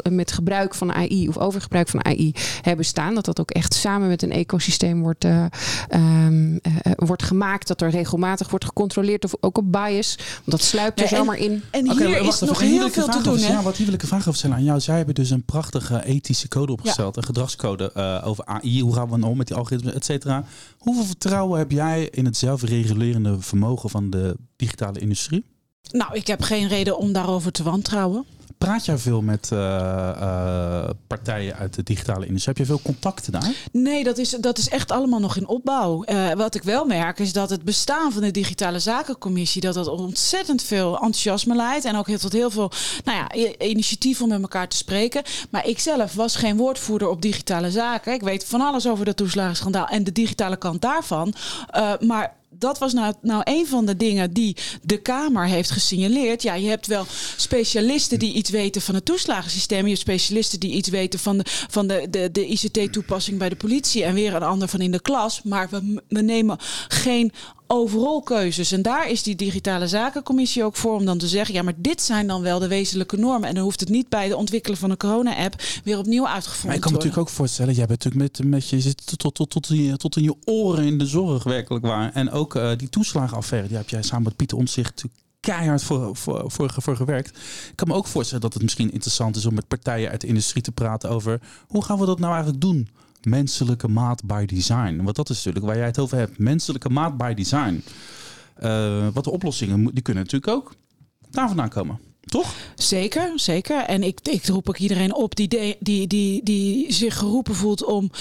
met 0.10 0.32
gebruik 0.32 0.76
van 0.76 0.94
AI 0.94 1.28
of 1.28 1.38
overgebruik 1.38 1.90
van 1.90 2.06
AI 2.06 2.34
hebben 2.62 2.86
staan. 2.86 3.16
Dat 3.16 3.26
dat 3.26 3.40
ook 3.40 3.52
echt 3.52 3.74
samen 3.74 4.08
met 4.08 4.22
een 4.22 4.32
ecosysteem 4.32 5.02
wordt, 5.02 5.26
uh, 5.26 5.46
um, 6.26 6.60
wordt 6.96 7.24
gemaakt. 7.24 7.68
Dat 7.68 7.82
er 7.82 7.90
regelmatig 7.90 8.50
wordt 8.50 8.66
gecontroleerd 8.66 9.24
of 9.24 9.36
ook 9.40 9.58
op 9.58 9.72
bias. 9.72 10.16
Want 10.18 10.42
dat 10.46 10.62
sluipt 10.62 11.00
er 11.00 11.10
ja, 11.10 11.18
zomaar 11.18 11.38
in. 11.38 11.64
En 11.72 11.92
hier 11.92 12.22
is 12.22 12.40
nog 12.40 12.60
heel 12.60 12.90
veel 12.90 13.08
te 13.08 13.22
doen. 13.24 13.40
Ja, 13.40 13.62
wat 13.62 13.76
hier 13.76 13.86
wil 13.86 13.96
ik 13.96 14.02
een 14.02 14.08
vraag 14.08 14.20
over 14.20 14.36
stellen 14.36 14.56
aan 14.56 14.64
jou. 14.64 14.80
Zij 14.80 14.98
hebben 14.98 15.16
dus 15.16 15.30
een 15.30 15.46
prachtige 15.46 16.06
ethische 16.06 16.48
code 16.48 16.72
opgesteld. 16.72 17.16
Ja. 17.16 17.22
Een 17.22 17.28
gedragscode 17.28 17.94
over 18.24 18.46
AI. 18.46 18.82
Hoe 18.82 18.94
gaan 18.94 19.10
we 19.10 19.18
nou 19.18 19.32
om 19.32 19.38
met 19.38 19.48
die 19.48 19.56
algoritmes, 19.56 19.94
et 19.94 20.06
cetera. 20.06 20.44
Hoeveel 20.78 21.06
vertrouwen 21.06 21.60
heb 21.60 21.72
jij 21.72 22.08
in 22.12 22.26
het 22.26 22.38
zelfregulerende 22.38 23.42
vermogen 23.42 23.90
van 23.90 24.10
de 24.10 24.38
digitale 24.56 25.00
industrie? 25.00 25.46
Nou, 25.92 26.14
ik 26.14 26.28
heb 26.28 26.42
geen 26.42 26.68
reden 26.68 26.98
om 26.98 27.14
daarover 27.14 27.52
te 27.52 27.64
wantrouwen. 27.64 28.26
Praat 28.64 28.86
jij 28.86 28.98
veel 28.98 29.22
met 29.22 29.50
uh, 29.54 29.60
uh, 29.60 30.90
partijen 31.08 31.56
uit 31.56 31.74
de 31.74 31.84
digitale 31.84 32.26
industrie? 32.26 32.56
Heb 32.56 32.66
je 32.66 32.72
veel 32.74 32.82
contacten 32.84 33.32
daar? 33.32 33.52
Nee, 33.72 34.04
dat 34.04 34.18
is, 34.18 34.30
dat 34.30 34.58
is 34.58 34.70
echt 34.70 34.92
allemaal 34.92 35.20
nog 35.20 35.38
in 35.38 35.48
opbouw. 35.48 36.04
Uh, 36.06 36.32
wat 36.32 36.56
ik 36.56 36.64
wel 36.64 36.86
merk 36.86 37.20
is 37.20 37.34
dat 37.34 37.50
het 37.50 37.64
bestaan 37.64 38.12
van 38.12 38.22
de 38.22 38.32
digitale 38.32 38.80
zakencommissie... 38.80 39.62
dat 39.62 39.74
dat 39.74 39.88
ontzettend 39.88 40.64
veel 40.64 40.94
enthousiasme 40.94 41.56
leidt. 41.56 41.86
En 41.86 41.96
ook 41.96 42.08
heel, 42.08 42.18
tot 42.18 42.34
heel 42.34 42.50
veel 42.50 42.72
nou 43.04 43.18
ja, 43.18 43.56
initiatief 43.58 44.22
om 44.22 44.30
met 44.30 44.42
elkaar 44.42 44.68
te 44.68 44.78
spreken. 44.78 45.24
Maar 45.50 45.68
ik 45.68 45.80
zelf 45.80 46.14
was 46.14 46.36
geen 46.36 46.58
woordvoerder 46.58 47.08
op 47.08 47.22
digitale 47.22 47.72
zaken. 47.72 48.14
Ik 48.14 48.22
weet 48.22 48.46
van 48.46 48.62
alles 48.62 48.88
over 48.88 49.06
dat 49.06 49.18
toeslagenschandaal 49.18 49.88
en 49.88 50.04
de 50.04 50.12
digitale 50.12 50.58
kant 50.58 50.82
daarvan. 50.82 51.34
maar 52.00 52.34
dat 52.64 52.78
was 52.78 52.94
nou, 52.94 53.14
nou 53.22 53.42
een 53.44 53.68
van 53.68 53.86
de 53.86 53.96
dingen 53.96 54.34
die 54.34 54.58
de 54.82 54.98
Kamer 54.98 55.48
heeft 55.48 55.72
gesignaleerd. 55.72 56.44
Ja, 56.44 56.54
je 56.54 56.70
hebt 56.70 56.88
wel 56.88 57.06
specialisten 57.38 58.20
die 58.20 58.34
iets 58.34 58.50
weten 58.50 58.82
van 58.82 58.96
het 58.96 59.06
toeslagensysteem. 59.06 59.82
Je 59.82 59.88
hebt 59.88 60.00
specialisten 60.00 60.60
die 60.60 60.72
iets 60.72 60.90
weten 60.90 61.20
van 61.20 61.38
de, 61.38 61.44
van 61.70 61.88
de, 61.88 62.08
de, 62.10 62.32
de 62.32 62.46
ICT-toepassing 62.46 63.38
bij 63.38 63.50
de 63.50 63.56
politie. 63.56 64.04
En 64.04 64.14
weer 64.14 64.36
een 64.36 64.44
ander 64.44 64.68
van 64.68 64.80
in 64.80 64.92
de 64.92 65.02
klas. 65.02 65.42
Maar 65.44 65.68
we, 65.70 66.02
we 66.08 66.22
nemen 66.22 66.58
geen 66.88 67.32
overal 67.74 68.22
keuzes. 68.22 68.72
En 68.72 68.82
daar 68.82 69.10
is 69.10 69.24
die 69.24 69.36
digitale 69.36 69.88
zakencommissie 69.88 70.64
ook 70.64 70.76
voor 70.76 70.96
om 70.96 71.06
dan 71.06 71.18
te 71.18 71.28
zeggen: 71.28 71.54
ja, 71.54 71.62
maar 71.62 71.74
dit 71.78 72.02
zijn 72.02 72.28
dan 72.28 72.42
wel 72.42 72.60
de 72.60 72.68
wezenlijke 72.68 73.18
normen. 73.18 73.50
En 73.50 73.56
dan 73.56 73.64
hoeft 73.64 73.80
het 73.80 73.90
niet 73.90 74.10
bij 74.10 74.28
de 74.28 74.38
ontwikkelen 74.38 74.78
van 74.78 74.90
een 74.90 74.98
corona-app 74.98 75.62
weer 75.84 75.98
opnieuw 75.98 76.28
uitgevoerd 76.28 76.66
maar 76.66 76.76
ik 76.76 76.82
kan 76.82 76.92
me 76.92 76.98
natuurlijk 76.98 77.28
ook 77.28 77.34
voorstellen: 77.36 77.74
jij 77.74 77.86
bent 77.86 78.04
natuurlijk 78.04 78.38
met, 78.38 78.50
met 78.50 78.70
je 78.70 78.82
zit 78.82 79.08
tot, 79.08 79.20
tot, 79.20 79.36
tot, 79.36 79.50
tot, 79.50 79.70
in, 79.70 79.98
tot 79.98 80.18
in 80.18 80.24
je 80.24 80.36
oren 80.46 80.86
in 80.86 80.98
de 80.98 81.06
zorg 81.06 81.44
werkelijk 81.44 81.86
waar. 81.86 82.12
En 82.14 82.32
ook 82.32 82.56
uh, 82.56 82.72
die 82.78 82.90
toeslagenaffaire, 82.90 83.68
die 83.68 83.78
heb 83.78 83.90
jij 83.90 84.02
samen 84.02 84.24
met 84.24 84.36
Pieter 84.36 84.58
Ontzicht 84.58 85.04
keihard 85.40 85.84
voor, 85.84 86.16
voor, 86.16 86.44
voor, 86.52 86.74
voor, 86.78 86.96
gewerkt. 86.96 87.38
Ik 87.70 87.76
kan 87.76 87.88
me 87.88 87.94
ook 87.94 88.08
voorstellen 88.08 88.42
dat 88.42 88.54
het 88.54 88.64
misschien 88.64 88.92
interessant 88.92 89.36
is 89.36 89.46
om 89.46 89.54
met 89.54 89.68
partijen 89.68 90.10
uit 90.10 90.22
de 90.22 90.28
industrie 90.28 90.64
te 90.64 90.72
praten 90.72 91.10
over 91.10 91.42
hoe 91.68 91.84
gaan 91.84 92.00
we 92.00 92.06
dat 92.06 92.20
nou 92.20 92.34
eigenlijk 92.34 92.62
doen? 92.62 92.90
Menselijke 93.26 93.88
maat 93.88 94.24
by 94.24 94.46
design. 94.46 95.02
Want 95.04 95.16
dat 95.16 95.30
is 95.30 95.36
natuurlijk 95.36 95.66
waar 95.66 95.78
jij 95.78 95.86
het 95.86 96.00
over 96.00 96.18
hebt. 96.18 96.38
Menselijke 96.38 96.90
maat 96.90 97.18
by 97.18 97.34
design. 97.34 97.84
Uh, 98.64 99.08
wat 99.14 99.24
de 99.24 99.32
oplossingen, 99.32 99.94
die 99.94 100.02
kunnen 100.02 100.24
natuurlijk 100.24 100.52
ook 100.52 100.76
daar 101.30 101.48
vandaan 101.48 101.70
komen. 101.70 102.00
Toch? 102.26 102.54
Zeker, 102.76 103.32
zeker. 103.36 103.78
En 103.78 104.04
ik, 104.04 104.20
ik 104.24 104.46
roep 104.46 104.70
ook 104.70 104.78
iedereen 104.78 105.16
op 105.16 105.36
die, 105.36 105.48
de, 105.48 105.78
die, 105.80 106.08
die, 106.08 106.44
die 106.44 106.94
zich 106.94 107.18
geroepen 107.18 107.56
voelt 107.56 107.84
om 107.84 108.12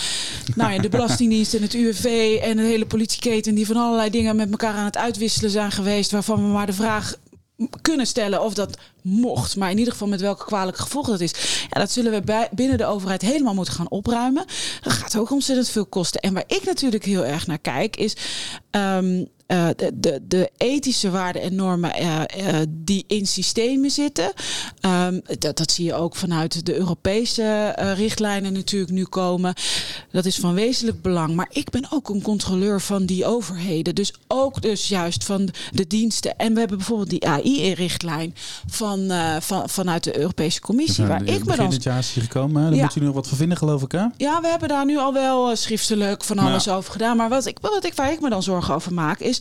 nou 0.54 0.72
ja, 0.72 0.78
de 0.78 0.88
Belastingdienst 0.96 1.54
en 1.54 1.62
het 1.62 1.74
UWV 1.74 2.38
en 2.42 2.56
de 2.56 2.62
hele 2.62 2.86
politieketen 2.86 3.54
die 3.54 3.66
van 3.66 3.76
allerlei 3.76 4.10
dingen 4.10 4.36
met 4.36 4.50
elkaar 4.50 4.74
aan 4.74 4.84
het 4.84 4.96
uitwisselen 4.96 5.50
zijn 5.50 5.72
geweest, 5.72 6.10
waarvan 6.10 6.36
we 6.36 6.48
maar 6.52 6.66
de 6.66 6.72
vraag 6.72 7.16
kunnen 7.82 8.06
stellen 8.06 8.42
of 8.42 8.54
dat 8.54 8.78
mocht. 9.02 9.56
Maar 9.56 9.70
in 9.70 9.78
ieder 9.78 9.92
geval 9.92 10.08
met 10.08 10.20
welke 10.20 10.44
kwalijke 10.44 10.82
gevolgen 10.82 11.12
dat 11.12 11.20
is. 11.20 11.64
Ja, 11.70 11.80
dat 11.80 11.90
zullen 11.90 12.12
we 12.12 12.20
bij, 12.20 12.48
binnen 12.52 12.78
de 12.78 12.86
overheid 12.86 13.22
helemaal 13.22 13.54
moeten 13.54 13.74
gaan 13.74 13.90
opruimen. 13.90 14.44
Dat 14.82 14.92
gaat 14.92 15.16
ook 15.16 15.30
ontzettend 15.30 15.68
veel 15.68 15.86
kosten. 15.86 16.20
En 16.20 16.34
waar 16.34 16.44
ik 16.46 16.64
natuurlijk 16.64 17.04
heel 17.04 17.24
erg 17.24 17.46
naar 17.46 17.58
kijk 17.58 17.96
is... 17.96 18.16
Um, 18.70 19.28
uh, 19.52 19.68
de, 19.76 19.90
de, 19.94 20.20
de, 20.28 20.50
ethische 20.56 21.10
waarden 21.10 21.42
en 21.42 21.54
normen 21.54 21.92
uh, 22.00 22.20
uh, 22.38 22.58
die 22.68 23.04
in 23.06 23.26
systemen 23.26 23.90
zitten. 23.90 24.32
Um, 24.80 25.20
dat, 25.38 25.56
dat, 25.56 25.70
zie 25.70 25.84
je 25.84 25.94
ook 25.94 26.16
vanuit 26.16 26.66
de 26.66 26.76
Europese 26.76 27.74
richtlijnen 27.96 28.52
natuurlijk 28.52 28.92
nu 28.92 29.04
komen. 29.04 29.54
Dat 30.10 30.24
is 30.24 30.36
van 30.36 30.54
wezenlijk 30.54 31.02
belang. 31.02 31.34
Maar 31.34 31.48
ik 31.50 31.70
ben 31.70 31.86
ook 31.90 32.08
een 32.08 32.22
controleur 32.22 32.80
van 32.80 33.06
die 33.06 33.26
overheden. 33.26 33.94
Dus 33.94 34.14
ook 34.28 34.62
dus 34.62 34.88
juist 34.88 35.24
van 35.24 35.48
de 35.72 35.86
diensten. 35.86 36.36
En 36.36 36.52
we 36.52 36.58
hebben 36.58 36.76
bijvoorbeeld 36.76 37.10
die 37.10 37.26
AI-richtlijn 37.26 38.34
van, 38.66 39.10
van, 39.40 39.68
vanuit 39.68 40.04
de 40.04 40.18
Europese 40.18 40.60
Commissie. 40.60 41.04
waar 41.04 41.24
ik 41.24 41.56
dan... 41.56 41.70
dit 41.70 41.82
jaar 41.82 41.98
is 41.98 42.08
gekomen. 42.08 42.62
Daar 42.62 42.74
ja. 42.74 42.82
moet 42.82 42.96
u 42.96 43.00
nog 43.00 43.14
wat 43.14 43.28
van 43.28 43.38
vinden, 43.38 43.58
geloof 43.58 43.82
ik, 43.82 43.92
hè? 43.92 44.06
Ja, 44.16 44.40
we 44.40 44.48
hebben 44.48 44.68
daar 44.68 44.84
nu 44.84 44.98
al 44.98 45.12
wel 45.12 45.56
schriftelijk 45.56 46.24
van 46.24 46.38
alles 46.38 46.64
ja. 46.64 46.74
over 46.74 46.92
gedaan. 46.92 47.16
Maar 47.16 47.28
wat 47.28 47.46
ik, 47.46 47.58
wat 47.60 47.84
ik, 47.84 47.94
waar 47.94 48.12
ik 48.12 48.20
me 48.20 48.30
dan 48.30 48.42
zorgen 48.42 48.74
over 48.74 48.94
maak 48.94 49.20
is 49.20 49.40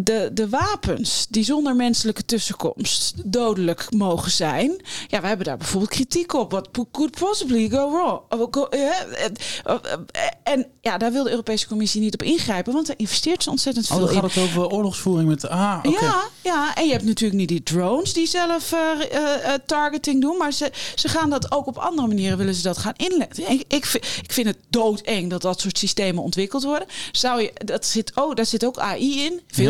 de, 0.00 0.30
de 0.32 0.48
wapens 0.48 1.26
die 1.30 1.44
zonder 1.44 1.76
menselijke 1.76 2.24
tussenkomst 2.24 3.14
dodelijk 3.24 3.86
mogen 3.90 4.30
zijn. 4.30 4.82
Ja, 5.06 5.20
we 5.20 5.26
hebben 5.26 5.46
daar 5.46 5.56
bijvoorbeeld 5.56 5.90
kritiek 5.90 6.32
op. 6.32 6.50
What 6.50 6.68
could 6.92 7.18
possibly 7.18 7.68
go 7.68 7.90
wrong? 7.90 8.20
En 10.42 10.66
ja, 10.80 10.98
daar 10.98 11.12
wil 11.12 11.24
de 11.24 11.30
Europese 11.30 11.66
Commissie 11.66 12.00
niet 12.00 12.14
op 12.14 12.22
ingrijpen, 12.22 12.72
want 12.72 12.86
daar 12.86 12.98
investeert 12.98 13.42
ze 13.42 13.50
ontzettend 13.50 13.86
veel 13.86 13.96
oh, 13.96 14.02
dan 14.02 14.14
in. 14.14 14.20
gaat 14.20 14.34
het 14.34 14.42
over 14.44 14.68
oorlogsvoering 14.70 15.28
met. 15.28 15.48
Ah, 15.48 15.78
okay. 15.82 15.92
Ja, 15.92 16.22
ja, 16.42 16.74
en 16.74 16.86
je 16.86 16.92
hebt 16.92 17.04
natuurlijk 17.04 17.38
niet 17.40 17.48
die 17.48 17.62
drones 17.62 18.12
die 18.12 18.26
zelf 18.26 18.72
uh, 18.72 18.78
uh, 19.12 19.52
targeting 19.66 20.20
doen, 20.20 20.36
maar 20.36 20.52
ze, 20.52 20.70
ze 20.94 21.08
gaan 21.08 21.30
dat 21.30 21.52
ook 21.52 21.66
op 21.66 21.76
andere 21.76 22.08
manieren 22.08 22.38
willen 22.38 22.54
ze 22.54 22.62
dat 22.62 22.78
gaan 22.78 22.94
inletten. 22.96 23.50
Ik, 23.50 23.64
ik, 23.68 23.84
ik 24.22 24.32
vind 24.32 24.46
het 24.46 24.58
doodeng 24.68 25.30
dat 25.30 25.42
dat 25.42 25.60
soort 25.60 25.78
systemen 25.78 26.22
ontwikkeld 26.22 26.62
worden. 26.62 26.88
Zou 27.12 27.42
je, 27.42 27.52
dat 27.64 27.86
zit, 27.86 28.12
oh, 28.14 28.34
daar 28.34 28.46
zit 28.46 28.64
ook 28.64 28.78
AI 28.78 29.24
in, 29.24 29.40
veel 29.46 29.65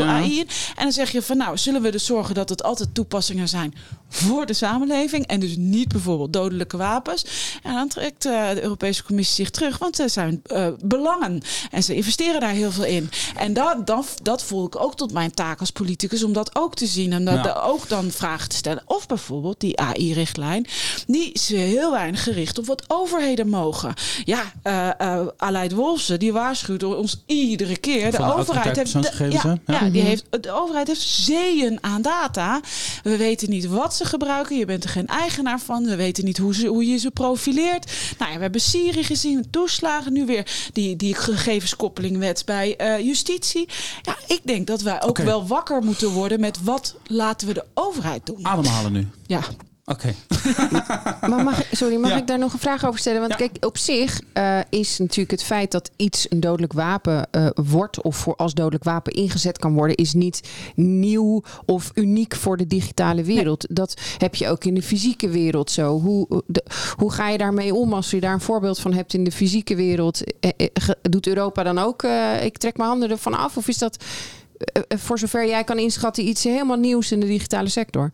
En 0.76 0.82
dan 0.82 0.92
zeg 0.92 1.10
je 1.10 1.22
van 1.22 1.36
nou, 1.36 1.58
zullen 1.58 1.82
we 1.82 1.90
dus 1.90 2.06
zorgen 2.06 2.34
dat 2.34 2.48
het 2.48 2.62
altijd 2.62 2.94
toepassingen 2.94 3.48
zijn 3.48 3.74
voor 4.08 4.46
de 4.46 4.52
samenleving. 4.52 5.26
En 5.26 5.40
dus 5.40 5.56
niet 5.56 5.88
bijvoorbeeld 5.88 6.32
dodelijke 6.32 6.76
wapens. 6.76 7.24
En 7.62 7.74
dan 7.74 7.88
trekt 7.88 8.26
uh, 8.26 8.50
de 8.50 8.62
Europese 8.62 9.04
Commissie 9.04 9.34
zich 9.44 9.50
terug, 9.50 9.78
want 9.78 9.98
er 9.98 10.10
zijn 10.10 10.42
uh, 10.46 10.68
belangen. 10.84 11.42
En 11.70 11.82
ze 11.82 11.94
investeren 11.94 12.40
daar 12.40 12.50
heel 12.50 12.72
veel 12.72 12.84
in. 12.84 13.10
En 13.36 13.52
dat, 13.52 13.86
dat, 13.86 14.14
dat 14.22 14.42
voel 14.42 14.66
ik 14.66 14.80
ook 14.80 14.96
tot 14.96 15.12
mijn 15.12 15.34
taak 15.34 15.60
als 15.60 15.70
politicus 15.70 16.22
om 16.22 16.32
dat 16.32 16.50
ook 16.56 16.74
te 16.74 16.86
zien. 16.86 17.12
En 17.12 17.24
dat, 17.24 17.44
ja. 17.44 17.52
ook 17.52 17.88
dan 17.88 18.10
vragen 18.10 18.48
te 18.48 18.56
stellen. 18.56 18.82
Of 18.86 19.06
bijvoorbeeld 19.06 19.60
die 19.60 19.78
AI-richtlijn. 19.78 20.66
Die 21.06 21.32
is 21.32 21.48
heel 21.48 21.90
weinig 21.90 22.22
gericht 22.22 22.58
op 22.58 22.66
wat 22.66 22.84
overheden 22.86 23.48
mogen. 23.48 23.94
Ja, 24.24 24.52
uh, 24.64 25.26
Aleid 25.36 25.72
Wolfsen, 25.72 26.18
die 26.18 26.32
waarschuwt 26.32 26.82
ons 26.82 27.22
iedere 27.26 27.76
keer. 27.76 28.10
De, 28.10 28.34
overheid 28.34 28.76
heeft. 28.76 28.92
De, 28.92 29.28
ja, 29.28 29.58
ja. 29.66 29.80
ja, 29.80 29.90
die 29.90 30.02
heeft, 30.02 30.24
de 30.42 30.50
overheid 30.50 30.86
heeft 30.86 31.00
zeeën 31.00 31.78
aan 31.80 32.02
data. 32.02 32.60
We 33.02 33.16
weten 33.16 33.50
niet 33.50 33.66
wat 33.66 33.95
ze 33.96 34.04
gebruiken. 34.04 34.56
Je 34.56 34.64
bent 34.64 34.84
er 34.84 34.90
geen 34.90 35.06
eigenaar 35.06 35.60
van. 35.60 35.84
We 35.84 35.96
weten 35.96 36.24
niet 36.24 36.38
hoe, 36.38 36.54
ze, 36.54 36.66
hoe 36.66 36.86
je 36.86 36.96
ze 36.96 37.10
profileert. 37.10 37.92
Nou 38.18 38.30
ja, 38.30 38.36
we 38.36 38.42
hebben 38.42 38.60
Siri 38.60 39.04
gezien, 39.04 39.50
toeslagen. 39.50 40.12
Nu 40.12 40.26
weer 40.26 40.70
die, 40.72 40.96
die 40.96 41.14
gegevenskoppeling 41.14 42.34
bij 42.44 42.74
uh, 42.80 43.06
justitie. 43.06 43.68
Ja, 44.02 44.16
ik 44.26 44.40
denk 44.44 44.66
dat 44.66 44.80
wij 44.80 45.02
ook 45.02 45.08
okay. 45.08 45.24
wel 45.24 45.46
wakker 45.46 45.82
moeten 45.82 46.10
worden 46.10 46.40
met 46.40 46.62
wat 46.62 46.94
laten 47.06 47.48
we 47.48 47.54
de 47.54 47.64
overheid 47.74 48.26
doen. 48.26 48.46
Ademhalen 48.46 48.92
nu. 48.92 49.08
Ja. 49.26 49.40
Oké. 49.88 50.14
Okay. 50.28 51.28
maar 51.30 51.44
mag, 51.44 51.62
sorry, 51.72 51.96
mag 51.96 52.10
ja. 52.10 52.16
ik 52.16 52.26
daar 52.26 52.38
nog 52.38 52.52
een 52.52 52.58
vraag 52.58 52.86
over 52.86 53.00
stellen? 53.00 53.20
Want 53.20 53.32
ja. 53.32 53.38
kijk, 53.38 53.64
op 53.64 53.78
zich 53.78 54.20
uh, 54.34 54.58
is 54.68 54.98
natuurlijk 54.98 55.30
het 55.30 55.42
feit 55.42 55.70
dat 55.70 55.90
iets 55.96 56.26
een 56.30 56.40
dodelijk 56.40 56.72
wapen 56.72 57.28
uh, 57.32 57.46
wordt 57.54 58.02
of 58.02 58.16
voor 58.16 58.36
als 58.36 58.54
dodelijk 58.54 58.84
wapen 58.84 59.12
ingezet 59.12 59.58
kan 59.58 59.74
worden, 59.74 59.96
is 59.96 60.12
niet 60.12 60.48
nieuw 60.74 61.42
of 61.64 61.90
uniek 61.94 62.34
voor 62.34 62.56
de 62.56 62.66
digitale 62.66 63.22
wereld. 63.22 63.68
Nee. 63.68 63.76
Dat 63.76 64.00
heb 64.18 64.34
je 64.34 64.48
ook 64.48 64.64
in 64.64 64.74
de 64.74 64.82
fysieke 64.82 65.28
wereld 65.28 65.70
zo. 65.70 66.00
Hoe, 66.00 66.42
de, 66.46 66.64
hoe 66.96 67.12
ga 67.12 67.28
je 67.28 67.38
daarmee 67.38 67.74
om 67.74 67.92
als 67.92 68.10
je 68.10 68.20
daar 68.20 68.32
een 68.32 68.40
voorbeeld 68.40 68.78
van 68.78 68.92
hebt 68.92 69.14
in 69.14 69.24
de 69.24 69.32
fysieke 69.32 69.74
wereld? 69.74 70.22
Eh, 70.40 70.50
doet 71.02 71.26
Europa 71.26 71.62
dan 71.62 71.78
ook? 71.78 72.02
ik 72.42 72.58
trek 72.58 72.76
mijn 72.76 72.88
handen 72.88 73.10
ervan 73.10 73.34
af? 73.34 73.56
Of 73.56 73.68
is 73.68 73.78
dat 73.78 74.04
voor 74.88 75.18
zover 75.18 75.46
jij 75.46 75.64
kan 75.64 75.78
inschatten 75.78 76.28
iets 76.28 76.44
helemaal 76.44 76.76
nieuws 76.76 77.12
in 77.12 77.20
de 77.20 77.26
digitale 77.26 77.68
sector? 77.68 78.10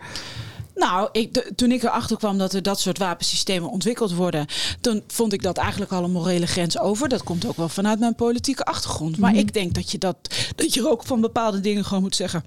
Nou, 0.74 1.08
ik, 1.12 1.34
de, 1.34 1.52
toen 1.56 1.72
ik 1.72 1.82
erachter 1.82 2.16
kwam 2.16 2.38
dat 2.38 2.52
er 2.52 2.62
dat 2.62 2.80
soort 2.80 2.98
wapensystemen 2.98 3.70
ontwikkeld 3.70 4.12
worden, 4.14 4.46
toen 4.80 5.02
vond 5.06 5.32
ik 5.32 5.42
dat 5.42 5.56
eigenlijk 5.56 5.92
al 5.92 6.04
een 6.04 6.12
morele 6.12 6.46
grens 6.46 6.78
over. 6.78 7.08
Dat 7.08 7.22
komt 7.22 7.46
ook 7.46 7.56
wel 7.56 7.68
vanuit 7.68 7.98
mijn 7.98 8.14
politieke 8.14 8.64
achtergrond. 8.64 9.18
Maar 9.18 9.30
mm 9.30 9.36
-hmm. 9.36 9.46
ik 9.46 9.52
denk 9.52 9.74
dat 9.74 9.90
je, 9.90 9.98
dat, 9.98 10.16
dat 10.56 10.74
je 10.74 10.90
ook 10.90 11.04
van 11.04 11.20
bepaalde 11.20 11.60
dingen 11.60 11.84
gewoon 11.84 12.02
moet 12.02 12.16
zeggen. 12.16 12.44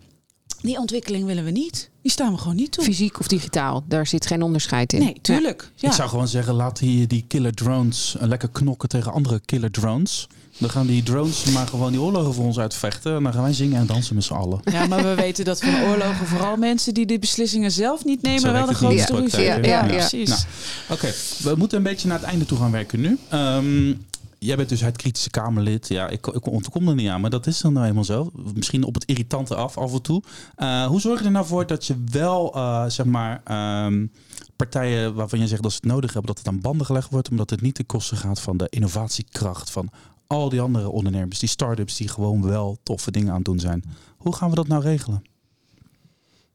Die 0.61 0.77
ontwikkeling 0.77 1.25
willen 1.25 1.43
we 1.43 1.51
niet. 1.51 1.89
Die 2.01 2.11
staan 2.11 2.31
we 2.31 2.37
gewoon 2.37 2.55
niet 2.55 2.71
toe. 2.71 2.83
Fysiek 2.83 3.19
of 3.19 3.27
digitaal, 3.27 3.83
daar 3.87 4.07
zit 4.07 4.25
geen 4.25 4.41
onderscheid 4.41 4.93
in. 4.93 4.99
Nee, 4.99 5.17
tuurlijk. 5.21 5.61
Ja. 5.61 5.69
Ja. 5.75 5.87
Ik 5.87 5.93
zou 5.93 6.09
gewoon 6.09 6.27
zeggen, 6.27 6.53
laat 6.53 6.79
hier 6.79 7.07
die 7.07 7.25
killer 7.27 7.53
drones 7.53 8.15
lekker 8.19 8.49
knokken 8.49 8.89
tegen 8.89 9.11
andere 9.11 9.39
killer 9.39 9.71
drones. 9.71 10.27
Dan 10.57 10.69
gaan 10.69 10.87
die 10.87 11.03
drones 11.03 11.43
maar 11.43 11.67
gewoon 11.67 11.91
die 11.91 12.01
oorlogen 12.01 12.33
voor 12.33 12.45
ons 12.45 12.59
uitvechten. 12.59 13.15
En 13.15 13.23
dan 13.23 13.33
gaan 13.33 13.43
wij 13.43 13.53
zingen 13.53 13.79
en 13.79 13.85
dansen 13.85 14.15
met 14.15 14.23
z'n 14.23 14.33
allen. 14.33 14.59
Ja, 14.63 14.87
maar 14.87 15.03
we 15.03 15.15
weten 15.15 15.45
dat 15.45 15.59
van 15.59 15.83
oorlogen 15.83 16.27
vooral 16.27 16.57
mensen 16.57 16.93
die 16.93 17.05
die 17.05 17.19
beslissingen 17.19 17.71
zelf 17.71 18.05
niet 18.05 18.21
nemen, 18.21 18.53
wel 18.53 18.65
de 18.65 18.73
grootste 18.73 19.15
ruzie. 19.15 19.43
Ja, 19.43 19.55
ja, 19.55 19.65
ja, 19.65 19.85
precies. 19.85 20.29
Nou, 20.29 20.41
Oké, 20.89 20.93
okay. 20.93 21.13
we 21.43 21.55
moeten 21.57 21.77
een 21.77 21.83
beetje 21.83 22.07
naar 22.07 22.19
het 22.19 22.27
einde 22.27 22.45
toe 22.45 22.57
gaan 22.57 22.71
werken 22.71 22.99
nu. 22.99 23.17
Um, 23.33 24.05
jij 24.39 24.55
bent 24.55 24.69
dus 24.69 24.81
het 24.81 24.97
kritische 24.97 25.29
Kamerlid. 25.29 25.87
Ja, 25.87 26.07
ik, 26.07 26.27
ik 26.27 26.45
ontkom 26.47 26.87
er 26.87 26.95
niet 26.95 27.09
aan, 27.09 27.21
maar 27.21 27.29
dat 27.29 27.47
is 27.47 27.61
dan 27.61 27.73
nou 27.73 27.87
eenmaal 27.87 28.03
zo. 28.03 28.31
Misschien 28.53 28.83
op 28.83 28.93
het 28.93 29.05
irritante 29.05 29.55
af 29.55 29.77
af 29.77 29.93
en 29.93 30.01
toe. 30.01 30.21
Uh, 30.57 30.85
hoe 30.85 31.01
zorg 31.01 31.19
je 31.19 31.25
er 31.25 31.31
nou 31.31 31.45
voor 31.45 31.67
dat 31.67 31.85
je 31.85 31.95
wel, 32.11 32.55
uh, 32.55 32.85
zeg 32.87 33.05
maar, 33.05 33.41
um, 33.85 34.11
partijen 34.55 35.13
waarvan 35.13 35.39
je 35.39 35.47
zegt 35.47 35.63
dat 35.63 35.71
ze 35.71 35.77
het 35.81 35.91
nodig 35.91 36.13
hebben, 36.13 36.33
dat 36.33 36.37
het 36.37 36.53
aan 36.53 36.61
banden 36.61 36.85
gelegd 36.85 37.09
wordt, 37.09 37.29
omdat 37.29 37.49
het 37.49 37.61
niet 37.61 37.75
ten 37.75 37.85
koste 37.85 38.15
gaat 38.15 38.41
van 38.41 38.57
de 38.57 38.67
innovatiekracht 38.69 39.69
van 39.71 39.89
al 40.27 40.49
die 40.49 40.61
andere 40.61 40.89
ondernemers, 40.89 41.39
die 41.39 41.49
start-ups 41.49 41.97
die 41.97 42.07
gewoon 42.07 42.43
wel 42.43 42.77
toffe 42.83 43.11
dingen 43.11 43.29
aan 43.29 43.35
het 43.35 43.45
doen 43.45 43.59
zijn. 43.59 43.83
Hoe 44.17 44.35
gaan 44.35 44.49
we 44.49 44.55
dat 44.55 44.67
nou 44.67 44.81
regelen? 44.81 45.23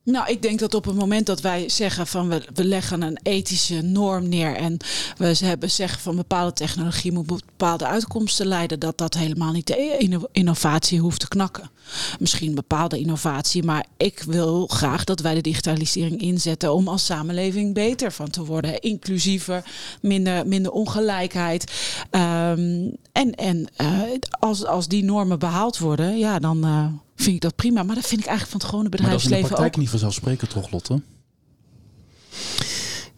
Nou, 0.04 0.30
ik 0.30 0.42
denk 0.42 0.58
dat 0.58 0.74
op 0.74 0.84
het 0.84 0.94
moment 0.94 1.26
dat 1.26 1.40
wij 1.40 1.68
zeggen 1.68 2.06
van 2.06 2.28
we, 2.28 2.64
leggen 2.64 3.02
een 3.02 3.18
ethische 3.22 3.80
norm 3.80 4.28
neer 4.28 4.56
en 4.56 4.76
we 5.16 5.36
hebben 5.40 5.70
zeggen 5.70 6.00
van 6.00 6.16
bepaalde 6.16 6.52
technologie 6.52 7.12
moet 7.12 7.26
bepaalde 7.26 7.86
uitkomsten 7.86 8.46
leiden, 8.46 8.78
dat 8.78 8.98
dat 8.98 9.14
helemaal 9.14 9.52
niet 9.52 9.66
de 9.66 10.28
innovatie 10.32 11.00
hoeft 11.00 11.20
te 11.20 11.28
knakken. 11.28 11.70
Misschien 12.18 12.54
bepaalde 12.54 12.98
innovatie, 12.98 13.62
maar 13.62 13.86
ik 13.96 14.22
wil 14.26 14.66
graag 14.66 15.04
dat 15.04 15.20
wij 15.20 15.34
de 15.34 15.40
digitalisering 15.40 16.20
inzetten 16.20 16.74
om 16.74 16.88
als 16.88 17.04
samenleving 17.04 17.74
beter 17.74 18.12
van 18.12 18.30
te 18.30 18.44
worden, 18.44 18.80
inclusiever, 18.80 19.64
minder, 20.02 20.46
minder 20.46 20.72
ongelijkheid. 20.72 21.72
Um, 22.10 22.96
en 23.12 23.34
en 23.34 23.66
uh, 23.80 24.00
als, 24.30 24.64
als 24.64 24.88
die 24.88 25.04
normen 25.04 25.38
behaald 25.38 25.78
worden, 25.78 26.18
ja, 26.18 26.38
dan. 26.38 26.66
Uh, 26.66 26.86
vind 27.22 27.34
ik 27.34 27.40
dat 27.40 27.56
prima. 27.56 27.82
Maar 27.82 27.94
dat 27.94 28.06
vind 28.06 28.20
ik 28.20 28.26
eigenlijk 28.26 28.50
van 28.50 28.60
het 28.60 28.70
gewone 28.70 28.88
bedrijfsleven 28.88 29.36
ook. 29.36 29.40
Maar 29.40 29.40
dat 29.40 29.40
is 29.40 29.42
in 29.42 29.42
de 29.42 29.54
praktijk 29.54 29.74
ook. 29.74 29.80
niet 29.80 29.90
vanzelfsprekend 29.90 30.50
toch, 30.50 30.70
Lotte? 30.70 31.02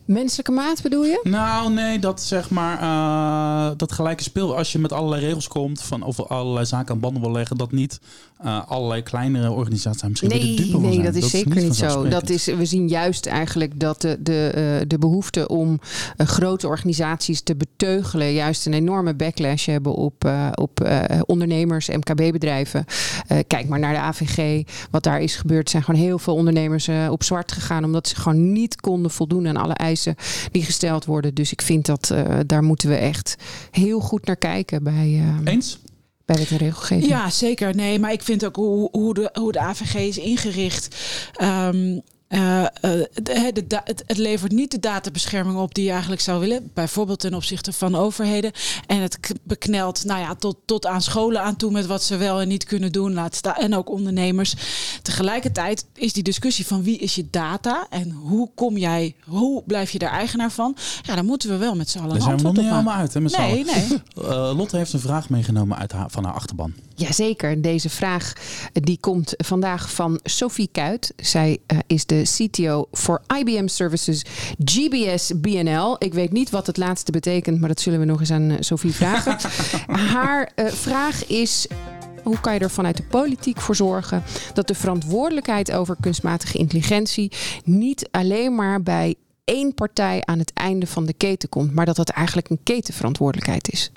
Menselijke 0.05 0.53
maat 0.53 0.83
bedoel 0.83 1.05
je? 1.05 1.21
Nou, 1.23 1.73
nee, 1.73 1.99
dat 1.99 2.23
zeg 2.23 2.51
maar 2.51 2.83
uh, 2.83 3.77
dat 3.77 3.93
gelijke 3.93 4.23
speel. 4.23 4.57
Als 4.57 4.73
je 4.73 4.79
met 4.79 4.93
allerlei 4.93 5.25
regels 5.27 5.49
komt 5.49 5.83
van 5.83 6.03
of 6.03 6.21
allerlei 6.21 6.67
zaken 6.67 6.95
aan 6.95 7.01
banden 7.01 7.23
wil 7.23 7.33
leggen, 7.33 7.57
dat 7.57 7.73
niet 7.73 8.01
uh, 8.45 8.69
allerlei 8.69 9.03
kleinere 9.03 9.51
organisaties 9.51 10.09
misschien 10.09 10.29
nee, 10.29 10.57
de 10.57 10.63
dupe 10.63 10.79
Nee, 10.79 10.93
zijn. 10.93 11.05
dat 11.05 11.15
is 11.15 11.21
dat 11.21 11.31
zeker 11.31 11.57
is 11.57 11.63
niet 11.63 11.75
zo. 11.75 12.09
Dat 12.09 12.31
is, 12.31 12.45
we 12.45 12.65
zien 12.65 12.89
juist 12.89 13.27
eigenlijk 13.27 13.81
dat 13.81 14.01
de, 14.01 14.17
de, 14.21 14.53
uh, 14.81 14.87
de 14.89 14.99
behoefte 14.99 15.49
om 15.49 15.81
grote 16.17 16.67
organisaties 16.67 17.43
te 17.43 17.57
beteugelen, 17.57 18.33
juist 18.33 18.67
een 18.67 18.73
enorme 18.73 19.15
backlash 19.15 19.67
hebben 19.67 19.95
op, 19.95 20.31
op 20.55 20.91
ondernemers, 21.27 21.89
MKB-bedrijven. 21.89 22.85
Kijk 23.47 23.69
maar 23.69 23.79
naar 23.79 23.93
de 23.93 23.99
AVG. 23.99 24.63
Wat 24.91 25.03
daar 25.03 25.21
is 25.21 25.37
gebeurd, 25.37 25.71
zijn 25.71 25.83
gewoon 25.83 26.01
heel 26.01 26.19
veel 26.19 26.35
ondernemers 26.35 26.89
op 27.11 27.23
zwart 27.23 27.53
gegaan, 27.53 27.85
omdat 27.85 28.09
ze 28.09 28.17
gewoon 28.17 28.53
niet 28.53 28.81
konden 28.81 29.11
voldoen 29.11 29.49
aan 29.49 29.57
alle 29.57 29.73
eisen 29.73 29.92
die 30.51 30.65
gesteld 30.65 31.05
worden. 31.05 31.35
Dus 31.35 31.53
ik 31.53 31.63
vind 31.63 31.87
dat 31.87 32.11
uh, 32.13 32.39
daar 32.47 32.63
moeten 32.63 32.89
we 32.89 32.97
echt 32.97 33.37
heel 33.71 34.01
goed 34.01 34.27
naar 34.27 34.37
kijken 34.37 34.83
bij. 34.83 35.09
Uh, 35.09 35.53
Eens? 35.53 35.79
bij 36.25 36.37
wet 36.37 36.51
en 36.51 36.57
regelgeving. 36.57 37.11
Ja, 37.11 37.31
zeker. 37.31 37.75
Nee, 37.75 37.99
maar 37.99 38.13
ik 38.13 38.23
vind 38.23 38.45
ook 38.45 38.57
hoe, 38.57 38.89
hoe, 38.91 39.15
de, 39.15 39.31
hoe 39.33 39.53
de 39.53 39.61
AVG 39.61 39.95
is 39.95 40.19
ingericht. 40.19 40.97
Um, 41.43 42.03
Uh, 42.33 42.61
uh, 42.61 42.67
de, 42.81 43.51
de, 43.53 43.67
de, 43.67 43.81
het, 43.85 44.03
het, 44.07 44.19
levert 44.19 44.53
niet 44.53 44.71
de 44.71 44.81
databescherming 44.81 45.59
op 45.59 45.75
die 45.75 45.85
je 45.85 45.91
eigenlijk 45.91 46.21
zou 46.21 46.41
willen. 46.41 46.71
Bijvoorbeeld 46.75 47.21
ten 47.21 47.35
opzichte 47.35 47.73
van 47.73 47.95
overheden. 47.95 48.53
En 48.87 49.01
het 49.01 49.19
beknelt 49.43 50.05
nou 50.05 50.21
ja, 50.21 50.35
tot, 50.35 50.57
tot 50.65 50.87
aan 50.87 51.03
scholen 51.03 51.43
aan 51.43 51.57
toe 51.57 51.71
met 51.71 51.87
wat 51.87 52.03
ze 52.03 52.17
wel 52.17 52.41
en 52.41 52.49
niet 52.49 52.65
kunnen 52.65 52.93
doen. 52.93 53.13
Laat 53.13 53.35
staan, 53.35 53.55
en 53.55 53.75
ook 53.75 53.91
ondernemers. 53.91 54.55
Tegelijkertijd 55.03 55.87
is 55.95 56.13
die 56.13 56.23
discussie 56.23 56.67
van 56.67 56.83
wie 56.83 56.99
is 56.99 57.15
je 57.15 57.27
data 57.31 57.87
en 57.91 58.11
hoe 58.11 58.51
kom 58.55 58.77
jij, 58.77 59.15
hoe 59.25 59.63
blijf 59.67 59.91
je 59.91 59.99
daar 59.99 60.13
eigenaar 60.13 60.53
van? 60.53 60.77
Ja, 61.03 61.15
daar 61.15 61.25
moeten 61.25 61.49
we 61.49 61.57
wel 61.57 61.75
met 61.75 61.91
z'n 61.91 61.99
allen 61.99 62.11
Daar 62.11 62.23
zijn 62.23 62.37
we 62.37 62.43
nog 62.43 62.53
niet 62.53 62.65
helemaal 62.65 62.97
uit. 62.97 63.15
Hè, 63.15 63.21
met 63.21 63.37
nee, 63.37 63.65
nee. 63.65 64.03
Uh, 64.19 64.53
Lotte 64.59 64.77
heeft 64.77 64.93
een 64.93 65.01
vraag 65.01 65.29
meegenomen 65.29 65.79
uit 65.79 65.93
haar, 65.93 66.11
van 66.11 66.25
haar 66.25 66.35
achterban. 66.35 66.73
Jazeker, 66.95 67.63
deze 67.63 67.89
vraag 67.89 68.33
die 68.73 68.99
komt 69.01 69.35
vandaag 69.37 69.93
van 69.93 70.21
Sophie 70.23 70.69
Kuit. 70.73 71.13
Zij 71.17 71.59
uh, 71.73 71.79
is 71.87 72.07
de 72.07 72.22
CTO 72.25 72.89
voor 72.93 73.23
IBM 73.39 73.67
Services 73.67 74.25
GBS 74.65 75.33
BNL. 75.37 75.97
Ik 75.99 76.15
weet 76.15 76.33
niet 76.33 76.51
wat 76.51 76.67
het 76.67 76.77
laatste 76.77 77.13
betekent, 77.13 77.61
maar 77.61 77.69
dat 77.69 77.81
zullen 77.81 77.99
we 77.99 78.05
nog 78.05 78.21
eens 78.21 78.31
aan 78.31 78.51
uh, 78.51 78.57
Sophie 78.61 78.93
vragen. 78.93 79.37
Haar 80.13 80.53
uh, 80.57 80.67
vraag 80.67 81.27
is. 81.27 81.67
Hoe 82.23 82.41
kan 82.41 82.55
je 82.55 82.61
er 82.61 82.71
vanuit 82.71 82.97
de 82.97 83.03
politiek 83.03 83.61
voor 83.61 83.77
zorgen 83.77 84.23
dat 84.55 84.69
de 84.69 84.75
verantwoordelijkheid 84.75 85.73
over 85.73 85.97
kunstmatige 86.01 86.59
intelligentie 86.59 87.33
niet 87.65 88.09
alleen 88.11 88.55
maar 88.55 88.83
bij 88.83 89.15
één 89.45 89.75
partij 89.75 90.23
aan 90.25 90.39
het 90.39 90.53
einde 90.53 90.87
van 90.87 91.07
de 91.07 91.13
keten 91.13 91.49
komt, 91.49 91.75
maar 91.75 91.87
dat 91.87 91.97
dat 91.97 92.09
eigenlijk 92.09 92.51
een 92.51 92.61
ketenverantwoordelijkheid 92.63 93.73
is? 93.73 93.91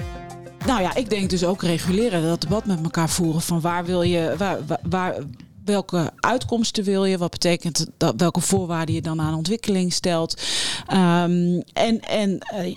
Nou 0.65 0.81
ja, 0.81 0.95
ik 0.95 1.09
denk 1.09 1.29
dus 1.29 1.45
ook 1.45 1.63
reguleren, 1.63 2.23
dat 2.23 2.41
debat 2.41 2.65
met 2.65 2.83
elkaar 2.83 3.09
voeren 3.09 3.41
van 3.41 3.61
waar 3.61 3.85
wil 3.85 4.01
je, 4.01 4.35
waar, 4.37 4.59
waar, 4.89 5.15
welke 5.65 6.11
uitkomsten 6.19 6.83
wil 6.83 7.05
je? 7.05 7.17
Wat 7.17 7.31
betekent 7.31 7.85
dat? 7.97 8.13
Welke 8.17 8.41
voorwaarden 8.41 8.95
je 8.95 9.01
dan 9.01 9.21
aan 9.21 9.33
ontwikkeling 9.35 9.93
stelt? 9.93 10.41
Um, 10.93 11.63
en 11.73 11.99
en 12.01 12.47
uh, 12.53 12.75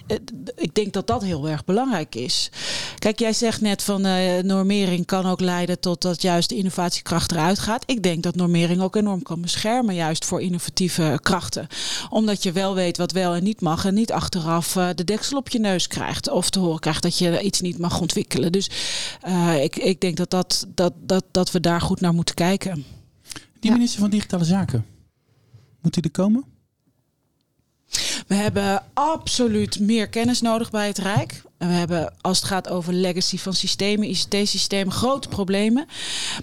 ik 0.55 0.75
denk 0.75 0.93
dat 0.93 1.07
dat 1.07 1.23
heel 1.23 1.49
erg 1.49 1.65
belangrijk 1.65 2.15
is. 2.15 2.51
Kijk, 2.99 3.19
jij 3.19 3.33
zegt 3.33 3.61
net 3.61 3.83
van 3.83 4.07
uh, 4.07 4.39
normering 4.43 5.07
kan 5.07 5.27
ook 5.27 5.41
leiden 5.41 5.81
tot 5.81 6.03
dat 6.03 6.23
juist 6.23 6.49
de 6.49 6.57
innovatiekracht 6.57 7.33
eruit 7.33 7.59
gaat. 7.59 7.83
Ik 7.87 8.03
denk 8.03 8.23
dat 8.23 8.35
normering 8.35 8.83
ook 8.83 8.97
enorm 8.97 9.23
kan 9.23 9.41
beschermen, 9.41 9.95
juist 9.95 10.25
voor 10.25 10.41
innovatieve 10.41 11.19
krachten. 11.23 11.67
Omdat 12.11 12.43
je 12.43 12.53
wel 12.53 12.75
weet 12.75 12.97
wat 12.97 13.13
wel 13.13 13.35
en 13.35 13.43
niet 13.43 13.61
mag 13.61 13.85
en 13.85 13.95
niet 13.95 14.13
achteraf 14.13 14.75
uh, 14.75 14.89
de 14.95 15.05
deksel 15.05 15.39
op 15.39 15.49
je 15.49 15.59
neus 15.59 15.87
krijgt. 15.87 16.31
Of 16.31 16.51
te 16.51 16.59
horen 16.59 16.81
krijgt 16.81 17.03
dat 17.03 17.19
je 17.19 17.41
iets 17.41 17.61
niet 17.61 17.79
mag 17.79 18.01
ontwikkelen. 18.01 18.53
Dus 18.53 18.71
ik, 19.61 19.77
ik 19.77 20.01
denk 20.01 20.17
dat, 20.17 20.31
dat, 20.31 20.67
dat, 20.75 20.93
dat, 21.01 21.25
dat 21.31 21.51
we 21.51 21.61
daar 21.61 21.81
goed 21.81 22.01
naar 22.01 22.15
moeten 22.15 22.35
kijken. 22.35 22.78
Die 23.61 23.71
minister 23.71 24.01
van 24.01 24.11
Digitale 24.11 24.45
Zaken, 24.45 24.85
moet 25.83 25.95
hij 25.95 26.05
er 26.05 26.11
komen? 26.11 26.45
We 28.29 28.35
hebben 28.35 28.83
absoluut 28.95 29.81
meer 29.81 30.09
kennis 30.09 30.41
nodig 30.41 30.71
bij 30.71 30.87
het 30.87 30.99
Rijk. 30.99 31.43
We 31.59 31.65
hebben, 31.65 32.15
als 32.21 32.39
het 32.39 32.47
gaat 32.47 32.69
over 32.69 32.93
legacy 32.93 33.39
van 33.39 33.55
systemen, 33.55 34.09
ICT-systemen, 34.09 34.93
grote 34.93 35.29
problemen. 35.29 35.87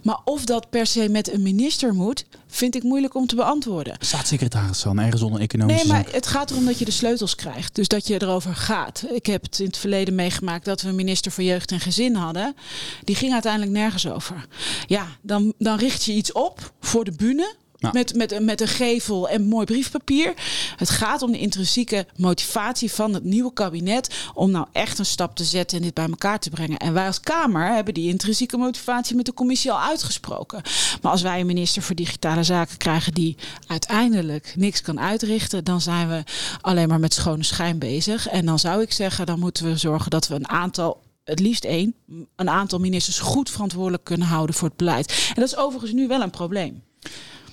Maar 0.03 0.19
of 0.23 0.45
dat 0.45 0.69
per 0.69 0.85
se 0.85 1.09
met 1.09 1.33
een 1.33 1.41
minister 1.41 1.93
moet, 1.93 2.25
vind 2.47 2.75
ik 2.75 2.83
moeilijk 2.83 3.15
om 3.15 3.27
te 3.27 3.35
beantwoorden. 3.35 3.95
Staatssecretaris 3.99 4.81
dan, 4.81 4.99
ergens 4.99 5.21
onder 5.21 5.41
economische 5.41 5.87
Nee, 5.87 5.93
maar 5.93 6.05
het 6.11 6.27
gaat 6.27 6.51
erom 6.51 6.65
dat 6.65 6.79
je 6.79 6.85
de 6.85 6.91
sleutels 6.91 7.35
krijgt. 7.35 7.75
Dus 7.75 7.87
dat 7.87 8.07
je 8.07 8.21
erover 8.21 8.55
gaat. 8.55 9.05
Ik 9.11 9.25
heb 9.25 9.43
het 9.43 9.59
in 9.59 9.65
het 9.65 9.77
verleden 9.77 10.15
meegemaakt 10.15 10.65
dat 10.65 10.81
we 10.81 10.89
een 10.89 10.95
minister 10.95 11.31
voor 11.31 11.43
Jeugd 11.43 11.71
en 11.71 11.79
Gezin 11.79 12.15
hadden. 12.15 12.55
Die 13.03 13.15
ging 13.15 13.33
uiteindelijk 13.33 13.71
nergens 13.71 14.07
over. 14.07 14.45
Ja, 14.87 15.07
dan, 15.21 15.53
dan 15.57 15.77
richt 15.77 16.03
je 16.03 16.13
iets 16.13 16.31
op 16.31 16.73
voor 16.79 17.03
de 17.03 17.11
bühne. 17.11 17.55
Met, 17.93 18.15
met, 18.15 18.39
met 18.39 18.61
een 18.61 18.67
gevel 18.67 19.29
en 19.29 19.47
mooi 19.47 19.65
briefpapier. 19.65 20.33
Het 20.75 20.89
gaat 20.89 21.21
om 21.21 21.31
de 21.31 21.39
intrinsieke 21.39 22.05
motivatie 22.15 22.91
van 22.91 23.13
het 23.13 23.23
nieuwe 23.23 23.53
kabinet. 23.53 24.15
om 24.33 24.51
nou 24.51 24.67
echt 24.71 24.99
een 24.99 25.05
stap 25.05 25.35
te 25.35 25.43
zetten 25.43 25.77
en 25.77 25.83
dit 25.83 25.93
bij 25.93 26.07
elkaar 26.07 26.39
te 26.39 26.49
brengen. 26.49 26.77
En 26.77 26.93
wij 26.93 27.05
als 27.05 27.19
Kamer 27.19 27.73
hebben 27.73 27.93
die 27.93 28.09
intrinsieke 28.09 28.57
motivatie 28.57 29.15
met 29.15 29.25
de 29.25 29.33
commissie 29.33 29.71
al 29.71 29.81
uitgesproken. 29.81 30.61
Maar 31.01 31.11
als 31.11 31.21
wij 31.21 31.39
een 31.39 31.45
minister 31.45 31.81
voor 31.81 31.95
Digitale 31.95 32.43
Zaken 32.43 32.77
krijgen. 32.77 33.13
die 33.13 33.35
uiteindelijk 33.67 34.53
niks 34.55 34.81
kan 34.81 34.99
uitrichten. 34.99 35.63
dan 35.63 35.81
zijn 35.81 36.09
we 36.09 36.23
alleen 36.61 36.87
maar 36.87 36.99
met 36.99 37.13
schone 37.13 37.43
schijn 37.43 37.77
bezig. 37.77 38.27
En 38.27 38.45
dan 38.45 38.59
zou 38.59 38.81
ik 38.81 38.91
zeggen, 38.91 39.25
dan 39.25 39.39
moeten 39.39 39.65
we 39.65 39.77
zorgen 39.77 40.11
dat 40.11 40.27
we 40.27 40.35
een 40.35 40.49
aantal 40.49 41.03
het 41.25 41.39
liefst 41.39 41.65
één, 41.65 41.95
een 42.35 42.49
aantal 42.49 42.79
ministers 42.79 43.19
goed 43.19 43.49
verantwoordelijk 43.49 44.03
kunnen 44.03 44.27
houden 44.27 44.55
voor 44.55 44.67
het 44.67 44.77
beleid. 44.77 45.11
En 45.27 45.41
dat 45.41 45.43
is 45.43 45.57
overigens 45.57 45.91
nu 45.91 46.07
wel 46.07 46.21
een 46.21 46.29
probleem. 46.29 46.83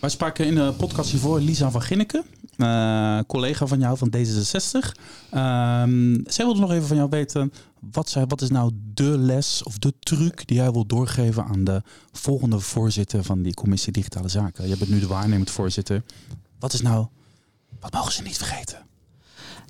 Wij 0.03 0.11
spraken 0.11 0.47
in 0.47 0.55
de 0.55 0.75
podcast 0.77 1.11
hiervoor 1.11 1.41
Lisa 1.41 1.71
van 1.71 1.83
Ginneken, 1.83 2.25
eh, 2.57 3.19
collega 3.27 3.67
van 3.67 3.79
jou 3.79 3.99
van 3.99 4.11
D66. 4.11 4.97
Ehm, 5.31 6.21
zij 6.25 6.45
wilde 6.45 6.61
nog 6.61 6.71
even 6.71 6.87
van 6.87 6.97
jou 6.97 7.09
weten, 7.09 7.53
wat, 7.93 8.09
zij, 8.09 8.27
wat 8.27 8.41
is 8.41 8.49
nou 8.49 8.73
de 8.95 9.19
les 9.19 9.63
of 9.63 9.79
de 9.79 9.95
truc 9.99 10.47
die 10.47 10.57
jij 10.57 10.71
wil 10.71 10.87
doorgeven 10.87 11.45
aan 11.45 11.65
de 11.65 11.83
volgende 12.13 12.61
voorzitter 12.61 13.25
van 13.25 13.43
die 13.43 13.55
commissie 13.55 13.93
Digitale 13.93 14.29
Zaken? 14.29 14.69
Je 14.69 14.77
bent 14.77 14.91
nu 14.91 15.01
de 15.01 15.07
waarnemend 15.07 15.51
voorzitter. 15.51 16.03
Wat 16.59 16.73
is 16.73 16.81
nou, 16.81 17.07
wat 17.81 17.93
mogen 17.93 18.13
ze 18.13 18.23
niet 18.23 18.37
vergeten? 18.37 18.79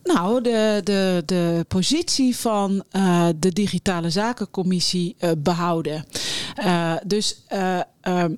Nou, 0.02 0.42
de, 0.42 0.80
de, 0.84 1.22
de 1.26 1.64
positie 1.68 2.36
van 2.36 2.84
eh, 2.90 3.28
de 3.36 3.52
Digitale 3.52 4.10
Zakencommissie 4.10 5.14
eh, 5.18 5.30
behouden. 5.38 6.04
Eh, 6.54 6.94
dus 7.06 7.42
eh, 7.46 7.80
ehm, 8.00 8.34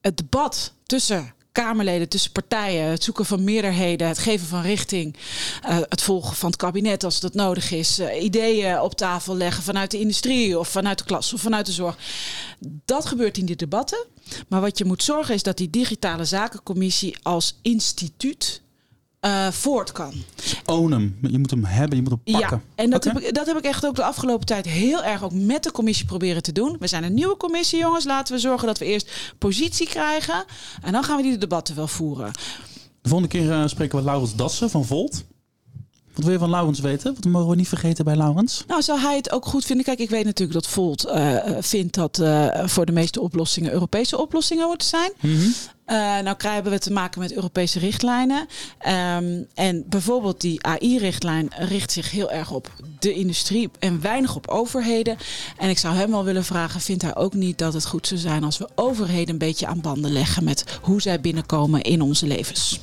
het 0.00 0.16
debat 0.16 0.74
tussen 0.86 1.34
Kamerleden, 1.52 2.08
tussen 2.08 2.32
partijen, 2.32 2.90
het 2.90 3.04
zoeken 3.04 3.24
van 3.24 3.44
meerderheden, 3.44 4.08
het 4.08 4.18
geven 4.18 4.46
van 4.46 4.60
richting, 4.60 5.16
eh, 5.62 5.78
het 5.88 6.02
volgen 6.02 6.36
van 6.36 6.50
het 6.50 6.58
kabinet 6.58 7.04
als 7.04 7.20
dat 7.20 7.34
nodig 7.34 7.70
is, 7.70 7.98
eh, 7.98 8.22
ideeën 8.22 8.80
op 8.80 8.94
tafel 8.94 9.36
leggen 9.36 9.62
vanuit 9.62 9.90
de 9.90 9.98
industrie 9.98 10.58
of 10.58 10.68
vanuit 10.68 10.98
de 10.98 11.04
klas 11.04 11.32
of 11.32 11.40
vanuit 11.40 11.66
de 11.66 11.72
zorg. 11.72 11.98
Dat 12.84 13.06
gebeurt 13.06 13.38
in 13.38 13.46
die 13.46 13.56
debatten. 13.56 14.06
Maar 14.48 14.60
wat 14.60 14.78
je 14.78 14.84
moet 14.84 15.02
zorgen 15.02 15.34
is 15.34 15.42
dat 15.42 15.56
die 15.56 15.70
Digitale 15.70 16.24
Zakencommissie 16.24 17.16
als 17.22 17.58
instituut 17.62 18.62
eh, 19.26 19.50
voort 19.50 19.92
kan. 19.92 20.12
Own 20.64 20.92
hem. 20.92 21.18
Je 21.22 21.38
moet 21.38 21.50
hem 21.50 21.64
hebben, 21.64 21.96
je 21.96 22.02
moet 22.02 22.12
hem 22.12 22.40
pakken. 22.40 22.62
Ja, 22.66 22.82
en 22.82 22.90
dat, 22.90 23.04
heb 23.04 23.20
ik, 23.20 23.34
dat 23.34 23.46
heb 23.46 23.56
ik 23.56 23.64
echt 23.64 23.86
ook 23.86 23.94
de 23.94 24.04
afgelopen 24.04 24.46
tijd 24.46 24.66
heel 24.66 25.04
erg 25.04 25.24
ook 25.24 25.32
met 25.32 25.62
de 25.62 25.70
commissie 25.70 26.06
proberen 26.06 26.42
te 26.42 26.52
doen. 26.52 26.76
We 26.80 26.86
zijn 26.86 27.04
een 27.04 27.14
nieuwe 27.14 27.36
commissie, 27.36 27.78
jongens. 27.78 28.04
Laten 28.04 28.34
we 28.34 28.40
zorgen 28.40 28.66
dat 28.66 28.78
we 28.78 28.84
eerst 28.84 29.10
positie 29.38 29.86
krijgen. 29.86 30.44
En 30.82 30.92
dan 30.92 31.04
gaan 31.04 31.16
we 31.16 31.22
die 31.22 31.38
debatten 31.38 31.76
wel 31.76 31.88
voeren. 31.88 32.32
De 33.02 33.08
volgende 33.08 33.38
keer 33.38 33.52
eh, 33.52 33.66
spreken 33.66 33.98
we 33.98 34.04
Laurens 34.04 34.34
Dassen 34.34 34.70
van 34.70 34.84
Volt. 34.84 35.24
Wat 36.14 36.24
wil 36.24 36.32
je 36.32 36.38
van 36.38 36.50
Laurens 36.50 36.80
weten? 36.80 37.14
Wat 37.14 37.24
mogen 37.24 37.50
we 37.50 37.56
niet 37.56 37.68
vergeten 37.68 38.04
bij 38.04 38.16
Laurens? 38.16 38.64
Nou, 38.66 38.82
zou 38.82 39.00
hij 39.00 39.16
het 39.16 39.30
ook 39.30 39.46
goed 39.46 39.64
vinden? 39.64 39.84
Kijk, 39.84 39.98
ik 39.98 40.10
weet 40.10 40.24
natuurlijk 40.24 40.58
dat 40.58 40.66
Volt 40.66 41.04
eh, 41.04 41.36
vindt 41.60 41.94
dat 41.94 42.22
voor 42.64 42.86
de 42.86 42.92
meeste 42.92 43.20
oplossingen 43.20 43.72
Europese 43.72 44.18
oplossingen 44.18 44.66
moeten 44.66 44.88
zijn. 44.88 45.12
Eh, 45.86 45.96
nou 45.96 46.36
krijgen 46.36 46.70
we 46.70 46.78
te 46.78 46.92
maken 46.92 47.20
met 47.20 47.32
Europese 47.34 47.78
richtlijnen. 47.78 48.46
Ehm, 48.78 49.42
en 49.54 49.84
bijvoorbeeld 49.88 50.40
die 50.40 50.66
AI-richtlijn 50.66 51.48
richt 51.58 51.92
zich 51.92 52.10
heel 52.10 52.30
erg 52.30 52.50
op 52.50 52.70
de 52.98 53.12
industrie 53.12 53.70
en 53.78 54.00
weinig 54.00 54.36
op 54.36 54.48
overheden. 54.48 55.16
En 55.56 55.68
ik 55.68 55.78
zou 55.78 55.94
hem 55.94 56.10
wel 56.10 56.24
willen 56.24 56.44
vragen, 56.44 56.80
vindt 56.80 57.02
hij 57.02 57.16
ook 57.16 57.34
niet 57.34 57.58
dat 57.58 57.74
het 57.74 57.86
goed 57.86 58.06
zou 58.06 58.20
zijn 58.20 58.44
als 58.44 58.58
we 58.58 58.68
overheden 58.74 59.28
een 59.28 59.38
beetje 59.38 59.66
aan 59.66 59.80
banden 59.80 60.12
leggen 60.12 60.44
met 60.44 60.78
hoe 60.82 61.00
zij 61.00 61.20
binnenkomen 61.20 61.82
in 61.82 62.00
onze 62.00 62.26
levens? 62.26 62.80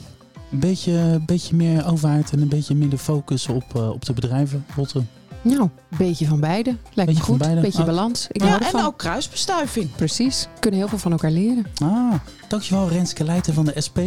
Een 0.51 0.59
beetje, 0.59 1.21
beetje 1.25 1.55
meer 1.55 1.87
overheid 1.87 2.31
en 2.31 2.41
een 2.41 2.49
beetje 2.49 2.75
minder 2.75 2.99
focus 2.99 3.47
op, 3.47 3.75
eh, 3.75 3.89
op 3.89 4.05
de 4.05 4.13
bedrijven. 4.13 4.65
Lotte. 4.75 5.03
Nou, 5.43 5.61
een 5.61 5.97
beetje 5.97 6.27
van 6.27 6.39
beide. 6.39 6.69
Lijkt 6.93 7.11
Beetje 7.11 7.13
me 7.13 7.19
goed. 7.19 7.37
beide. 7.37 7.61
Beetje 7.61 7.79
Ah. 7.79 7.85
balans. 7.85 8.27
Ik 8.31 8.43
Ja, 8.43 8.59
en 8.73 8.85
ook 8.85 8.97
kruisbestuiving. 8.97 9.95
Precies. 9.95 10.47
Kunnen 10.59 10.79
heel 10.79 10.89
veel 10.89 10.97
van 10.97 11.11
elkaar 11.11 11.31
leren. 11.31 11.65
Ah, 11.83 12.13
dankjewel 12.47 12.89
Renske 12.89 13.23
Leijten 13.23 13.53
van 13.53 13.65
de 13.65 13.81
SP. 13.85 13.99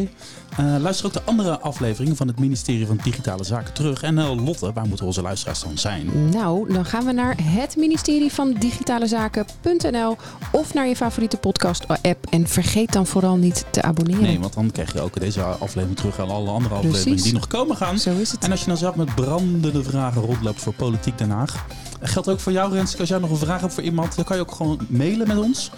Eh, 0.57 0.77
luister 0.81 1.07
ook 1.07 1.13
de 1.13 1.23
andere 1.25 1.61
afleveringen 1.61 2.17
van 2.17 2.27
het 2.27 2.39
ministerie 2.39 2.87
van 2.87 2.99
Digitale 3.03 3.45
Zaken 3.45 3.73
terug. 3.75 4.03
En 4.03 4.19
eh, 4.19 4.45
Lotte, 4.45 4.73
waar 4.73 4.87
moeten 4.87 5.07
onze 5.07 5.23
luisteraars 5.23 5.61
dan 5.61 5.79
zijn? 5.79 6.29
Nou, 6.31 6.73
dan 6.73 6.85
gaan 6.85 7.05
we 7.05 7.13
naar 7.13 7.37
het 7.43 7.77
ministerie 7.77 8.33
van 8.33 8.53
Digitale 8.59 9.07
Zaken.nl 9.07 10.17
of 10.53 10.75
naar 10.75 10.89
je 10.89 10.97
favoriete 10.97 11.37
podcast-app. 11.37 12.27
En 12.31 12.49
vergeet 12.49 12.93
dan 12.93 13.07
vooral 13.07 13.37
niet 13.37 13.65
te 13.71 13.83
abonneren. 13.83 14.23
Nee, 14.23 14.41
want 14.41 14.55
dan 14.55 14.71
krijg 14.71 14.93
je 14.93 15.01
ook 15.01 15.21
deze 15.21 15.43
aflevering 15.43 15.97
terug 15.97 16.19
en 16.19 16.29
alle 16.29 16.51
andere 16.51 16.75
afleveringen 16.75 17.23
die 17.23 17.33
nog 17.33 17.47
komen 17.47 17.77
gaan. 17.77 17.99
Zo 17.99 18.17
is 18.17 18.33
het. 18.33 18.45
En 18.45 18.51
als 18.51 18.61
je 18.61 18.67
nou 18.67 18.79
zelf 18.79 18.95
met 18.95 19.15
brandende 19.15 19.83
vragen 19.83 20.23
rondloopt 20.23 20.63
voor 20.63 20.75
Politiek 20.75 21.19
Den 21.19 21.31
Haag. 21.31 21.65
eh, 22.01 22.09
Geldt 22.09 22.29
ook 22.29 22.41
voor 22.41 22.53
jou 22.53 22.73
Renske. 22.73 23.01
Als 23.01 23.09
jij 23.09 23.19
nog 23.19 23.31
een 23.31 23.37
vraag 23.37 23.61
hebt 23.61 23.75
voor 23.75 23.83
iemand, 23.83 24.17
dan 24.17 24.25
kan 24.25 24.37
je 24.37 24.43
ook 24.43 24.53
gewoon 24.53 24.79
mailen 24.89 25.29
met 25.29 25.39
ons. 25.39 25.71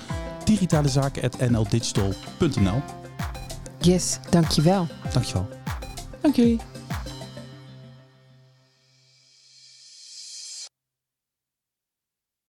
digitalezaken.nldigital.nl 0.44 2.82
Yes, 3.88 4.18
dankjewel. 4.30 4.86
Dankjewel. 5.12 5.48
Dank 6.20 6.36
jullie. 6.36 6.60